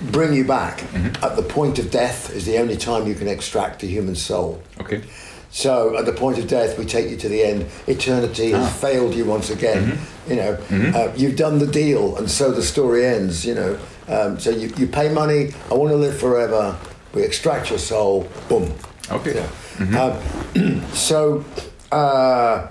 bring 0.00 0.32
you 0.34 0.44
back 0.44 0.82
at 1.22 1.36
the 1.36 1.42
point 1.42 1.78
of 1.78 1.90
death 1.90 2.30
is 2.30 2.44
the 2.46 2.58
only 2.58 2.76
time 2.76 3.06
you 3.06 3.14
can 3.14 3.28
extract 3.28 3.82
a 3.82 3.86
human 3.86 4.14
soul. 4.14 4.62
Okay. 4.80 5.02
So 5.50 5.98
at 5.98 6.06
the 6.06 6.12
point 6.12 6.38
of 6.38 6.48
death, 6.48 6.78
we 6.78 6.86
take 6.86 7.10
you 7.10 7.16
to 7.18 7.28
the 7.28 7.42
end. 7.42 7.66
Eternity 7.86 8.52
has 8.52 8.80
failed 8.80 9.14
you 9.14 9.26
once 9.26 9.50
again. 9.50 9.98
You 10.26 10.36
know, 10.36 10.52
uh, 10.94 11.12
you've 11.14 11.36
done 11.36 11.58
the 11.58 11.66
deal, 11.66 12.16
and 12.16 12.30
so 12.30 12.52
the 12.52 12.62
story 12.62 13.04
ends. 13.04 13.44
You 13.44 13.54
know, 13.54 13.78
um, 14.08 14.40
so 14.40 14.48
you, 14.48 14.72
you 14.78 14.86
pay 14.86 15.12
money. 15.12 15.52
I 15.70 15.74
want 15.74 15.90
to 15.90 15.96
live 15.96 16.16
forever. 16.18 16.78
We 17.12 17.22
extract 17.22 17.68
your 17.68 17.78
soul. 17.78 18.28
Boom. 18.48 18.72
Okay. 19.10 19.46
You 19.78 19.86
know. 19.86 20.22
Um, 20.56 20.82
so 20.94 21.44
uh, 21.90 22.68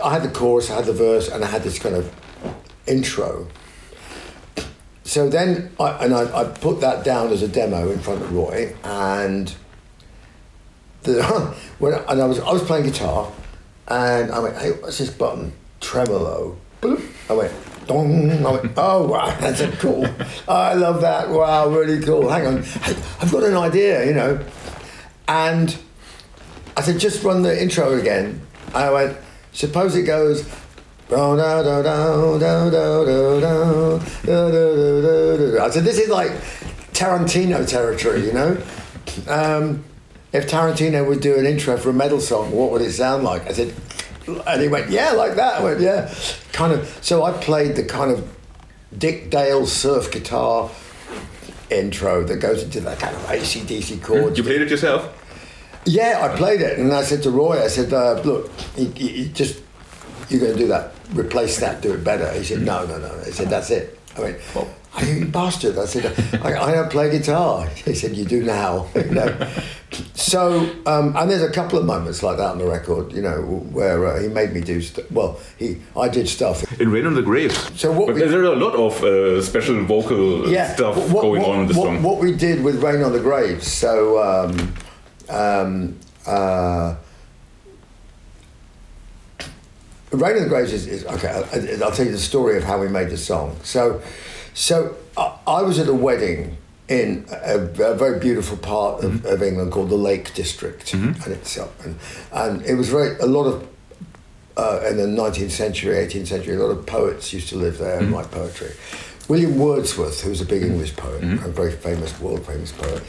I 0.00 0.12
had 0.12 0.22
the 0.22 0.30
chorus, 0.30 0.70
I 0.70 0.76
had 0.76 0.84
the 0.84 0.92
verse, 0.92 1.28
and 1.28 1.44
I 1.44 1.48
had 1.48 1.62
this 1.62 1.78
kind 1.78 1.94
of 1.94 2.12
intro. 2.86 3.48
So 5.04 5.28
then, 5.28 5.70
I, 5.80 6.04
and 6.04 6.14
I, 6.14 6.40
I 6.40 6.44
put 6.44 6.80
that 6.80 7.04
down 7.04 7.30
as 7.30 7.42
a 7.42 7.48
demo 7.48 7.90
in 7.90 7.98
front 7.98 8.22
of 8.22 8.32
Roy, 8.32 8.74
and 8.84 9.54
the, 11.02 11.22
when 11.78 11.94
I, 11.94 11.98
and 12.08 12.20
I 12.20 12.26
was 12.26 12.40
I 12.40 12.52
was 12.52 12.62
playing 12.62 12.84
guitar, 12.84 13.32
and 13.86 14.30
I 14.30 14.38
went, 14.38 14.56
"Hey, 14.58 14.72
what's 14.72 14.98
this 14.98 15.10
button? 15.10 15.52
Tremolo." 15.80 16.58
I 16.82 17.32
went, 17.32 17.52
"Dong." 17.86 18.30
I 18.44 18.50
went, 18.50 18.72
"Oh, 18.76 19.06
wow, 19.10 19.34
that's 19.40 19.60
a 19.60 19.72
cool. 19.72 20.06
I 20.46 20.74
love 20.74 21.00
that. 21.00 21.30
Wow, 21.30 21.68
really 21.70 22.02
cool. 22.02 22.28
Hang 22.28 22.46
on, 22.46 22.58
I've 22.58 23.32
got 23.32 23.44
an 23.44 23.56
idea, 23.56 24.04
you 24.04 24.12
know." 24.12 24.44
And 25.26 25.74
I 26.76 26.82
said, 26.82 27.00
"Just 27.00 27.24
run 27.24 27.42
the 27.42 27.62
intro 27.62 27.98
again." 27.98 28.42
I 28.74 28.90
went, 28.90 29.16
"Suppose 29.58 29.96
it 29.96 30.04
goes." 30.04 30.46
I 35.58 35.70
said, 35.70 35.84
this 35.84 35.98
is 35.98 36.10
like 36.10 36.32
Tarantino 36.92 37.66
territory, 37.66 38.26
you 38.26 38.32
know? 38.32 38.62
Um, 39.26 39.84
if 40.32 40.48
Tarantino 40.48 41.08
would 41.08 41.20
do 41.20 41.38
an 41.38 41.46
intro 41.46 41.76
for 41.78 41.90
a 41.90 41.94
metal 41.94 42.20
song, 42.20 42.52
what 42.52 42.70
would 42.72 42.82
it 42.82 42.92
sound 42.92 43.24
like? 43.24 43.46
I 43.48 43.52
said, 43.52 43.74
and 44.46 44.60
he 44.60 44.68
went, 44.68 44.90
yeah, 44.90 45.12
like 45.12 45.34
that. 45.36 45.60
I 45.60 45.64
went, 45.64 45.80
yeah. 45.80 46.14
Kind 46.52 46.74
of, 46.74 46.86
so 47.00 47.24
I 47.24 47.32
played 47.32 47.74
the 47.74 47.84
kind 47.84 48.10
of 48.10 48.30
Dick 48.96 49.30
Dale 49.30 49.66
surf 49.66 50.12
guitar 50.12 50.70
intro 51.70 52.22
that 52.24 52.36
goes 52.36 52.62
into 52.62 52.80
that 52.80 52.98
kind 52.98 53.16
of 53.16 53.22
ACDC 53.22 54.02
chord. 54.02 54.36
You 54.36 54.44
played 54.44 54.60
it 54.60 54.70
yourself? 54.70 55.14
Yeah, 55.88 56.20
I 56.22 56.36
played 56.36 56.60
it, 56.60 56.78
and 56.78 56.92
I 56.92 57.02
said 57.02 57.22
to 57.22 57.30
Roy, 57.30 57.62
I 57.64 57.68
said, 57.68 57.92
uh, 57.92 58.20
"Look, 58.22 58.50
you, 58.76 59.26
just 59.32 59.60
you're 60.28 60.40
going 60.40 60.52
to 60.52 60.58
do 60.58 60.68
that. 60.68 60.92
Replace 61.14 61.58
that. 61.60 61.80
Do 61.80 61.94
it 61.94 62.04
better." 62.04 62.30
He 62.32 62.44
said, 62.44 62.60
"No, 62.62 62.84
no, 62.86 62.98
no." 62.98 63.08
He 63.24 63.32
said, 63.32 63.48
"That's 63.48 63.70
it." 63.70 63.98
I 64.16 64.20
went, 64.20 64.36
"Well, 64.54 64.68
you 65.02 65.24
bastard!" 65.26 65.78
I 65.78 65.86
said, 65.86 66.04
I, 66.42 66.56
"I 66.60 66.72
don't 66.74 66.90
play 66.90 67.10
guitar." 67.10 67.66
He 67.86 67.94
said, 67.94 68.14
"You 68.16 68.26
do 68.26 68.42
now." 68.42 68.86
you 68.94 69.04
know. 69.18 69.32
So, 70.12 70.68
um, 70.84 71.16
and 71.16 71.30
there's 71.30 71.42
a 71.42 71.50
couple 71.50 71.78
of 71.78 71.86
moments 71.86 72.22
like 72.22 72.36
that 72.36 72.50
on 72.50 72.58
the 72.58 72.66
record, 72.66 73.10
you 73.14 73.22
know, 73.22 73.40
where 73.72 74.06
uh, 74.06 74.20
he 74.20 74.28
made 74.28 74.52
me 74.52 74.60
do 74.60 74.82
stuff. 74.82 75.10
Well, 75.10 75.40
he, 75.58 75.78
I 75.96 76.08
did 76.10 76.28
stuff. 76.28 76.56
In 76.78 76.90
Rain 76.90 77.06
on 77.06 77.14
the 77.14 77.22
Graves. 77.22 77.56
So 77.80 77.90
what 77.92 78.08
but 78.08 78.16
we- 78.16 78.20
there 78.24 78.40
are 78.44 78.52
a 78.52 78.56
lot 78.66 78.74
of 78.74 79.02
uh, 79.02 79.40
special 79.40 79.82
vocal 79.84 80.46
yeah, 80.50 80.74
stuff 80.74 80.94
what- 81.10 81.22
going 81.22 81.40
what- 81.40 81.50
on 81.52 81.60
in 81.62 81.68
the 81.68 81.74
song. 81.74 82.02
What 82.02 82.18
we 82.18 82.34
did 82.34 82.62
with 82.62 82.82
Rain 82.84 83.02
on 83.02 83.12
the 83.14 83.20
Graves, 83.20 83.66
so 83.66 84.18
um, 84.22 84.74
um, 85.28 85.98
uh, 86.26 86.96
Rain 90.10 90.36
on 90.36 90.42
the 90.42 90.48
Graves 90.48 90.72
is, 90.72 90.86
is 90.86 91.04
okay. 91.04 91.28
I, 91.28 91.84
I'll 91.84 91.92
tell 91.92 92.06
you 92.06 92.12
the 92.12 92.18
story 92.18 92.56
of 92.56 92.64
how 92.64 92.80
we 92.80 92.88
made 92.88 93.10
the 93.10 93.18
song. 93.18 93.58
So, 93.62 94.00
so 94.54 94.96
I, 95.16 95.36
I 95.46 95.62
was 95.62 95.78
at 95.78 95.88
a 95.88 95.94
wedding 95.94 96.56
in 96.88 97.26
a, 97.30 97.58
a 97.58 97.94
very 97.94 98.18
beautiful 98.18 98.56
part 98.56 99.04
of, 99.04 99.24
of 99.26 99.42
England 99.42 99.72
called 99.72 99.90
the 99.90 99.96
Lake 99.96 100.32
District, 100.32 100.94
and 101.24 101.34
it's 101.34 101.58
up, 101.58 101.78
and, 101.84 101.98
and 102.32 102.62
it 102.62 102.74
was 102.74 102.88
very 102.88 103.18
a 103.18 103.26
lot 103.26 103.44
of 103.44 103.68
uh, 104.56 104.80
in 104.88 104.96
the 104.96 105.04
19th 105.04 105.50
century, 105.50 105.94
18th 105.94 106.26
century, 106.26 106.56
a 106.56 106.58
lot 106.58 106.70
of 106.70 106.84
poets 106.84 107.32
used 107.32 107.48
to 107.48 107.56
live 107.56 107.78
there 107.78 108.00
and 108.00 108.10
write 108.10 108.30
poetry. 108.30 108.72
William 109.28 109.58
Wordsworth, 109.58 110.22
who 110.22 110.30
was 110.30 110.40
a 110.40 110.44
big 110.46 110.62
English 110.62 110.96
poet, 110.96 111.22
a 111.22 111.48
very 111.48 111.72
famous, 111.72 112.18
world 112.18 112.46
famous 112.46 112.72
poet, 112.72 113.02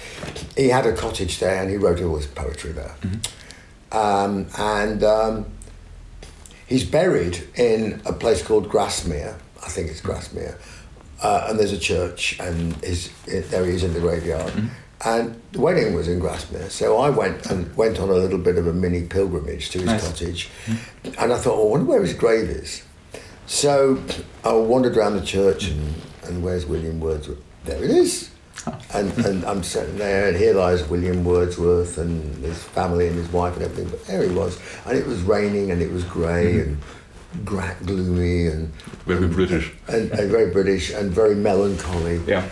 he 0.58 0.68
had 0.68 0.86
a 0.86 0.94
cottage 0.94 1.40
there 1.40 1.62
and 1.62 1.70
he 1.70 1.78
wrote 1.78 2.02
all 2.02 2.18
his 2.18 2.28
poetry 2.28 2.74
there. 2.74 2.94
Um, 3.92 4.48
and 4.58 5.04
um, 5.04 5.46
he's 6.68 6.84
buried 6.84 7.48
in 7.56 8.02
a 8.06 8.12
place 8.14 8.42
called 8.44 8.70
Grasmere. 8.70 9.36
I 9.66 9.70
think 9.70 9.90
it's 9.90 10.02
Grasmere. 10.02 10.58
Uh, 11.22 11.48
and 11.50 11.60
there's 11.60 11.74
a 11.74 11.80
church, 11.80 12.40
and 12.40 12.74
his, 12.78 13.10
there 13.26 13.66
he 13.66 13.72
is 13.74 13.84
in 13.84 13.94
the 13.94 14.00
graveyard. 14.00 14.54
And 15.06 15.42
the 15.54 15.60
wedding 15.62 15.94
was 15.94 16.08
in 16.10 16.20
Grasmere, 16.20 16.70
so 16.70 16.98
I 16.98 17.10
went 17.10 17.46
and 17.46 17.74
went 17.78 18.00
on 18.00 18.10
a 18.10 18.14
little 18.14 18.38
bit 18.38 18.58
of 18.58 18.68
a 18.68 18.74
mini 18.74 19.04
pilgrimage 19.04 19.70
to 19.72 19.78
his 19.80 19.88
Nice. 19.88 20.06
cottage, 20.08 20.50
and 21.18 21.34
I 21.34 21.38
thought, 21.38 21.56
oh, 21.58 21.68
I 21.68 21.72
wonder 21.72 21.86
where 21.88 22.02
his 22.02 22.14
grave 22.14 22.50
is. 22.50 22.84
So 23.48 24.02
I 24.46 24.54
wandered 24.54 24.96
around 24.98 25.16
the 25.18 25.26
church, 25.26 25.68
and, 25.70 25.94
and 26.30 26.44
where's 26.44 26.66
William 26.66 27.00
Wordsworth? 27.00 27.40
There 27.66 27.84
it 27.84 27.90
is. 27.92 28.30
And, 28.94 29.12
and 29.26 29.46
I'm 29.46 29.64
sitting 29.64 29.98
there, 29.98 30.28
and 30.28 30.36
here 30.38 30.54
lies 30.54 30.84
William 30.90 31.24
Wordsworth 31.24 31.98
and 31.98 32.44
his 32.44 32.62
family 32.62 33.08
and 33.08 33.16
his 33.16 33.32
wife 33.32 33.54
and 33.56 33.64
everything. 33.64 33.90
But 33.90 34.06
there 34.06 34.22
he 34.22 34.34
was, 34.36 34.60
and 34.86 34.98
it 34.98 35.08
was 35.08 35.22
raining 35.22 35.72
and 35.72 35.82
it 35.82 35.90
was 35.92 36.04
gray 36.04 36.56
Mhm. 36.56 36.62
and 37.34 37.46
gra- 37.46 37.78
gloomy 37.86 38.48
and 38.48 38.74
Very 39.06 39.28
British. 39.28 39.72
and, 39.88 40.12
and 40.12 40.30
very 40.30 40.52
British 40.52 40.92
and 40.92 41.10
very 41.10 41.36
melancholy. 41.36 42.20
Yeah. 42.28 42.44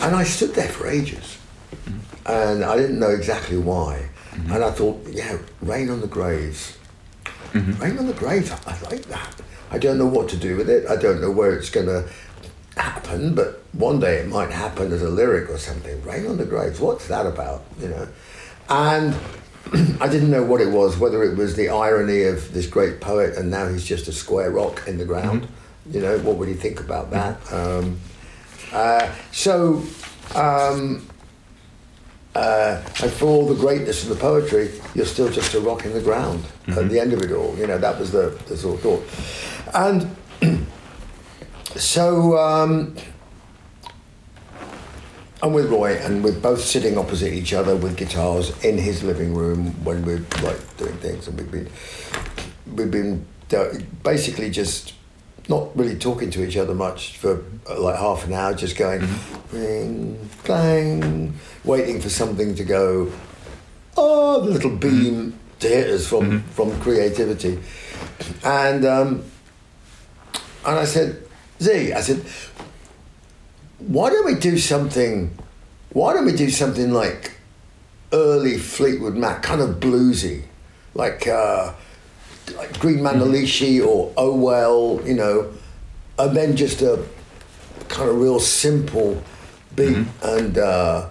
And 0.00 0.14
I 0.16 0.24
stood 0.24 0.54
there 0.54 0.68
for 0.68 0.86
ages, 0.88 1.36
mm-hmm. 1.74 1.98
and 2.32 2.64
I 2.64 2.76
didn't 2.76 2.98
know 2.98 3.10
exactly 3.10 3.58
why. 3.58 4.08
Mm-hmm. 4.32 4.52
And 4.52 4.64
I 4.64 4.70
thought, 4.70 5.06
yeah, 5.10 5.36
rain 5.60 5.90
on 5.90 6.00
the 6.00 6.06
graves. 6.18 6.78
Mm-hmm. 7.52 7.82
Rain 7.82 7.98
on 7.98 8.06
the 8.06 8.14
graves. 8.14 8.50
I 8.66 8.80
like 8.90 9.04
that. 9.06 9.34
I 9.70 9.78
don't 9.78 9.98
know 9.98 10.06
what 10.06 10.28
to 10.30 10.36
do 10.36 10.56
with 10.56 10.70
it. 10.70 10.86
I 10.88 10.96
don't 10.96 11.20
know 11.20 11.30
where 11.30 11.52
it's 11.54 11.70
going 11.70 11.86
to 11.86 12.08
happen, 12.80 13.34
but 13.34 13.62
one 13.72 14.00
day 14.00 14.16
it 14.16 14.28
might 14.28 14.50
happen 14.50 14.92
as 14.92 15.02
a 15.02 15.08
lyric 15.08 15.50
or 15.50 15.58
something. 15.58 16.02
Rain 16.02 16.26
on 16.26 16.36
the 16.36 16.44
graves. 16.44 16.80
What's 16.80 17.08
that 17.08 17.26
about? 17.26 17.62
You 17.80 17.88
know, 17.88 18.08
and. 18.68 19.16
I 20.00 20.08
didn't 20.08 20.30
know 20.30 20.42
what 20.42 20.62
it 20.62 20.70
was, 20.70 20.98
whether 20.98 21.22
it 21.22 21.36
was 21.36 21.54
the 21.54 21.68
irony 21.68 22.22
of 22.22 22.52
this 22.54 22.66
great 22.66 23.00
poet 23.00 23.36
and 23.36 23.50
now 23.50 23.68
he's 23.68 23.84
just 23.84 24.08
a 24.08 24.12
square 24.12 24.50
rock 24.50 24.82
in 24.88 24.96
the 24.96 25.04
ground. 25.04 25.46
You 25.90 26.00
know, 26.00 26.18
what 26.20 26.36
would 26.36 26.48
he 26.48 26.54
think 26.54 26.80
about 26.80 27.10
that? 27.10 27.52
Um, 27.52 28.00
uh, 28.72 29.12
so, 29.32 29.82
um, 30.34 31.06
uh, 32.34 32.82
and 33.02 33.12
for 33.12 33.26
all 33.26 33.46
the 33.46 33.54
greatness 33.54 34.02
of 34.04 34.08
the 34.08 34.14
poetry, 34.14 34.70
you're 34.94 35.06
still 35.06 35.28
just 35.30 35.54
a 35.54 35.60
rock 35.60 35.84
in 35.84 35.92
the 35.92 36.00
ground 36.00 36.44
at 36.68 36.88
the 36.88 37.00
end 37.00 37.12
of 37.12 37.22
it 37.22 37.32
all. 37.32 37.56
You 37.56 37.66
know, 37.66 37.78
that 37.78 37.98
was 37.98 38.12
the, 38.12 38.38
the 38.46 38.56
sort 38.56 38.76
of 38.76 38.80
thought. 38.82 39.74
And 39.74 40.16
so, 41.76 42.38
um, 42.38 42.96
I'm 45.42 45.54
with 45.54 45.70
Roy, 45.70 45.96
and 45.96 46.22
we're 46.22 46.38
both 46.38 46.60
sitting 46.60 46.98
opposite 46.98 47.32
each 47.32 47.54
other 47.54 47.74
with 47.74 47.96
guitars 47.96 48.52
in 48.62 48.76
his 48.76 49.02
living 49.02 49.34
room 49.34 49.72
when 49.84 50.04
we're 50.04 50.24
like 50.42 50.76
doing 50.76 50.96
things, 50.98 51.28
and 51.28 51.38
we've 51.38 51.50
been 51.50 51.70
we've 52.74 52.90
been 52.90 53.26
uh, 53.56 53.78
basically 54.02 54.50
just 54.50 54.92
not 55.48 55.74
really 55.74 55.96
talking 55.96 56.30
to 56.30 56.44
each 56.44 56.58
other 56.58 56.74
much 56.74 57.16
for 57.16 57.42
uh, 57.68 57.80
like 57.80 57.98
half 57.98 58.26
an 58.26 58.34
hour, 58.34 58.52
just 58.52 58.76
going 58.76 59.02
ring, 59.50 60.28
clang, 60.44 61.32
waiting 61.64 62.02
for 62.02 62.10
something 62.10 62.54
to 62.54 62.64
go. 62.64 63.10
Oh, 63.96 64.42
the 64.42 64.50
little 64.50 64.76
beam 64.76 65.38
to 65.60 65.68
hit 65.68 65.88
us 65.88 66.06
from 66.06 66.42
from 66.42 66.78
creativity, 66.80 67.58
and 68.44 68.84
um, 68.84 69.24
and 70.66 70.78
I 70.78 70.84
said, 70.84 71.26
Z, 71.60 71.92
I 71.92 72.00
said, 72.00 72.24
why 73.78 74.10
don't 74.10 74.26
we 74.26 74.34
do 74.34 74.58
something? 74.58 75.36
Why 75.92 76.14
don't 76.14 76.24
we 76.26 76.34
do 76.36 76.50
something 76.50 76.92
like 76.92 77.32
early 78.12 78.58
Fleetwood 78.58 79.14
Mac, 79.14 79.42
kind 79.42 79.60
of 79.60 79.80
bluesy, 79.80 80.42
like 80.94 81.26
uh, 81.26 81.72
like 82.56 82.78
Green 82.78 82.98
Manalishi 82.98 83.84
or 83.84 84.12
Oh 84.16 84.34
Well, 84.34 85.00
you 85.04 85.14
know, 85.14 85.52
and 86.18 86.36
then 86.36 86.56
just 86.56 86.82
a 86.82 87.04
kind 87.88 88.08
of 88.08 88.16
real 88.20 88.40
simple 88.40 89.22
beat 89.76 89.96
and 90.22 90.58
uh, 90.58 91.08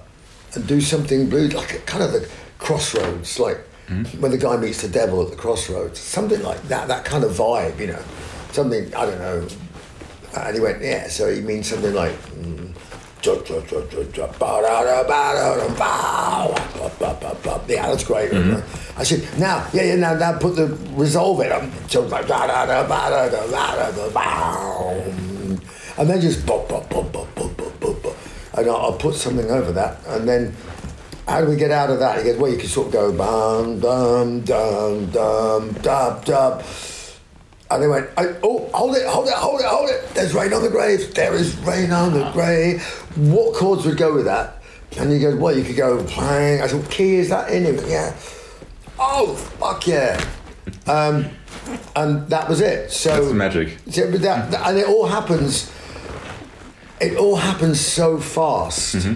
and 0.56 0.68
do 0.68 0.82
something 0.82 1.30
blues, 1.30 1.54
like 1.54 1.74
a, 1.74 1.80
kind 1.80 2.04
of 2.04 2.12
the 2.12 2.28
crossroads, 2.58 3.39
like 3.39 3.60
when 4.20 4.32
the 4.32 4.38
guy 4.38 4.56
meets 4.58 4.82
the 4.82 4.88
devil 4.88 5.22
at 5.24 5.30
the 5.32 5.36
crossroads, 5.36 6.00
something 6.00 6.41
like 6.43 6.62
that, 6.64 6.88
that 6.88 7.06
kind 7.06 7.24
of 7.24 7.32
vibe, 7.32 7.80
you 7.80 7.88
know, 7.88 8.02
something 8.52 8.93
I 8.95 9.06
don't 9.06 9.20
know. 9.20 9.47
Uh, 10.36 10.44
and 10.46 10.56
he 10.56 10.62
went, 10.62 10.82
yeah, 10.82 11.08
so 11.08 11.34
he 11.34 11.42
means 11.42 11.68
something 11.68 11.94
like. 11.94 12.14
Mm, 12.34 12.74
yeah, 17.68 17.88
that's 17.88 18.04
great. 18.06 18.32
Mm-hmm. 18.32 19.00
I 19.00 19.04
said, 19.04 19.40
now, 19.40 19.68
yeah, 19.74 19.84
yeah, 19.84 19.96
now, 19.96 20.14
now 20.14 20.38
put 20.38 20.56
the 20.56 20.68
resolve 20.92 21.42
in. 21.42 21.52
And 25.98 26.10
then 26.10 26.22
just 26.22 26.46
bop, 26.46 26.70
bop, 26.70 26.90
bop, 26.90 27.12
bop, 27.12 27.36
bop, 27.36 27.58
bop, 27.58 27.80
bop. 28.04 28.16
And 28.54 28.70
I'll, 28.70 28.94
put 28.94 29.16
something 29.16 29.52
over 29.52 29.74
that. 29.74 30.00
And 30.08 30.28
then, 30.28 30.56
how 31.28 31.42
do 31.42 31.48
we 31.50 31.58
get 31.58 31.72
out 31.72 31.90
of 31.90 32.00
that? 32.00 32.20
He 32.20 32.24
goes, 32.24 32.38
well, 32.38 32.52
you 32.52 32.58
can 32.58 32.70
sort 32.70 32.88
of 32.88 32.94
go, 32.94 33.12
bum, 33.12 33.80
dum, 33.82 34.42
dum, 34.42 35.08
dum, 35.12 35.74
dum 35.74 35.74
dum. 35.82 36.22
dub 36.24 36.64
and 37.72 37.84
they 37.84 37.88
went, 37.88 38.10
I, 38.18 38.36
oh, 38.42 38.68
hold 38.74 38.96
it, 38.96 39.06
hold 39.06 39.28
it, 39.28 39.34
hold 39.36 39.60
it, 39.62 39.66
hold 39.68 39.90
it. 39.90 40.10
There's 40.16 40.34
rain 40.34 40.54
on 40.54 40.64
the 40.64 40.70
grave. 40.70 41.14
There 41.14 41.34
is 41.36 41.56
rain 41.60 41.92
on 41.92 42.14
the 42.14 42.30
grave. 42.32 42.82
What 43.16 43.56
chords 43.56 43.86
would 43.86 43.98
go 43.98 44.14
with 44.14 44.26
that? 44.26 44.56
And 44.98 45.12
he 45.12 45.20
goes, 45.20 45.36
well, 45.36 45.56
you 45.56 45.64
could 45.64 45.76
go 45.78 46.04
playing. 46.06 46.62
I 46.62 46.68
said, 46.68 46.82
what 46.82 46.90
key 46.90 47.16
is 47.18 47.30
that 47.30 47.52
in? 47.52 47.64
Went, 47.66 47.88
yeah. 47.88 48.16
Oh, 48.98 49.36
fuck 49.36 49.86
yeah. 49.86 50.20
Um, 50.88 51.28
and 51.96 52.28
that 52.30 52.50
was 52.50 52.60
it. 52.60 52.92
So 52.92 53.22
That's 53.22 53.34
magic. 53.34 53.78
so, 53.92 54.08
that, 54.10 54.50
that- 54.52 54.68
and 54.68 54.78
it 54.80 54.88
all 54.88 55.06
happens. 55.06 55.72
It 57.00 57.18
all 57.18 57.36
happens 57.38 57.80
so 57.80 58.18
fast 58.20 59.08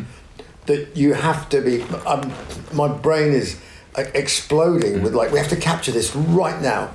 that 0.67 0.95
you 0.95 1.13
have 1.15 1.49
to 1.49 1.59
be. 1.59 1.81
Um, 2.05 2.31
my 2.71 2.87
brain 2.87 3.33
is 3.33 3.59
exploding 3.97 5.01
with 5.03 5.13
like 5.15 5.31
we 5.31 5.39
have 5.39 5.49
to 5.49 5.55
capture 5.57 5.91
this 5.91 6.15
right 6.15 6.61
now, 6.61 6.91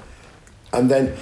and 0.73 0.91
then 0.91 1.17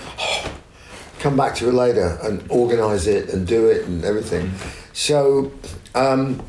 come 1.21 1.37
back 1.37 1.55
to 1.57 1.69
it 1.69 1.75
later 1.75 2.19
and 2.23 2.45
organize 2.51 3.07
it 3.07 3.31
and 3.31 3.47
do 3.47 3.67
it 3.67 3.87
and 3.87 4.05
everything. 4.05 4.53
So, 4.93 5.53
um, 5.95 6.43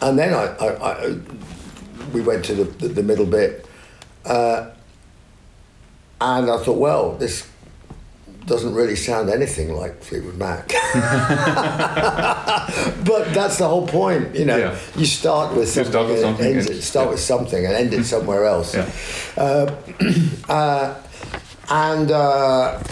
and 0.00 0.18
then 0.18 0.34
I, 0.34 0.44
I, 0.56 0.92
I 0.92 1.18
we 2.12 2.20
went 2.20 2.44
to 2.46 2.54
the, 2.54 2.64
the, 2.64 2.88
the 2.88 3.02
middle 3.02 3.26
bit, 3.26 3.66
uh, 4.24 4.70
and 6.20 6.50
I 6.50 6.58
thought, 6.62 6.78
well, 6.78 7.16
this 7.16 7.48
doesn't 8.46 8.74
really 8.74 8.96
sound 8.96 9.30
anything 9.30 9.72
like 9.74 10.02
Fleetwood 10.02 10.36
Mac. 10.36 10.68
but 13.04 13.32
that's 13.32 13.58
the 13.58 13.68
whole 13.68 13.86
point, 13.86 14.34
you 14.34 14.44
know. 14.44 14.56
Yeah. 14.56 14.78
You 14.96 15.06
start 15.06 15.54
with 15.54 15.68
something, 15.68 15.92
start 15.92 16.08
with 16.08 16.16
and 16.16 16.22
something 16.22 16.46
end 16.46 16.58
and- 16.58 16.70
it, 16.70 16.82
start 16.82 17.06
yeah. 17.06 17.10
with 17.12 17.20
something 17.20 17.66
and 17.66 17.74
end 17.74 17.94
it 17.94 18.04
somewhere 18.14 18.44
else. 18.44 18.74
Yeah. 18.74 18.90
Uh, 19.36 19.74
uh, 20.48 20.94
and 21.72 22.10
uh, 22.10 22.82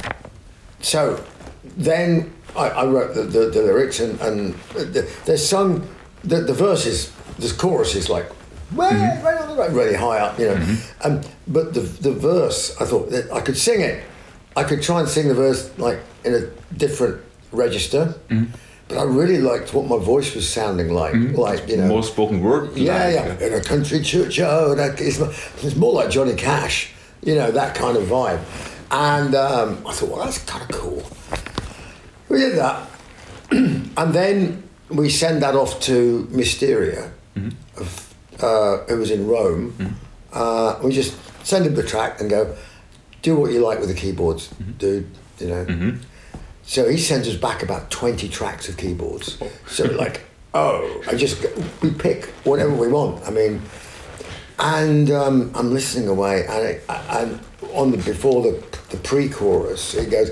so 0.81 1.23
then 1.77 2.33
I, 2.57 2.69
I 2.71 2.87
wrote 2.87 3.15
the, 3.15 3.23
the, 3.25 3.51
the 3.51 3.63
lyrics 3.63 4.01
and, 4.01 4.19
and 4.23 4.55
the, 4.75 5.09
they're 5.27 5.37
sung, 5.37 5.87
the, 6.25 6.41
the 6.41 6.55
verses, 6.55 7.13
the 7.39 7.55
chorus 7.57 7.95
is 7.95 8.09
like, 8.09 8.29
way, 8.75 8.89
Mm-hmm. 8.89 9.25
way 9.27 9.35
on 9.37 9.49
the 9.49 9.55
road, 9.57 9.73
really 9.75 9.95
high 9.95 10.19
up, 10.19 10.39
you 10.39 10.47
know. 10.47 10.77
Um, 11.05 11.21
but 11.47 11.75
the, 11.75 11.81
the 11.81 12.13
verse, 12.13 12.75
I 12.81 12.87
thought 12.87 13.11
that 13.11 13.31
I 13.31 13.41
could 13.43 13.59
sing 13.59 13.81
it. 13.83 14.03
I 14.57 14.65
could 14.65 14.83
try 14.83 15.01
and 15.01 15.09
sing 15.09 15.29
the 15.29 15.35
verse 15.35 15.71
like 15.79 15.99
in 16.25 16.35
a 16.35 16.47
different 16.75 17.21
register. 17.53 18.15
Mm-hmm. 18.29 18.53
But 18.89 18.99
I 18.99 19.03
really 19.05 19.39
liked 19.39 19.73
what 19.73 19.87
my 19.87 19.99
voice 20.03 20.35
was 20.35 20.49
sounding 20.49 20.93
like. 20.93 21.15
Like, 21.15 21.69
you 21.69 21.77
know. 21.77 21.87
More 21.87 22.03
spoken 22.03 22.41
word. 22.41 22.77
Yeah, 22.77 23.05
like, 23.05 23.41
yeah. 23.41 23.47
In 23.47 23.55
a 23.55 23.63
country 23.63 24.01
churchyard. 24.01 24.79
it's 24.99 25.77
more 25.77 25.93
like 25.93 26.11
Johnny 26.11 26.35
Cash, 26.35 26.91
you 27.23 27.35
know, 27.35 27.51
that 27.51 27.75
kind 27.75 27.97
of 27.97 28.05
vibe. 28.05 28.41
And 28.91 29.35
um, 29.35 29.87
I 29.87 29.93
thought, 29.93 30.09
well, 30.09 30.25
that's 30.25 30.43
kind 30.45 30.63
of 30.63 30.77
cool. 30.77 31.03
We 32.29 32.39
did 32.39 32.57
that. 32.57 32.89
and 33.51 34.13
then 34.15 34.63
we 34.89 35.11
send 35.11 35.43
that 35.43 35.55
off 35.55 35.81
to 35.83 36.27
Mysteria, 36.31 37.13
of, 37.77 38.15
uh, 38.41 38.79
who 38.89 38.99
was 38.99 39.11
in 39.11 39.27
Rome. 39.27 39.97
Uh, 40.33 40.79
we 40.83 40.93
just 40.93 41.17
send 41.45 41.67
him 41.67 41.75
the 41.75 41.83
track 41.83 42.21
and 42.21 42.31
go, 42.31 42.57
do 43.23 43.37
what 43.37 43.53
you 43.53 43.61
like 43.61 43.79
with 43.79 43.89
the 43.89 43.95
keyboards, 43.95 44.49
dude, 44.79 45.07
you 45.39 45.49
know. 45.49 45.99
So 46.63 46.89
he 46.89 46.99
sends 46.99 47.29
us 47.29 47.37
back 47.37 47.63
about 47.63 47.91
20 47.91 48.29
tracks 48.29 48.69
of 48.69 48.77
keyboards. 48.77 49.39
So 49.67 49.85
like, 49.85 50.23
oh, 50.55 51.03
I 51.09 51.15
just, 51.15 51.45
we 51.83 51.91
pick 51.91 52.27
whatever 52.45 52.75
we 52.75 52.89
want. 52.89 53.27
I 53.27 53.31
mean, 53.31 53.61
and 54.61 55.11
um, 55.11 55.51
I'm 55.55 55.73
listening 55.73 56.09
away, 56.09 56.47
and, 56.47 56.67
it, 56.67 56.85
and 56.89 57.41
on 57.73 57.91
the 57.91 57.97
before 57.97 58.43
the 58.43 58.79
the 58.91 58.97
pre-chorus, 58.99 59.95
it 59.95 60.11
goes 60.11 60.31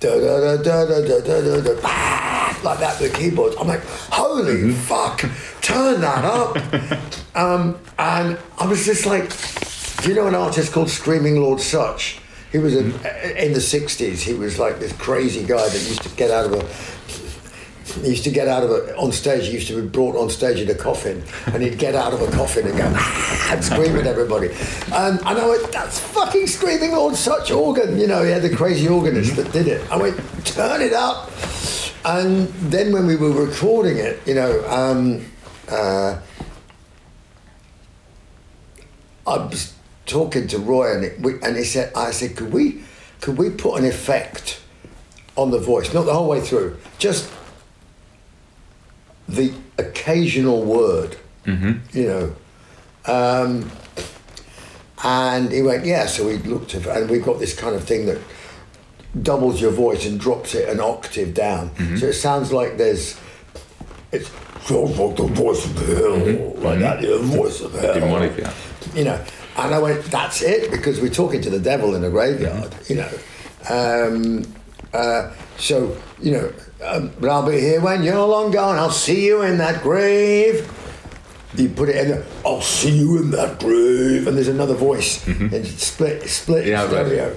da 0.00 0.18
da 0.18 0.56
da 0.56 0.62
da 0.62 0.84
da 0.86 1.20
da 1.20 1.20
da 1.20 1.60
da 1.60 1.74
da 1.74 2.58
like 2.64 2.80
that 2.80 3.00
with 3.00 3.12
the 3.12 3.18
keyboards. 3.18 3.56
I'm 3.60 3.68
like, 3.68 3.84
holy 3.84 4.72
fuck, 4.72 5.20
turn 5.60 6.00
that 6.00 6.24
up. 6.24 6.56
um, 7.36 7.78
and 7.98 8.38
I 8.58 8.66
was 8.66 8.84
just 8.84 9.06
like, 9.06 9.28
do 10.02 10.08
you 10.08 10.14
know 10.14 10.26
an 10.26 10.34
artist 10.34 10.72
called 10.72 10.90
Screaming 10.90 11.40
Lord 11.40 11.60
Such? 11.60 12.20
He 12.50 12.58
was 12.58 12.74
in, 12.74 12.86
in 13.36 13.52
the 13.52 13.60
'60s. 13.60 14.20
He 14.22 14.32
was 14.32 14.58
like 14.58 14.78
this 14.80 14.92
crazy 14.94 15.44
guy 15.44 15.68
that 15.68 15.74
used 15.74 16.02
to 16.02 16.08
get 16.16 16.30
out 16.30 16.46
of 16.46 16.52
a 16.54 16.64
he 17.94 18.10
used 18.10 18.24
to 18.24 18.30
get 18.30 18.48
out 18.48 18.62
of 18.62 18.70
a, 18.70 18.96
on 18.96 19.12
stage. 19.12 19.46
He 19.46 19.54
used 19.54 19.68
to 19.68 19.80
be 19.80 19.88
brought 19.88 20.16
on 20.16 20.30
stage 20.30 20.60
in 20.60 20.70
a 20.70 20.74
coffin, 20.74 21.22
and 21.46 21.62
he'd 21.62 21.78
get 21.78 21.94
out 21.94 22.12
of 22.12 22.20
a 22.22 22.30
coffin 22.30 22.66
and 22.66 22.76
go 22.76 22.92
"Ah," 22.94 23.52
and 23.52 23.64
scream 23.64 23.96
at 23.96 24.06
everybody. 24.06 24.48
And, 24.92 25.18
and 25.20 25.38
I 25.38 25.46
went, 25.46 25.72
"That's 25.72 25.98
fucking 25.98 26.46
screaming 26.46 26.92
on 26.92 27.14
Such 27.14 27.50
organ." 27.50 27.98
You 27.98 28.06
know, 28.06 28.22
he 28.22 28.30
had 28.30 28.42
the 28.42 28.54
crazy 28.54 28.88
organist 28.88 29.36
that 29.36 29.52
did 29.52 29.66
it. 29.68 29.90
I 29.90 29.96
went, 29.96 30.16
"Turn 30.44 30.80
it 30.82 30.92
up." 30.92 31.30
And 32.04 32.48
then 32.70 32.92
when 32.92 33.06
we 33.06 33.16
were 33.16 33.32
recording 33.32 33.98
it, 33.98 34.20
you 34.26 34.34
know, 34.34 34.66
um, 34.68 35.26
uh, 35.68 36.18
I 39.26 39.36
was 39.36 39.74
talking 40.06 40.46
to 40.48 40.58
Roy, 40.58 40.94
and, 40.94 41.04
it, 41.04 41.20
we, 41.20 41.34
and 41.42 41.56
he 41.56 41.64
said, 41.64 41.92
"I 41.94 42.12
said, 42.12 42.36
could 42.36 42.52
we, 42.52 42.82
could 43.20 43.36
we 43.36 43.50
put 43.50 43.78
an 43.78 43.84
effect 43.84 44.60
on 45.36 45.50
the 45.50 45.58
voice, 45.58 45.94
not 45.94 46.04
the 46.04 46.12
whole 46.12 46.28
way 46.28 46.40
through, 46.40 46.76
just 46.98 47.30
the 49.28 49.52
occasional 49.78 50.62
word, 50.64 51.16
you 51.92 52.06
know." 52.06 52.34
Um, 53.06 53.70
and 55.04 55.52
he 55.52 55.62
went, 55.62 55.84
"Yeah." 55.84 56.06
So 56.06 56.26
we 56.26 56.38
looked 56.38 56.74
at, 56.74 56.86
and 56.86 57.08
we 57.10 57.18
got 57.18 57.38
this 57.38 57.54
kind 57.54 57.74
of 57.74 57.84
thing 57.84 58.06
that 58.06 58.18
doubles 59.22 59.60
your 59.60 59.70
voice 59.70 60.06
and 60.06 60.18
drops 60.18 60.54
it 60.54 60.68
an 60.68 60.80
octave 60.80 61.34
down, 61.34 61.70
so 61.98 62.06
it 62.06 62.14
sounds 62.14 62.52
like 62.52 62.76
there's 62.76 63.18
it's 64.12 64.30
like 64.70 65.16
the 65.16 65.30
voice 65.32 65.64
of 65.64 65.76
hell, 65.86 66.54
like 66.56 66.78
that, 66.80 67.00
the 67.00 67.18
voice 67.18 67.60
of 67.60 67.72
hell 67.72 67.94
Demonic, 67.94 68.36
yeah. 68.38 68.52
you 68.94 69.04
know. 69.04 69.24
And 69.56 69.74
I 69.74 69.78
went, 69.78 70.04
that's 70.04 70.40
it, 70.42 70.70
because 70.70 71.00
we're 71.00 71.08
talking 71.08 71.40
to 71.42 71.50
the 71.50 71.58
devil 71.58 71.94
in 71.94 72.04
a 72.04 72.10
graveyard, 72.10 72.72
you 72.88 72.96
know. 72.96 73.10
Um, 73.68 74.44
uh, 74.92 75.32
so, 75.56 75.96
you 76.20 76.32
know, 76.32 76.52
um, 76.84 77.12
but 77.20 77.28
I'll 77.30 77.46
be 77.48 77.60
here 77.60 77.80
when 77.80 78.02
you're 78.02 78.24
long 78.26 78.50
gone. 78.50 78.78
I'll 78.78 78.90
see 78.90 79.26
you 79.26 79.42
in 79.42 79.58
that 79.58 79.82
grave. 79.82 80.70
You 81.56 81.70
put 81.70 81.88
it 81.88 81.96
in 81.96 82.08
there, 82.10 82.24
I'll 82.44 82.60
see 82.60 82.90
you 82.90 83.18
in 83.22 83.30
that 83.30 83.58
grave. 83.58 84.26
And 84.26 84.36
there's 84.36 84.48
another 84.48 84.74
voice, 84.74 85.26
and 85.26 85.52
it's 85.52 85.82
split, 85.86 86.28
split 86.28 86.66
Yeah, 86.66 86.82
right. 86.82 86.90
stereo. 87.06 87.34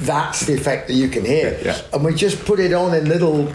That's 0.00 0.46
the 0.46 0.54
effect 0.54 0.86
that 0.88 0.94
you 0.94 1.08
can 1.08 1.24
hear. 1.24 1.58
Yeah. 1.64 1.80
And 1.92 2.04
we 2.04 2.14
just 2.14 2.44
put 2.44 2.60
it 2.60 2.72
on 2.72 2.94
in 2.94 3.08
little 3.08 3.52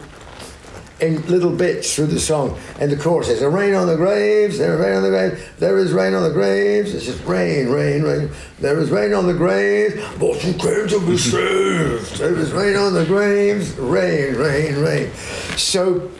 in 1.00 1.26
little 1.28 1.52
bits 1.52 1.96
through 1.96 2.08
the 2.08 2.20
song. 2.20 2.58
And 2.80 2.91
the 2.91 2.98
chorus 2.98 3.28
says, 3.28 3.41
rain 3.44 3.74
on 3.74 3.88
the 3.88 3.96
graves, 3.96 4.58
there 4.58 4.74
is 4.74 4.80
rain 4.80 4.96
on 4.96 5.04
the 5.04 5.10
graves, 5.10 5.41
there 5.60 5.78
is 5.78 5.91
rain 5.91 6.14
on 6.14 6.24
the 6.24 6.32
graves. 6.32 6.94
It's 6.94 7.06
just 7.06 7.24
rain, 7.26 7.70
rain, 7.70 8.04
rain. 8.04 8.30
There 8.60 8.80
is 8.80 8.89
rain 8.89 9.14
on 9.14 9.28
the 9.28 9.34
graves, 9.34 9.96
but 10.20 10.39
some 10.39 10.58
graves 10.58 10.94
will 10.94 11.08
be 11.08 11.18
saved. 11.18 12.18
There 12.24 12.36
is 12.36 12.52
rain 12.52 12.78
on 12.78 12.94
the 12.94 13.06
graves, 13.06 13.76
rain, 13.78 14.36
rain, 14.36 14.76
rain. 14.78 15.12
So 15.58 16.12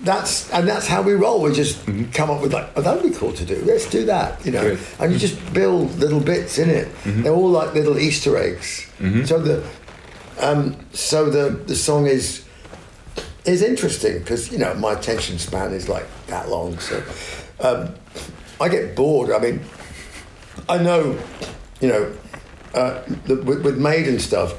that's 0.00 0.50
and 0.52 0.68
that's 0.68 0.86
how 0.86 1.02
we 1.02 1.14
roll. 1.14 1.42
We 1.42 1.52
just 1.52 1.86
mm-hmm. 1.86 2.10
come 2.10 2.30
up 2.30 2.42
with 2.42 2.52
like, 2.52 2.68
oh, 2.76 2.82
that 2.82 2.94
would 2.94 3.10
be 3.10 3.16
cool 3.16 3.32
to 3.32 3.44
do. 3.44 3.62
Let's 3.64 3.88
do 3.88 4.04
that, 4.06 4.44
you 4.44 4.52
know. 4.52 4.62
Good. 4.62 4.80
And 4.98 5.12
you 5.12 5.18
just 5.18 5.36
mm-hmm. 5.36 5.54
build 5.54 5.94
little 5.98 6.20
bits 6.20 6.58
in 6.58 6.68
it. 6.68 6.88
Mm-hmm. 6.88 7.22
They're 7.22 7.32
all 7.32 7.50
like 7.50 7.72
little 7.74 7.98
Easter 7.98 8.36
eggs. 8.36 8.90
So 9.26 9.40
the 9.40 9.66
um, 10.40 10.76
so 10.92 11.30
the 11.30 11.50
the 11.50 11.76
song 11.76 12.06
is 12.06 12.44
is 13.44 13.62
interesting 13.62 14.18
because 14.18 14.52
you 14.52 14.58
know 14.58 14.74
my 14.74 14.92
attention 14.92 15.38
span 15.38 15.72
is 15.72 15.88
like 15.88 16.06
that 16.26 16.48
long. 16.48 16.78
So 16.78 17.02
um, 17.60 17.94
I 18.60 18.68
get 18.68 18.94
bored. 18.94 19.30
I 19.30 19.38
mean, 19.38 19.60
I 20.68 20.78
know, 20.78 21.18
you 21.80 21.88
know, 21.88 22.12
uh, 22.74 23.02
the, 23.26 23.36
with, 23.36 23.64
with 23.64 23.78
Maiden 23.78 24.18
stuff. 24.18 24.54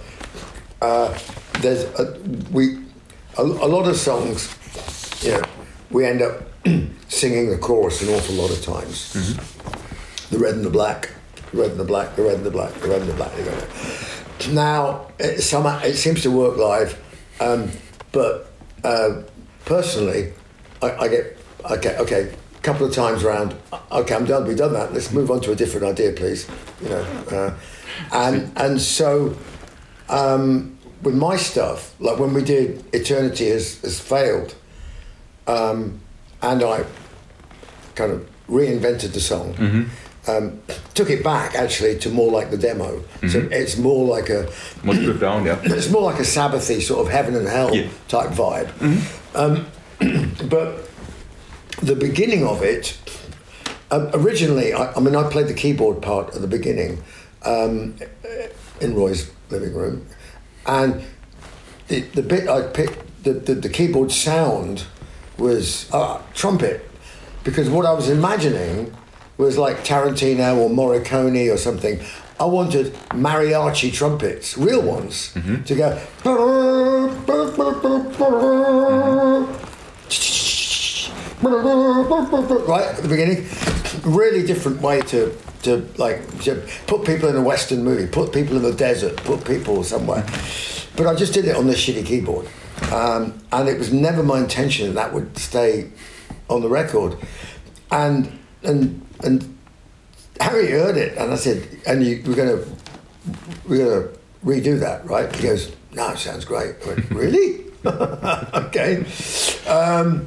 Uh, 0.82 1.18
there's 1.62 1.84
a, 1.98 2.20
we 2.52 2.84
a, 3.38 3.44
a 3.44 3.70
lot 3.70 3.88
of 3.88 3.96
songs. 3.96 4.54
You 5.24 5.32
know, 5.32 5.44
we 5.92 6.06
end 6.06 6.22
up 6.22 6.44
singing 7.08 7.50
the 7.50 7.58
chorus 7.58 8.02
an 8.02 8.10
awful 8.14 8.36
lot 8.36 8.52
of 8.52 8.62
times. 8.62 9.14
The 10.30 10.40
red 10.40 10.56
and 10.56 10.66
the 10.66 10.70
black, 10.70 11.10
the 11.52 11.60
red 11.60 11.72
and 11.72 11.80
the 11.80 11.86
black, 11.86 12.16
the 12.16 12.24
red 12.24 12.36
and 12.36 12.46
the 12.46 12.52
black, 12.52 12.74
the 12.82 12.90
red 12.90 13.02
and 13.02 13.10
the 13.10 13.16
black. 13.16 13.32
Now, 14.52 15.08
it, 15.20 15.42
some, 15.42 15.66
it 15.84 15.96
seems 15.96 16.24
to 16.24 16.32
work 16.32 16.58
live, 16.58 17.00
um, 17.40 17.72
but 18.12 18.53
uh, 18.84 19.24
personally, 19.66 20.34
I, 20.82 20.92
I 20.92 21.08
get 21.08 21.38
okay, 21.72 21.98
okay, 21.98 22.34
a 22.56 22.62
couple 22.62 22.86
of 22.86 22.94
times 22.94 23.24
around. 23.24 23.56
Okay, 23.92 24.16
I'm 24.16 24.26
done. 24.26 24.48
We've 24.48 24.58
done 24.58 24.74
that. 24.74 24.94
Let's 24.94 25.12
move 25.12 25.32
on 25.32 25.42
to 25.42 25.52
a 25.52 25.56
different 25.56 25.86
idea, 25.86 26.12
please. 26.12 26.48
You 26.82 26.90
know, 26.90 27.02
uh, 27.32 27.54
and 28.12 28.52
and 28.58 28.82
so 28.82 29.36
um, 30.10 30.78
with 31.02 31.16
my 31.16 31.38
stuff, 31.38 31.94
like 32.00 32.20
when 32.20 32.34
we 32.34 32.44
did 32.44 32.84
Eternity 32.94 33.50
has 33.50 33.82
has 33.82 34.00
failed, 34.00 34.56
um, 35.48 36.00
and 36.42 36.64
I 36.64 36.86
kind 37.96 38.12
of 38.12 38.30
reinvented 38.50 39.14
the 39.14 39.22
song. 39.22 39.54
Um, 40.26 40.62
took 40.94 41.10
it 41.10 41.22
back 41.22 41.54
actually 41.54 42.00
to 42.00 42.10
more 42.10 42.32
like 42.32 42.50
the 42.50 42.58
demo. 42.58 43.04
So 43.30 43.40
it's 43.52 43.78
more 43.78 44.06
like 44.08 44.30
a 44.30 44.50
More 44.84 44.96
stripped 44.96 45.20
down, 45.20 45.46
yeah. 45.46 45.60
it's 45.64 45.90
more 45.90 46.02
like 46.02 46.18
a 46.20 46.24
Sabbathy 46.24 46.82
sort 46.82 47.06
of 47.06 47.12
heaven 47.12 47.36
and 47.36 47.46
hell 47.48 47.76
Yeah. 47.76 47.88
type 48.08 48.30
vibe. 48.30 48.70
Um, 49.36 49.66
but 50.50 50.90
the 51.82 51.96
beginning 51.96 52.46
of 52.48 52.62
it, 52.64 52.98
um, 53.92 54.10
originally, 54.14 54.72
I, 54.72 54.94
I 54.94 55.00
mean, 55.02 55.14
I 55.16 55.30
played 55.30 55.48
the 55.48 55.54
keyboard 55.54 56.02
part 56.02 56.34
at 56.34 56.42
the 56.42 56.48
beginning 56.48 57.04
um, 57.44 57.96
in 58.80 58.96
Roy's 58.96 59.30
living 59.50 59.74
room, 59.74 60.06
and 60.66 61.04
the, 61.90 62.00
the 62.02 62.22
bit 62.24 62.48
I 62.48 62.62
picked, 62.62 63.24
the, 63.26 63.34
the, 63.34 63.56
the 63.56 63.70
keyboard 63.70 64.12
sound 64.14 64.86
was 65.38 65.90
uh, 65.92 66.22
trumpet, 66.34 66.90
because 67.44 67.70
what 67.70 67.86
I 67.86 67.92
was 67.92 68.08
imagining 68.10 68.96
was 69.38 69.58
like 69.58 69.78
Tarantino 69.84 70.58
or 70.58 70.70
Morricone 70.70 71.52
or 71.54 71.58
something. 71.58 72.00
I 72.40 72.46
wanted 72.46 72.94
mariachi 73.10 73.94
trumpets, 73.94 74.58
real 74.58 74.82
ones, 74.82 75.34
to 75.66 75.76
go. 75.76 76.02
Right 81.44 82.86
at 82.86 82.98
the 82.98 83.08
beginning, 83.08 83.48
really 84.04 84.46
different 84.46 84.82
way 84.82 85.02
to 85.02 85.36
to 85.64 85.88
like 85.98 86.42
to 86.44 86.62
put 86.88 87.06
people 87.06 87.30
in 87.30 87.36
a 87.36 87.42
western 87.42 87.84
movie, 87.84 88.08
put 88.08 88.34
people 88.34 88.58
in 88.58 88.64
the 88.64 88.74
desert, 88.74 89.18
put 89.18 89.46
people 89.46 89.84
somewhere. 89.84 90.26
But 90.96 91.08
I 91.08 91.16
just 91.16 91.34
did 91.34 91.46
it 91.46 91.56
on 91.56 91.68
the 91.68 91.74
shitty 91.74 92.06
keyboard, 92.06 92.48
um, 92.92 93.40
and 93.52 93.68
it 93.70 93.78
was 93.78 93.92
never 93.94 94.24
my 94.24 94.40
intention 94.40 94.88
that 94.88 94.96
that 94.96 95.14
would 95.14 95.38
stay 95.38 95.90
on 96.50 96.62
the 96.62 96.70
record. 96.70 97.18
And 97.92 98.40
and 98.64 99.06
and 99.24 99.58
Harry 100.40 100.72
heard 100.72 100.98
it, 100.98 101.18
and 101.18 101.32
I 101.32 101.36
said, 101.36 101.68
"And 101.88 102.04
you, 102.04 102.22
we're 102.26 102.36
gonna 102.36 102.64
we're 103.68 103.86
gonna 103.86 104.08
redo 104.44 104.80
that, 104.80 105.06
right?" 105.06 105.34
He 105.36 105.44
goes, 105.44 105.72
"No, 105.94 106.10
it 106.12 106.18
sounds 106.18 106.46
great." 106.46 106.76
I 106.84 106.88
went, 106.88 107.10
"Really? 107.12 107.66
okay." 107.86 109.06
Um, 109.68 110.26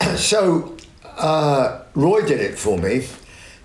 so 0.16 0.76
uh, 1.16 1.82
Roy 1.94 2.22
did 2.22 2.40
it 2.40 2.58
for 2.58 2.78
me, 2.78 3.06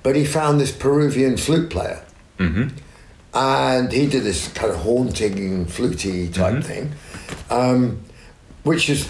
but 0.03 0.15
he 0.15 0.25
found 0.25 0.59
this 0.59 0.71
Peruvian 0.71 1.37
flute 1.37 1.69
player, 1.69 2.03
and 3.33 3.91
he 3.91 4.07
did 4.07 4.23
this 4.23 4.47
kind 4.53 4.71
of 4.71 4.79
haunting, 4.81 5.65
fluty 5.65 6.29
type 6.29 6.63
thing, 6.63 6.91
um, 7.49 8.01
which 8.63 8.89
is. 8.89 9.07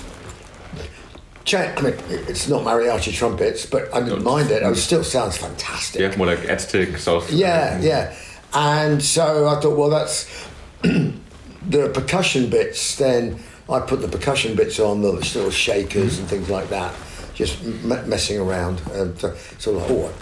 Mean, 1.53 1.93
it's 2.27 2.47
not 2.47 2.63
mariachi 2.63 3.13
trumpets, 3.13 3.65
but 3.65 3.93
I 3.93 4.01
didn't 4.01 4.23
mind 4.23 4.51
it. 4.51 4.63
It 4.63 4.75
still 4.75 5.03
sounds 5.03 5.37
fantastic. 5.37 6.01
Yeah, 6.01 6.15
more 6.15 6.27
like 6.27 6.45
Aztec, 6.45 6.97
South. 6.97 7.31
Yeah, 7.31 7.79
yeah. 7.79 8.15
And 8.53 9.01
so 9.01 9.47
I 9.47 9.59
thought, 9.59 9.77
well, 9.77 9.89
that's 9.89 10.47
the 10.81 11.89
percussion 11.93 12.49
bits. 12.49 12.95
Then 12.95 13.39
I 13.69 13.79
put 13.79 14.01
the 14.01 14.07
percussion 14.07 14.55
bits 14.55 14.79
on, 14.79 15.01
the 15.01 15.11
little 15.11 15.51
shakers 15.51 16.19
and 16.19 16.27
things 16.27 16.49
like 16.49 16.69
that, 16.69 16.93
just 17.35 17.63
m- 17.63 18.09
messing 18.09 18.39
around 18.39 18.81
and 18.91 19.15
uh, 19.23 19.35
sort 19.59 19.77
of 19.77 19.91
oh, 19.91 20.13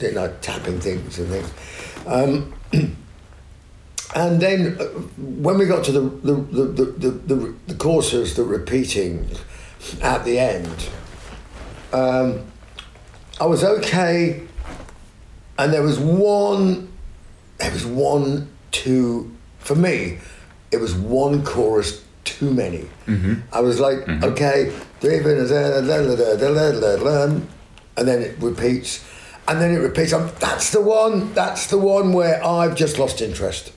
you 0.00 0.12
know, 0.12 0.34
tapping 0.40 0.80
things 0.80 1.18
and 1.18 1.28
things. 1.28 1.52
Um, 2.06 2.54
and 4.14 4.40
then 4.40 4.76
uh, 4.80 4.84
when 5.18 5.58
we 5.58 5.66
got 5.66 5.84
to 5.84 5.92
the 5.92 6.00
the 6.00 6.34
the 6.34 6.64
the, 6.64 6.84
the, 6.84 7.10
the, 7.10 7.54
the 7.66 7.74
courses, 7.74 8.34
the 8.34 8.44
repeating 8.44 9.28
at 10.02 10.24
the 10.24 10.38
end, 10.38 10.88
um, 11.92 12.44
I 13.40 13.46
was 13.46 13.64
okay 13.64 14.42
and 15.58 15.72
there 15.72 15.82
was 15.82 15.98
one 15.98 16.92
there 17.58 17.70
was 17.72 17.86
one 17.86 18.48
too 18.72 19.30
for 19.58 19.74
me 19.74 20.18
it 20.70 20.78
was 20.78 20.94
one 20.94 21.44
chorus 21.44 22.02
too 22.24 22.52
many. 22.52 22.88
I 23.52 23.60
was 23.60 23.78
like 23.80 24.08
okay 24.08 24.72
la, 25.02 26.98
la, 26.98 27.24
and 27.96 28.08
then 28.08 28.22
it 28.22 28.36
repeats. 28.40 29.04
And 29.46 29.60
then 29.60 29.74
it 29.74 29.78
repeats. 29.78 30.12
I'm, 30.14 30.30
that's 30.40 30.70
the 30.70 30.80
one 30.80 31.32
that's 31.34 31.66
the 31.66 31.78
one 31.78 32.12
where 32.14 32.42
i've 32.44 32.74
just 32.74 32.98
lost 32.98 33.20
interest 33.20 33.72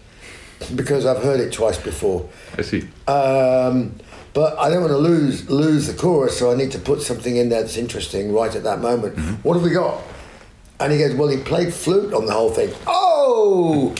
because 0.76 1.06
i've 1.06 1.22
heard 1.22 1.40
it 1.42 1.52
twice 1.52 1.78
before. 1.78 2.30
I 2.58 2.62
see. 2.62 2.88
um, 3.08 3.94
but 4.38 4.56
I 4.60 4.70
don't 4.70 4.82
want 4.82 4.92
to 4.92 5.00
lose 5.00 5.50
lose 5.50 5.88
the 5.88 5.96
chorus, 5.96 6.38
so 6.38 6.52
I 6.52 6.56
need 6.56 6.72
to 6.74 6.78
put 6.78 7.02
something 7.02 7.38
in 7.38 7.50
there 7.50 7.62
that's 7.64 7.76
interesting 7.76 8.32
right 8.32 8.56
at 8.56 8.62
that 8.66 8.82
moment. 8.82 9.16
Mm-hmm. 9.16 9.34
What 9.42 9.56
have 9.56 9.64
we 9.64 9.72
got? 9.72 10.00
And 10.80 10.94
he 10.94 11.00
goes, 11.00 11.16
Well, 11.16 11.30
he 11.30 11.38
played 11.38 11.74
flute 11.74 12.14
on 12.14 12.28
the 12.28 12.34
whole 12.34 12.52
thing. 12.52 12.72
Oh! 12.86 13.96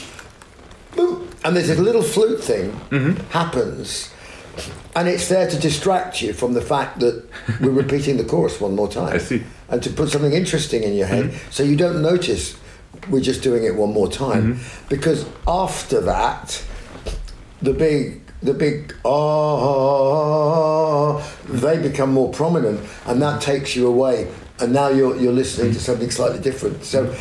And 1.44 1.56
there's 1.56 1.70
a 1.70 1.82
little 1.82 2.04
flute 2.04 2.40
thing 2.40 2.70
mm-hmm. 2.70 3.20
happens 3.30 4.14
and 4.94 5.08
it's 5.08 5.28
there 5.28 5.50
to 5.50 5.58
distract 5.58 6.22
you 6.22 6.32
from 6.32 6.54
the 6.54 6.60
fact 6.60 7.00
that 7.00 7.24
we're 7.60 7.70
repeating 7.70 8.16
the 8.16 8.24
chorus 8.24 8.60
one 8.60 8.76
more 8.76 8.88
time. 8.88 9.14
I 9.14 9.18
see. 9.18 9.42
And 9.68 9.82
to 9.82 9.90
put 9.90 10.08
something 10.08 10.32
interesting 10.32 10.84
in 10.84 10.94
your 10.94 11.08
head 11.08 11.26
mm-hmm. 11.26 11.50
so 11.50 11.64
you 11.64 11.76
don't 11.76 12.00
notice 12.00 12.56
we're 13.10 13.22
just 13.22 13.42
doing 13.42 13.64
it 13.64 13.74
one 13.74 13.92
more 13.92 14.08
time. 14.08 14.60
Because 14.88 15.28
after 15.48 16.00
that, 16.00 16.64
the 17.60 17.72
big 17.72 18.22
the 18.42 18.54
big 18.54 18.94
ah 20.22 21.20
they 21.48 21.78
become 21.78 22.12
more 22.12 22.30
prominent 22.32 22.80
and 23.06 23.20
that 23.22 23.40
takes 23.42 23.74
you 23.76 23.86
away 23.86 24.28
and 24.60 24.72
now 24.72 24.88
you're 24.88 25.16
you're 25.16 25.32
listening 25.32 25.72
to 25.72 25.80
something 25.80 26.10
slightly 26.10 26.38
different. 26.40 26.84
So 26.84 27.14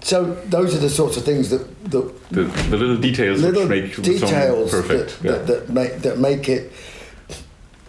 so 0.00 0.34
those 0.50 0.74
are 0.74 0.78
the 0.80 0.90
sorts 0.90 1.16
of 1.16 1.24
things 1.24 1.48
that, 1.50 1.62
that 1.90 2.30
The, 2.30 2.44
the 2.70 2.76
little 2.76 2.96
details 2.98 3.40
little 3.40 3.62
which 3.68 3.70
make 3.70 3.96
the 3.96 4.02
details 4.02 4.70
song 4.70 4.82
perfect. 4.82 5.22
that, 5.22 5.24
yeah. 5.24 5.32
that, 5.38 5.46
that 5.46 5.68
make 5.70 5.92
that 6.02 6.18
make 6.18 6.48
it 6.48 6.72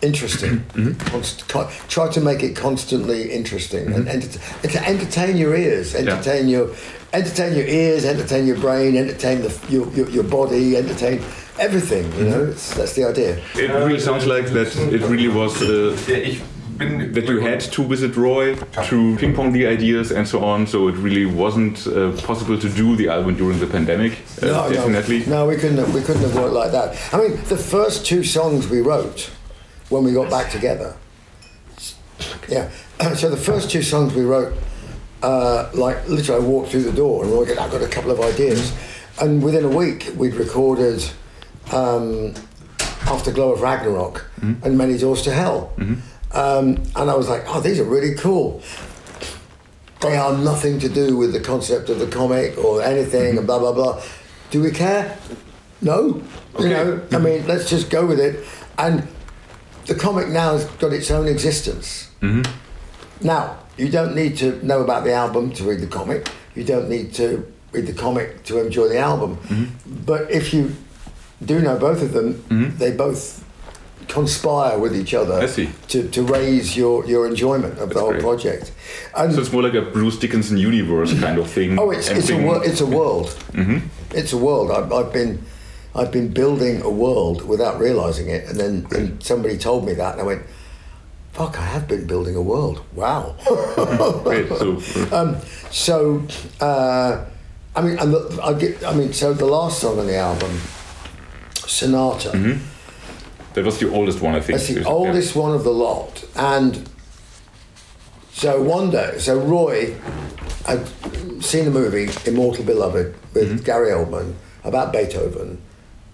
interesting. 0.01 0.59
Mm-hmm. 0.59 0.93
Const- 1.11 1.47
co- 1.47 1.69
try 1.87 2.09
to 2.09 2.21
make 2.21 2.43
it 2.43 2.55
constantly 2.55 3.31
interesting 3.31 3.85
Mm-hmm. 3.87 4.07
enter- 4.07 4.39
and 4.63 4.71
to 4.71 4.87
entertain 4.87 5.37
your 5.37 5.55
ears, 5.55 5.95
entertain 5.95 6.47
your 6.47 6.69
entertain 7.15 7.53
your 7.53 7.65
ears, 7.65 8.05
entertain 8.05 8.45
your 8.45 8.57
brain, 8.57 8.97
entertain 8.97 9.41
the, 9.41 9.51
your, 9.69 9.87
your 9.93 10.09
your 10.09 10.23
body, 10.23 10.77
entertain 10.77 11.21
everything. 11.59 12.11
You 12.19 12.25
know, 12.29 12.43
it's, 12.45 12.73
that's 12.75 12.93
the 12.93 13.05
idea. 13.05 13.41
It 13.55 13.71
really 13.71 13.99
sounds 13.99 14.25
like 14.25 14.47
that 14.47 14.75
it 14.93 15.01
really 15.01 15.29
was 15.29 15.61
uh, 15.61 15.95
that 16.77 17.27
you 17.27 17.39
had 17.39 17.61
to 17.61 17.83
visit 17.83 18.15
Roy 18.17 18.55
to 18.89 19.15
ping 19.17 19.33
pong 19.33 19.53
the 19.53 19.65
ideas 19.65 20.11
and 20.11 20.27
so 20.27 20.43
on. 20.43 20.67
So 20.67 20.87
it 20.89 20.95
really 20.95 21.25
wasn't 21.25 21.87
uh, 21.87 22.11
possible 22.21 22.57
to 22.59 22.69
do 22.69 22.95
the 22.95 23.07
album 23.09 23.35
during 23.35 23.59
the 23.59 23.67
pandemic. 23.67 24.13
Uh, 24.41 24.69
definitely. 24.69 25.19
No, 25.25 25.43
no, 25.43 25.47
we 25.47 25.55
couldn't. 25.55 25.77
Have, 25.77 25.93
we 25.93 26.01
couldn't 26.01 26.23
have 26.23 26.35
worked 26.35 26.53
like 26.53 26.71
that. 26.71 27.13
I 27.13 27.17
mean, 27.17 27.31
the 27.45 27.57
first 27.57 28.05
two 28.05 28.23
songs 28.23 28.67
we 28.67 28.81
wrote 28.81 29.31
when 29.89 30.03
we 30.03 30.11
got 30.13 30.29
back 30.29 30.51
together. 30.51 30.95
Yeah. 32.49 32.69
So 33.15 33.29
the 33.29 33.37
first 33.37 33.69
two 33.69 33.81
songs 33.81 34.13
we 34.13 34.23
wrote, 34.23 34.53
uh, 35.25 35.69
like 35.73 35.97
literally, 36.07 36.43
I 36.43 36.47
walked 36.47 36.69
through 36.71 36.83
the 36.83 36.91
door 37.03 37.23
and 37.23 37.59
I 37.59 37.67
got 37.69 37.81
a 37.81 37.87
couple 37.87 38.11
of 38.11 38.19
ideas, 38.21 38.73
and 39.21 39.41
within 39.43 39.65
a 39.65 39.73
week 39.83 40.11
we'd 40.15 40.35
recorded 40.35 40.99
um, 41.71 42.33
Afterglow 43.13 43.53
of 43.53 43.61
Ragnarok 43.61 44.25
and 44.63 44.77
Many 44.77 44.97
Doors 44.97 45.21
to 45.23 45.31
Hell, 45.31 45.73
um, 46.31 46.65
and 46.95 47.05
I 47.13 47.15
was 47.15 47.27
like, 47.29 47.43
oh, 47.47 47.59
these 47.61 47.79
are 47.79 47.89
really 47.97 48.15
cool 48.15 48.61
they 50.01 50.17
are 50.17 50.37
nothing 50.37 50.77
to 50.79 50.89
do 50.89 51.17
with 51.17 51.33
the 51.33 51.39
concept 51.39 51.89
of 51.89 51.97
the 51.99 52.07
comic 52.07 52.57
or 52.57 52.81
anything 52.83 53.37
and 53.37 53.47
blah 53.47 53.57
blah 53.57 53.71
blah. 53.71 54.01
Do 54.51 54.61
we 54.61 54.69
care? 54.71 55.17
No. 55.81 56.21
You 56.59 56.69
know, 56.69 57.01
I 57.11 57.17
mean, 57.17 57.47
let's 57.47 57.69
just 57.69 57.89
go 57.89 58.05
with 58.05 58.19
it. 58.19 58.45
And 58.77 59.07
the 59.87 59.95
comic 59.95 60.27
now 60.27 60.53
has 60.53 60.65
got 60.83 60.93
its 60.93 61.09
own 61.09 61.27
existence. 61.27 62.09
Now, 63.21 63.57
you 63.77 63.89
don't 63.89 64.15
need 64.15 64.37
to 64.37 64.65
know 64.65 64.81
about 64.81 65.03
the 65.03 65.13
album 65.13 65.51
to 65.53 65.63
read 65.63 65.79
the 65.81 65.87
comic. 65.87 66.29
You 66.55 66.63
don't 66.63 66.89
need 66.89 67.13
to 67.15 67.45
read 67.71 67.87
the 67.87 67.93
comic 67.93 68.43
to 68.45 68.59
enjoy 68.65 68.87
the 68.89 68.99
album. 68.99 69.37
But 69.85 70.31
if 70.31 70.53
you 70.53 70.75
do 71.43 71.59
know 71.59 71.77
both 71.77 72.01
of 72.01 72.13
them, 72.13 72.43
they 72.77 72.91
both 72.91 73.43
conspire 74.07 74.77
with 74.79 74.95
each 74.95 75.13
other. 75.13 75.41
To, 75.89 76.07
to 76.09 76.23
raise 76.23 76.77
your, 76.77 77.05
your 77.05 77.27
enjoyment 77.27 77.79
of 77.79 77.89
the 77.93 77.99
whole 77.99 78.11
great. 78.11 78.21
project. 78.21 78.71
And 79.15 79.33
So 79.33 79.41
it's 79.41 79.51
more 79.51 79.63
like 79.63 79.73
a 79.73 79.81
Bruce 79.81 80.17
Dickinson 80.19 80.57
universe 80.57 81.17
kind 81.19 81.37
of 81.37 81.49
thing. 81.49 81.77
Oh, 81.79 81.91
it's, 81.91 82.09
it's 82.09 82.29
a 82.29 82.37
wor- 82.37 82.63
it's 82.63 82.81
a 82.81 82.85
world. 82.85 83.27
Mm-hmm. 83.53 83.79
It's 84.11 84.31
a 84.33 84.37
world. 84.37 84.71
I've, 84.71 84.91
I've 84.91 85.11
been 85.11 85.41
I've 85.95 86.11
been 86.11 86.27
building 86.33 86.81
a 86.81 86.89
world 86.89 87.47
without 87.47 87.79
realizing 87.79 88.29
it, 88.29 88.47
and 88.49 88.59
then 88.59 88.85
and 88.91 89.23
somebody 89.23 89.57
told 89.57 89.85
me 89.85 89.93
that, 89.93 90.13
and 90.13 90.21
I 90.21 90.25
went, 90.25 90.43
"Fuck! 91.35 91.59
I 91.59 91.65
have 91.65 91.87
been 91.87 92.05
building 92.07 92.35
a 92.35 92.41
world. 92.41 92.81
Wow." 92.93 93.35
So 94.59 94.81
um, 95.15 95.37
so, 95.71 96.23
uh, 96.61 97.23
I 97.75 97.81
mean, 97.81 97.97
and 97.99 98.13
the, 98.13 98.39
I 98.43 98.53
get. 98.53 98.83
I 98.83 98.93
mean, 98.93 99.13
so 99.13 99.33
the 99.33 99.45
last 99.45 99.79
song 99.79 99.99
on 99.99 100.07
the 100.07 100.15
album, 100.17 100.59
Sonata. 101.67 102.31
that 103.53 103.65
was 103.65 103.77
the 103.79 103.89
oldest 103.91 104.21
one, 104.21 104.35
I 104.35 104.39
think. 104.41 104.57
That's 104.59 104.69
the 104.73 104.81
Yeah. 104.81 104.87
oldest 104.87 105.35
one 105.35 105.53
of 105.53 105.63
the 105.63 105.71
lot. 105.71 106.23
And 106.35 106.89
so 108.33 108.61
one 108.61 108.91
day, 108.91 109.15
so 109.17 109.37
Roy 109.39 109.95
had 110.65 110.87
seen 111.41 111.65
the 111.65 111.71
movie 111.71 112.09
Immortal 112.25 112.63
Beloved 112.65 113.13
with 113.33 113.63
Gary 113.65 113.91
Oldman 113.91 114.33
about 114.63 114.91
Beethoven, 114.91 115.59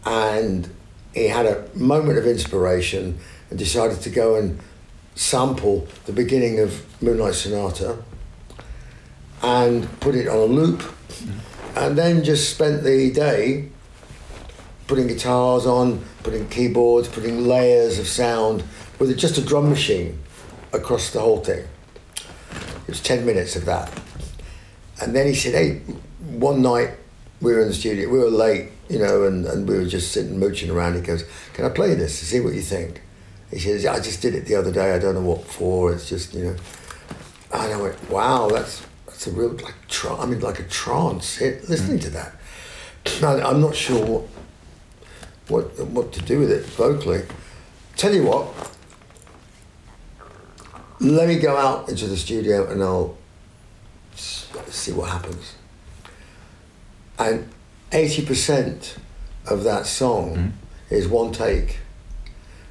and 0.06 0.70
he 1.14 1.28
had 1.28 1.46
a 1.46 1.64
moment 1.76 2.18
of 2.18 2.26
inspiration 2.26 3.18
and 3.50 3.58
decided 3.60 4.02
to 4.02 4.10
go 4.10 4.36
and 4.36 4.60
sample 5.16 5.88
the 6.06 6.14
beginning 6.14 6.60
of 6.60 6.86
Moonlight 7.02 7.36
Sonata 7.36 7.98
and 9.44 10.00
put 10.00 10.16
it 10.16 10.28
on 10.28 10.38
a 10.38 10.46
loop, 10.46 10.80
mm-hmm. 10.80 11.78
and 11.78 11.98
then 11.98 12.24
just 12.24 12.54
spent 12.54 12.84
the 12.84 13.12
day 13.12 13.70
putting 14.88 15.08
guitars 15.08 15.66
on, 15.66 16.04
putting 16.22 16.48
keyboards, 16.50 17.08
putting 17.08 17.48
layers 17.48 17.98
of 17.98 18.08
sound 18.08 18.64
with 19.00 19.18
just 19.18 19.38
a 19.38 19.42
drum 19.42 19.70
machine 19.70 20.20
across 20.74 21.12
the 21.12 21.20
whole 21.20 21.40
thing. 21.40 21.66
It 22.82 22.88
was 22.88 23.02
10 23.02 23.26
minutes 23.26 23.56
of 23.56 23.66
that. 23.66 23.92
And 25.02 25.16
then 25.16 25.28
he 25.28 25.34
said, 25.34 25.54
hey, 25.54 25.80
one 26.20 26.62
night 26.62 26.92
we 27.42 27.54
were 27.54 27.62
in 27.62 27.70
the 27.70 27.74
studio, 27.74 28.10
we 28.10 28.20
were 28.20 28.30
late, 28.30 28.70
you 28.90 29.00
know, 29.00 29.24
and, 29.24 29.46
and 29.46 29.68
we 29.68 29.78
were 29.78 29.86
just 29.86 30.12
sitting 30.12 30.38
mooching 30.38 30.70
around. 30.70 30.96
He 30.96 31.02
goes, 31.02 31.24
can 31.54 31.66
I 31.66 31.70
play 31.70 31.96
this 31.96 32.20
to 32.20 32.26
see 32.26 32.40
what 32.40 32.54
you 32.54 32.62
think? 32.62 33.02
He 33.52 33.60
says, 33.60 33.86
I 33.86 34.00
just 34.00 34.22
did 34.22 34.34
it 34.34 34.46
the 34.46 34.56
other 34.56 34.72
day, 34.72 34.94
I 34.94 35.00
don't 35.00 35.14
know 35.16 35.22
what 35.22 35.44
for, 35.44 35.94
it's 35.94 36.08
just, 36.10 36.34
you 36.34 36.46
know. 36.46 36.56
And 37.54 37.74
I 37.74 37.82
went, 37.82 38.10
wow, 38.10 38.48
that's, 38.48 38.86
that's 39.06 39.28
a 39.28 39.32
real, 39.32 39.50
like, 39.50 39.76
tra- 39.88 40.16
I 40.16 40.26
mean, 40.26 40.40
like 40.40 40.60
a 40.60 40.64
trance, 40.64 41.36
hit, 41.36 41.68
listening 41.68 42.00
mm. 42.00 42.04
to 42.04 42.10
that. 42.12 42.36
I, 43.24 43.42
I'm 43.42 43.62
not 43.62 43.76
sure 43.76 44.06
what 44.06 44.28
what 45.48 45.88
what 45.88 46.14
to 46.14 46.22
do 46.22 46.40
with 46.40 46.52
it 46.52 46.66
vocally. 46.66 47.24
Tell 47.98 48.14
you 48.14 48.24
what, 48.24 48.48
let 51.00 51.28
me 51.28 51.40
go 51.40 51.58
out 51.58 51.90
into 51.90 52.08
the 52.08 52.16
studio 52.16 52.70
and 52.70 52.82
I'll 52.82 53.18
see 54.16 54.92
what 54.92 55.10
happens. 55.10 55.56
And 57.20 57.50
eighty 57.92 58.26
percent 58.26 58.98
of 59.46 59.64
that 59.64 59.88
song 59.88 60.36
mm. 60.36 60.52
is 60.96 61.08
one 61.08 61.32
take, 61.32 61.80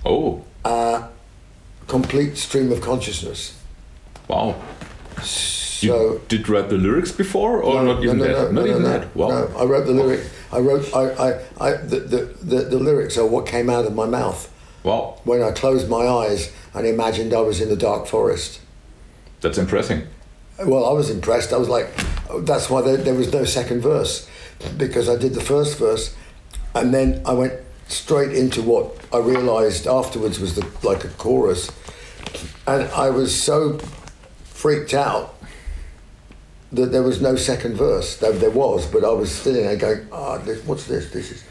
oh, 0.05 0.45
uh, 0.65 1.09
complete 1.87 2.37
stream 2.37 2.71
of 2.73 2.81
consciousness. 2.81 3.57
wow. 4.29 4.55
You 5.83 5.89
So 5.89 6.19
did 6.29 6.49
read 6.49 6.69
the 6.69 6.77
lyrics 6.77 7.11
before, 7.13 7.63
or 7.63 7.83
not 7.83 8.03
even 8.03 8.19
that? 8.19 8.53
not 8.53 8.67
even 8.67 8.83
that. 8.83 9.15
Wow. 9.17 9.29
No, 9.29 9.49
I 9.59 9.65
wrote 9.65 9.87
the 9.87 9.93
lyric. 9.95 10.21
I 10.53 10.59
wrote. 10.59 10.85
I. 10.95 11.05
I. 11.29 11.29
I 11.59 11.77
the, 11.77 12.01
the, 12.01 12.21
the, 12.43 12.59
the 12.75 12.79
lyrics 12.79 13.17
are 13.17 13.27
what 13.27 13.47
came 13.47 13.71
out 13.71 13.87
of 13.87 13.95
my 13.95 14.07
mouth 14.07 14.53
Wow. 14.83 15.19
when 15.25 15.43
I 15.43 15.53
closed 15.53 15.89
my 15.89 16.07
eyes 16.07 16.53
and 16.75 16.87
imagined 16.87 17.33
I 17.33 17.41
was 17.41 17.61
in 17.63 17.69
the 17.71 17.77
dark 17.77 18.07
forest. 18.07 18.61
That's 19.41 19.57
impressive. 19.59 20.07
Well, 20.63 20.85
I 20.85 20.93
was 20.93 21.09
impressed. 21.09 21.51
I 21.53 21.57
was 21.57 21.69
like, 21.71 21.89
that's 22.41 22.69
why 22.69 22.83
there, 22.83 22.99
there 22.99 23.15
was 23.15 23.33
no 23.33 23.45
second 23.45 23.81
verse 23.81 24.29
because 24.77 25.09
I 25.09 25.17
did 25.17 25.33
the 25.33 25.41
first 25.41 25.79
verse, 25.79 26.15
and 26.75 26.93
then 26.93 27.23
I 27.25 27.33
went 27.33 27.55
straight 27.91 28.32
into 28.32 28.62
what 28.62 28.97
I 29.12 29.18
realised 29.18 29.86
afterwards 29.86 30.38
was 30.38 30.55
the 30.55 30.66
like 30.82 31.05
a 31.05 31.09
chorus, 31.09 31.70
and 32.66 32.84
I 32.91 33.11
was 33.11 33.34
so 33.41 33.78
freaked 34.45 34.95
out 34.95 35.34
that 36.72 36.93
there 36.93 37.03
was 37.03 37.20
no 37.20 37.36
second 37.36 37.74
verse. 37.76 38.16
There, 38.16 38.32
there 38.32 38.51
was, 38.51 38.86
but 38.86 39.05
I 39.05 39.11
was 39.11 39.32
sitting 39.32 39.62
there 39.62 39.76
going, 39.76 40.09
"Ah, 40.12 40.38
this, 40.38 40.64
what's 40.64 40.86
this? 40.86 41.11
This 41.11 41.32
is, 41.32 41.45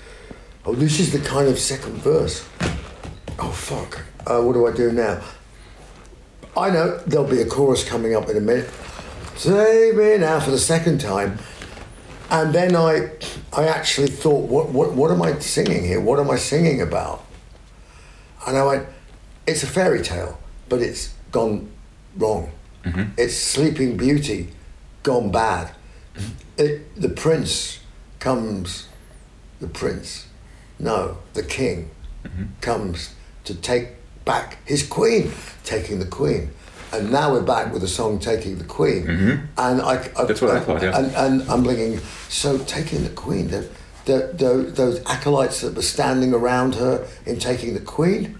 oh, 0.65 0.75
this 0.75 0.99
is 0.99 1.11
the 1.11 1.19
kind 1.19 1.47
of 1.47 1.59
second 1.59 1.95
verse. 1.95 2.47
Oh 3.39 3.51
fuck! 3.51 4.03
Uh, 4.25 4.41
what 4.41 4.53
do 4.53 4.67
I 4.67 4.71
do 4.71 4.91
now?" 4.91 5.21
I 6.57 6.69
know 6.71 6.97
there'll 7.05 7.27
be 7.27 7.41
a 7.41 7.45
chorus 7.45 7.87
coming 7.87 8.15
up 8.15 8.27
in 8.29 8.37
a 8.37 8.41
minute. 8.41 8.69
Save 9.35 9.95
me 9.95 10.17
now 10.17 10.39
for 10.39 10.51
the 10.51 10.59
second 10.59 10.99
time. 10.99 11.37
And 12.31 12.53
then 12.53 12.75
I, 12.75 13.09
I 13.53 13.67
actually 13.67 14.07
thought, 14.09 14.45
what, 14.45 14.69
what, 14.69 14.93
what 14.93 15.11
am 15.11 15.21
I 15.21 15.37
singing 15.39 15.83
here? 15.83 15.99
What 15.99 16.19
am 16.19 16.29
I 16.29 16.35
singing 16.35 16.81
about? 16.81 17.25
And 18.47 18.55
I 18.55 18.63
went, 18.63 18.87
it's 19.47 19.63
a 19.63 19.67
fairy 19.67 20.03
tale, 20.03 20.39
but 20.69 20.81
it's 20.81 21.13
gone 21.31 21.71
wrong. 22.15 22.51
Mm-hmm. 22.83 23.13
It's 23.17 23.35
Sleeping 23.35 23.97
Beauty 23.97 24.49
gone 25.03 25.31
bad. 25.31 25.73
Mm-hmm. 26.15 26.31
It, 26.57 27.01
the 27.01 27.09
prince 27.09 27.79
comes, 28.19 28.87
the 29.59 29.67
prince, 29.67 30.27
no, 30.77 31.17
the 31.33 31.43
king 31.43 31.89
mm-hmm. 32.23 32.45
comes 32.61 33.15
to 33.45 33.55
take 33.55 33.89
back 34.23 34.57
his 34.65 34.85
queen, 34.85 35.31
taking 35.63 35.99
the 35.99 36.05
queen. 36.05 36.51
And 36.91 37.11
now 37.11 37.31
we're 37.33 37.41
back 37.43 37.71
with 37.71 37.81
the 37.83 37.87
song 37.87 38.17
"Taking 38.19 38.57
the 38.57 38.63
Queen," 38.63 39.07
and 39.57 39.81
I, 39.81 40.09
I 40.17 40.25
That's 40.25 40.41
what 40.41 40.51
I 40.55 40.59
thought, 40.59 40.81
yeah. 40.81 40.97
And, 40.97 41.13
and 41.15 41.49
I'm 41.49 41.63
thinking, 41.63 41.99
so 42.29 42.57
taking 42.59 43.03
the 43.03 43.09
queen, 43.11 43.49
there, 43.49 43.65
the, 44.05 44.31
the, 44.33 44.71
those 44.71 45.03
acolytes 45.05 45.61
that 45.61 45.75
were 45.75 45.83
standing 45.83 46.33
around 46.33 46.75
her 46.75 47.05
in 47.27 47.37
taking 47.37 47.75
the 47.75 47.79
queen 47.79 48.39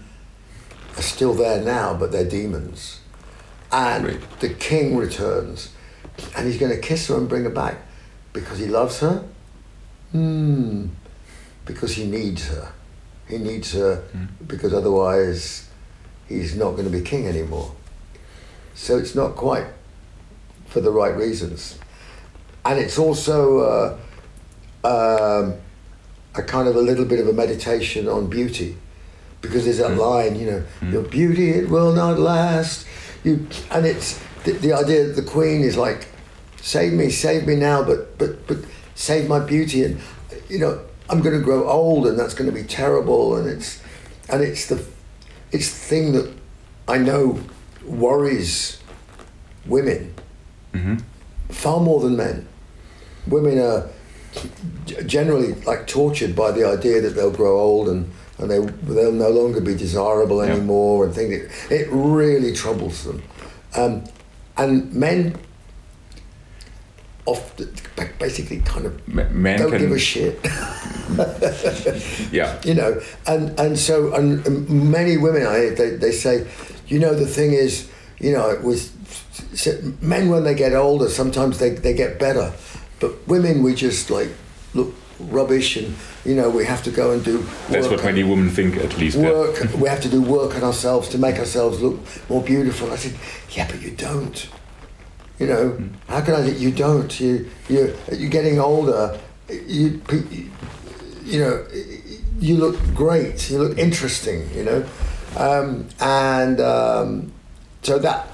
are 0.96 1.02
still 1.02 1.32
there 1.32 1.62
now, 1.62 1.94
but 1.94 2.10
they're 2.10 2.28
demons. 2.28 3.00
And 3.70 4.04
Right. 4.04 4.40
the 4.40 4.48
king 4.48 4.96
returns, 4.96 5.70
and 6.36 6.46
he's 6.46 6.58
going 6.58 6.72
to 6.72 6.78
kiss 6.80 7.06
her 7.06 7.16
and 7.16 7.28
bring 7.28 7.44
her 7.44 7.50
back 7.50 7.76
because 8.32 8.58
he 8.58 8.66
loves 8.66 8.98
her. 8.98 9.24
Hmm. 10.10 10.86
Because 11.66 11.94
he 11.94 12.04
needs 12.04 12.48
her. 12.48 12.72
He 13.28 13.38
needs 13.38 13.72
her 13.74 14.02
because 14.44 14.74
otherwise 14.74 15.68
he's 16.28 16.56
not 16.56 16.72
going 16.72 16.84
to 16.84 16.90
be 16.90 17.00
king 17.00 17.28
anymore. 17.28 17.70
So 18.74 18.98
it's 18.98 19.14
not 19.14 19.36
quite 19.36 19.66
for 20.66 20.80
the 20.80 20.90
right 20.90 21.14
reasons. 21.16 21.78
And 22.64 22.78
it's 22.78 22.98
also 22.98 23.58
uh, 23.58 23.98
um, 24.84 25.54
a 26.34 26.42
kind 26.42 26.68
of 26.68 26.76
a 26.76 26.80
little 26.80 27.04
bit 27.04 27.20
of 27.20 27.28
a 27.28 27.32
meditation 27.32 28.08
on 28.08 28.28
beauty. 28.28 28.76
Because 29.40 29.64
there's 29.64 29.78
that 29.78 29.96
line, 29.96 30.38
you 30.38 30.50
know, 30.50 30.64
your 30.90 31.02
beauty 31.02 31.50
it 31.50 31.70
will 31.70 31.92
not 31.92 32.18
last. 32.18 32.86
You 33.24 33.46
and 33.70 33.86
it's 33.86 34.22
the, 34.44 34.52
the 34.52 34.74
idea 34.74 35.06
that 35.06 35.16
the 35.16 35.22
queen 35.22 35.62
is 35.62 35.78
like, 35.78 36.08
save 36.60 36.92
me, 36.92 37.08
save 37.08 37.46
me 37.46 37.56
now, 37.56 37.82
but 37.82 38.18
but 38.18 38.46
but 38.46 38.58
save 38.94 39.28
my 39.28 39.40
beauty, 39.40 39.82
and 39.84 39.98
you 40.50 40.58
know 40.58 40.84
I'm 41.08 41.22
going 41.22 41.38
to 41.38 41.42
grow 41.42 41.66
old, 41.66 42.06
and 42.06 42.18
that's 42.18 42.34
going 42.34 42.50
to 42.50 42.54
be 42.54 42.64
terrible, 42.64 43.36
and 43.36 43.48
it's 43.48 43.82
and 44.28 44.42
it's 44.42 44.66
the 44.66 44.84
it's 45.52 45.70
the 45.70 45.86
thing 45.86 46.12
that 46.12 46.30
I 46.86 46.98
know 46.98 47.40
worries 47.84 48.80
women 49.66 50.14
far 51.50 51.80
more 51.80 52.00
than 52.00 52.16
men. 52.16 52.46
Women 53.26 53.58
are 53.58 53.88
generally 55.06 55.54
like 55.62 55.86
tortured 55.86 56.34
by 56.34 56.52
the 56.52 56.66
idea 56.66 57.00
that 57.00 57.10
they'll 57.10 57.30
grow 57.30 57.58
old 57.58 57.88
and, 57.88 58.10
and 58.38 58.50
they, 58.50 58.58
they'll 58.58 59.12
no 59.12 59.28
longer 59.28 59.60
be 59.60 59.74
desirable 59.74 60.40
anymore 60.40 61.04
and 61.04 61.14
think 61.14 61.32
it, 61.32 61.50
it 61.70 61.88
really 61.90 62.52
troubles 62.52 63.04
them. 63.04 63.22
Um, 63.76 64.04
and 64.56 64.92
men 64.92 65.36
often, 67.26 67.72
basically 68.18 68.60
kind 68.60 68.86
of 68.86 69.08
Men 69.08 69.58
don't 69.58 69.70
can, 69.70 69.80
give 69.80 69.92
a 69.92 69.98
shit. 69.98 70.38
yeah, 72.32 72.60
you 72.64 72.74
know 72.74 73.00
and 73.26 73.58
and 73.58 73.78
so 73.78 74.14
and 74.14 74.68
many 74.70 75.16
women 75.16 75.44
i 75.44 75.70
they, 75.70 75.90
they 75.96 76.12
say 76.12 76.46
you 76.90 76.98
know 76.98 77.14
the 77.14 77.26
thing 77.26 77.52
is 77.52 77.88
you 78.18 78.32
know 78.32 78.50
it 78.50 78.62
was 78.62 78.92
men 80.02 80.28
when 80.28 80.44
they 80.44 80.54
get 80.54 80.74
older 80.74 81.08
sometimes 81.08 81.58
they, 81.58 81.70
they 81.70 81.94
get 81.94 82.18
better. 82.18 82.52
But 82.98 83.26
women 83.26 83.62
we 83.62 83.74
just 83.74 84.10
like 84.10 84.28
look 84.74 84.92
rubbish 85.18 85.76
and 85.76 85.94
you 86.24 86.34
know 86.34 86.50
we 86.50 86.64
have 86.64 86.82
to 86.82 86.90
go 86.90 87.12
and 87.12 87.24
do 87.24 87.44
that's 87.68 87.88
what 87.88 88.02
many 88.04 88.22
women 88.24 88.50
think 88.50 88.76
at 88.76 88.96
least. 88.98 89.16
yeah. 89.16 89.30
work 89.30 89.74
we 89.74 89.88
have 89.88 90.00
to 90.00 90.08
do 90.08 90.20
work 90.20 90.54
on 90.54 90.64
ourselves 90.64 91.08
to 91.10 91.18
make 91.18 91.38
ourselves 91.38 91.80
look 91.80 91.98
more 92.28 92.42
beautiful. 92.42 92.90
I 92.90 92.96
said 92.96 93.14
yeah 93.50 93.66
but 93.70 93.80
you 93.80 93.92
don't. 93.92 94.48
You 95.38 95.46
know 95.46 95.68
hmm. 95.70 95.94
how 96.08 96.20
can 96.20 96.34
i 96.34 96.42
say 96.46 96.56
you 96.56 96.72
don't? 96.72 97.20
You 97.20 97.48
you 97.68 97.96
you're 98.12 98.30
getting 98.30 98.58
older. 98.58 99.18
You 99.48 100.02
you 101.24 101.40
know 101.40 101.66
you 102.38 102.56
look 102.56 102.76
great. 102.94 103.50
You 103.50 103.58
look 103.58 103.78
interesting 103.78 104.48
you 104.54 104.64
know 104.64 104.84
um, 105.36 105.88
and 106.00 106.60
um, 106.60 107.32
so 107.82 107.98
that 107.98 108.26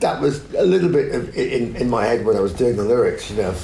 that 0.00 0.20
was 0.20 0.42
a 0.54 0.64
little 0.64 0.90
bit 0.90 1.14
of 1.14 1.34
in, 1.36 1.74
in 1.76 1.88
my 1.88 2.04
head 2.04 2.24
when 2.24 2.36
i 2.36 2.40
was 2.40 2.52
doing 2.52 2.76
the 2.76 2.84
lyrics 2.84 3.30
you 3.30 3.36
know 3.36 3.54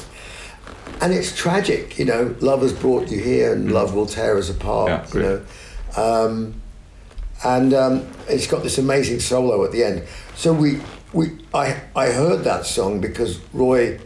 and 1.01 1.13
it's 1.13 1.37
tragic 1.37 1.99
you 1.99 2.05
know 2.05 2.35
love 2.41 2.63
has 2.63 2.73
brought 2.73 3.09
you 3.11 3.21
here 3.21 3.53
and 3.53 3.71
love 3.71 3.95
will 3.95 4.07
tear 4.07 4.39
us 4.39 4.49
apart 4.49 4.89
Yeah, 5.15 5.15
you 5.15 5.21
know 5.29 5.43
um, 5.97 6.55
and 7.45 7.75
um, 7.75 8.07
it's 8.29 8.47
got 8.47 8.63
this 8.63 8.79
amazing 8.79 9.21
solo 9.21 9.65
at 9.65 9.73
the 9.73 9.83
end. 9.83 10.05
So 10.37 10.53
we, 10.53 10.81
we, 11.13 11.39
I, 11.53 11.81
I 11.95 12.07
heard 12.07 12.45
that 12.45 12.67
song 12.67 13.01
because 13.01 13.41
Roy. 13.53 13.99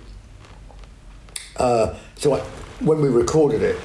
Uh, 1.57 1.95
so 2.17 2.35
I, 2.35 2.41
when 2.81 3.01
we 3.01 3.09
recorded 3.09 3.63
it, 3.63 3.79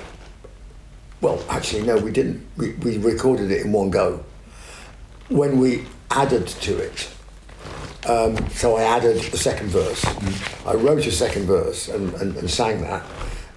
well, 1.20 1.44
actually 1.50 1.84
no, 1.84 1.98
we 1.98 2.12
didn't. 2.12 2.48
We, 2.58 2.72
we 2.76 2.98
recorded 2.98 3.52
it 3.52 3.66
in 3.66 3.72
one 3.72 3.90
go. 3.90 4.24
When 5.32 5.60
we 5.60 5.86
added 6.10 6.46
to 6.48 6.78
it, 6.78 7.10
um, 8.06 8.50
so 8.50 8.76
I 8.76 8.84
added 8.84 9.22
the 9.32 9.38
second 9.38 9.70
verse. 9.70 10.04
I 10.66 10.74
wrote 10.74 11.06
a 11.06 11.12
second 11.12 11.46
verse 11.46 11.88
and, 11.88 12.14
and, 12.16 12.36
and 12.36 12.50
sang 12.50 12.82
that. 12.82 13.04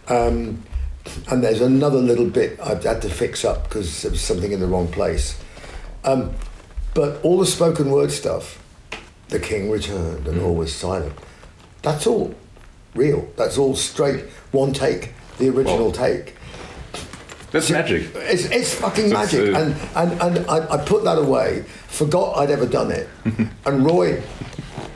Um, 0.07 0.62
and 1.31 1.43
there's 1.43 1.61
another 1.61 1.99
little 1.99 2.31
bit 2.31 2.61
I've 2.61 2.85
had 2.85 3.03
to 3.03 3.11
fix 3.11 3.45
up 3.45 3.64
because 3.64 4.03
there 4.03 4.12
was 4.12 4.20
something 4.20 4.53
in 4.53 4.61
the 4.61 4.68
wrong 4.68 4.87
place. 4.87 5.37
Um, 6.05 6.33
but 6.95 7.20
all 7.25 7.39
the 7.39 7.47
spoken 7.47 7.91
word 7.91 8.12
stuff, 8.12 8.62
the 9.29 9.41
king 9.41 9.68
returned 9.68 10.29
and 10.29 10.41
all 10.41 10.55
was 10.55 10.72
silent. 10.72 11.12
That's 11.83 12.07
all 12.07 12.37
real. 12.95 13.29
That's 13.37 13.59
all 13.59 13.75
straight, 13.75 14.27
one 14.53 14.72
take, 14.72 15.12
the 15.39 15.49
original 15.49 15.87
Wow. 15.87 15.93
take. 15.93 16.35
That's 17.55 17.70
magic. 17.70 18.11
It's, 18.16 18.46
it's 18.46 18.74
fucking 18.74 19.11
magic. 19.11 19.55
uh, 19.55 19.61
and 19.61 19.76
and, 19.94 20.20
and 20.20 20.46
I, 20.50 20.74
I 20.74 20.76
put 20.84 21.05
that 21.05 21.18
away, 21.18 21.62
forgot 21.86 22.36
I'd 22.36 22.50
ever 22.50 22.66
done 22.66 22.90
it. 22.90 23.09
and 23.64 23.86
Roy 23.86 24.20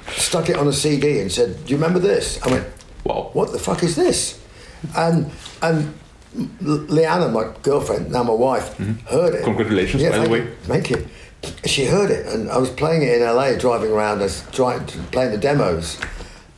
stuck 0.08 0.48
it 0.48 0.56
on 0.56 0.66
a 0.66 0.72
CD 0.72 1.20
and 1.20 1.30
said, 1.30 1.64
Do 1.64 1.70
you 1.70 1.76
remember 1.76 2.00
this? 2.00 2.42
I 2.42 2.50
went, 2.50 2.66
Wow. 3.04 3.30
What 3.32 3.52
the 3.52 3.60
fuck 3.60 3.84
is 3.84 3.94
this? 3.94 4.42
And 4.96 5.30
and 5.62 5.94
Leanna, 6.60 7.28
my 7.28 7.54
girlfriend, 7.62 8.10
now 8.10 8.24
my 8.24 8.32
wife, 8.32 8.76
heard 8.76 9.34
it. 9.34 9.42
Mm-hmm. 9.42 9.44
Congratulations, 9.44 10.02
by 10.02 10.18
the 10.18 10.28
way. 10.28 10.40
you. 10.40 10.56
Thank 10.62 10.90
you. 10.90 11.06
She 11.64 11.84
heard 11.84 12.10
it, 12.10 12.26
and 12.26 12.50
I 12.50 12.58
was 12.58 12.70
playing 12.70 13.02
it 13.02 13.10
in 13.10 13.22
LA, 13.22 13.54
driving 13.54 13.92
around, 13.92 14.20
us, 14.20 14.44
trying 14.50 14.84
playing 15.12 15.30
the 15.30 15.38
demos, 15.38 15.96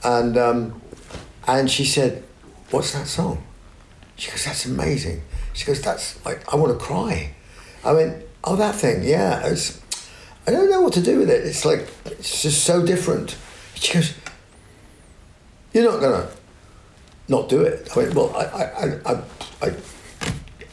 and 0.03 0.39
um, 0.39 0.81
and 1.47 1.71
she 1.71 1.85
said, 1.85 2.25
"What's 2.71 2.93
that 2.95 3.07
song?" 3.07 3.45
She 4.17 4.31
goes, 4.31 4.47
"That's 4.47 4.65
amazing." 4.65 5.21
She 5.61 5.67
goes, 5.67 5.83
"That's 5.83 6.25
like 6.25 6.51
I 6.51 6.57
want 6.57 6.73
to 6.73 6.83
cry." 6.83 7.35
I 7.85 7.93
went, 7.93 8.25
"Oh, 8.45 8.57
that 8.57 8.75
thing, 8.75 9.05
yeah." 9.05 9.47
It's, 9.47 9.79
I 10.47 10.53
don't 10.53 10.71
know 10.71 10.81
what 10.81 10.95
to 10.95 11.03
do 11.03 11.19
with 11.19 11.29
it. 11.29 11.45
It's 11.45 11.67
like 11.67 11.87
it's 12.07 12.41
just 12.41 12.65
so 12.65 12.83
different. 12.83 13.37
She 13.75 13.93
goes, 13.93 14.15
"You're 15.75 15.85
not 15.85 16.01
gonna 16.01 16.29
not 17.29 17.51
do 17.51 17.61
it." 17.61 17.91
I 17.95 17.99
went, 17.99 18.15
"Well, 18.15 18.35
I, 18.35 18.45
I, 18.45 18.85
I, 19.05 19.23
I, 19.61 19.75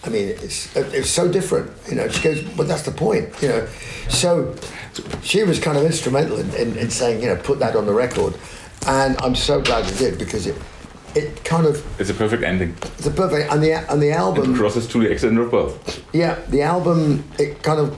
I, 0.05 0.09
mean, 0.09 0.29
it's 0.29 0.73
it's 0.77 1.09
so 1.09 1.29
different." 1.29 1.69
You 1.89 1.95
know, 1.95 2.07
she 2.07 2.23
goes, 2.23 2.41
"But 2.55 2.69
that's 2.69 2.83
the 2.83 2.91
point." 2.91 3.27
You 3.41 3.49
know, 3.49 3.67
so 4.07 4.55
she 5.21 5.43
was 5.43 5.59
kind 5.59 5.77
of 5.77 5.83
instrumental 5.83 6.39
in, 6.39 6.49
in, 6.53 6.77
in 6.77 6.89
saying, 6.89 7.21
you 7.21 7.27
know, 7.27 7.35
put 7.35 7.59
that 7.59 7.75
on 7.75 7.87
the 7.87 7.93
record, 7.93 8.35
and 8.87 9.19
I'm 9.19 9.35
so 9.35 9.59
glad 9.59 9.85
you 9.91 9.97
did 9.97 10.17
because 10.17 10.47
it 10.47 10.55
it 11.17 11.43
kind 11.43 11.65
of 11.65 11.75
It's 11.99 12.09
a 12.09 12.13
perfect 12.13 12.43
ending. 12.43 12.75
it's 12.97 13.07
a 13.07 13.11
perfect 13.11 13.51
and 13.51 13.61
the 13.63 13.71
and 13.91 14.01
the 14.01 14.11
album 14.11 14.55
Crosses 14.55 14.87
to 14.87 14.99
the 14.99 15.11
extent 15.11 15.37
of 15.39 15.49
birth. 15.51 16.03
yeah, 16.13 16.35
the 16.49 16.61
album 16.61 17.23
it 17.39 17.63
kind 17.63 17.79
of 17.79 17.97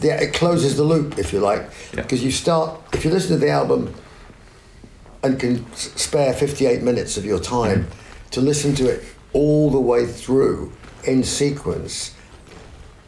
yeah, 0.00 0.20
it 0.20 0.32
closes 0.32 0.76
the 0.76 0.84
loop 0.84 1.18
if 1.18 1.32
you 1.32 1.40
like 1.40 1.62
Yeah. 1.94 2.02
because 2.02 2.22
you 2.22 2.30
start 2.30 2.78
if 2.92 3.04
you 3.04 3.10
listen 3.10 3.30
to 3.30 3.38
the 3.46 3.50
album 3.50 3.94
and 5.22 5.38
can 5.38 5.54
spare 5.74 6.32
58 6.32 6.82
minutes 6.82 7.16
of 7.16 7.24
your 7.24 7.40
time 7.40 7.84
mm-hmm. 7.84 8.30
to 8.30 8.40
listen 8.40 8.74
to 8.76 8.88
it 8.88 9.04
all 9.32 9.70
the 9.70 9.80
way 9.80 10.06
through 10.06 10.72
in 11.04 11.24
sequence 11.24 12.14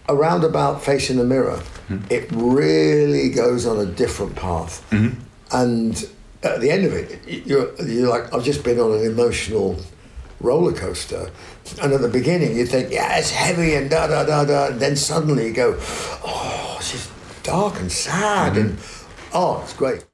around 0.09 0.45
about 0.45 0.83
facing 0.83 1.17
the 1.17 1.25
mirror 1.25 1.61
mm-hmm. 1.89 2.05
it 2.11 2.27
really 2.33 3.31
goes 3.31 3.67
on 3.67 3.79
a 3.79 3.87
different 3.87 4.35
path 4.35 4.85
mm-hmm. 4.91 5.19
and 5.53 6.09
at 6.43 6.61
the 6.61 6.71
end 6.71 6.85
of 6.85 6.93
it 6.93 7.21
you're, 7.47 7.75
you're 7.83 8.09
like 8.09 8.33
i've 8.35 8.45
just 8.45 8.65
been 8.65 8.79
on 8.79 8.93
an 8.93 9.05
emotional 9.05 9.77
roller 10.41 10.73
coaster 10.73 11.31
and 11.81 11.93
at 11.93 12.01
the 12.01 12.09
beginning 12.09 12.57
you 12.57 12.67
think 12.67 12.91
yeah 12.93 13.17
it's 13.17 13.31
heavy 13.31 13.75
and 13.75 13.91
da 13.91 14.07
da 14.07 14.25
da 14.25 14.45
da 14.45 14.67
and 14.67 14.81
then 14.81 14.97
suddenly 14.97 15.47
you 15.47 15.53
go 15.53 15.77
oh 16.25 16.77
it's 16.79 16.93
just 16.93 17.11
dark 17.43 17.79
and 17.81 17.93
sad 17.93 18.57
and 18.57 18.77
oh 19.33 19.61
it's 19.63 19.77
great 19.77 20.05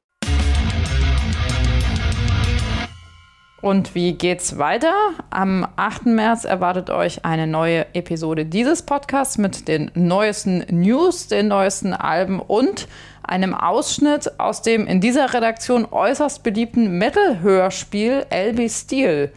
Und 3.61 3.97
wie 3.97 4.13
geht's 4.13 4.57
weiter? 4.59 4.95
Am 5.31 5.67
8. 5.75 6.07
März 6.07 6.45
erwartet 6.45 6.91
euch 6.91 7.25
eine 7.25 7.49
neue 7.49 7.93
Episode 7.93 8.47
dieses 8.47 8.83
Podcasts 8.83 9.37
mit 9.37 9.67
den 9.67 9.91
neuesten 9.95 10.65
News, 10.71 11.27
den 11.27 11.49
neuesten 11.49 11.93
Alben 11.93 12.39
und 12.39 12.87
einem 13.29 13.55
Ausschnitt 13.55 14.39
aus 14.41 14.63
dem 14.63 14.87
in 14.87 15.01
dieser 15.01 15.35
Redaktion 15.35 15.87
äußerst 15.91 16.43
beliebten 16.43 16.99
Metal-Hörspiel 16.99 18.27
LB 18.31 18.71
Steel. 18.71 19.33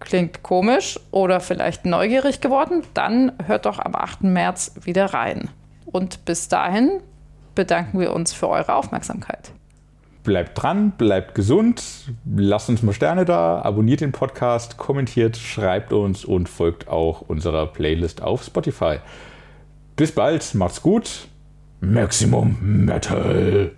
Klingt 0.00 0.42
komisch 0.42 0.98
oder 1.10 1.40
vielleicht 1.40 1.84
neugierig 1.84 2.40
geworden? 2.40 2.82
Dann 2.94 3.32
hört 3.44 3.66
doch 3.66 3.78
am 3.78 3.94
8. 3.94 4.22
März 4.22 4.72
wieder 4.82 5.12
rein. 5.12 5.50
Und 5.84 6.24
bis 6.24 6.48
dahin 6.48 7.00
bedanken 7.54 8.00
wir 8.00 8.14
uns 8.14 8.32
für 8.32 8.48
eure 8.48 8.74
Aufmerksamkeit. 8.74 9.52
bleibt 10.22 10.62
dran, 10.62 10.92
bleibt 10.92 11.34
gesund, 11.34 11.82
lasst 12.24 12.68
uns 12.68 12.82
mal 12.82 12.92
Sterne 12.92 13.24
da, 13.24 13.60
abonniert 13.62 14.00
den 14.00 14.12
Podcast, 14.12 14.76
kommentiert, 14.76 15.36
schreibt 15.36 15.92
uns 15.92 16.24
und 16.24 16.48
folgt 16.48 16.88
auch 16.88 17.22
unserer 17.22 17.66
Playlist 17.66 18.22
auf 18.22 18.44
Spotify. 18.44 18.98
Bis 19.96 20.12
bald, 20.12 20.54
macht's 20.54 20.82
gut. 20.82 21.28
Maximum 21.80 22.58
Metal. 22.60 23.70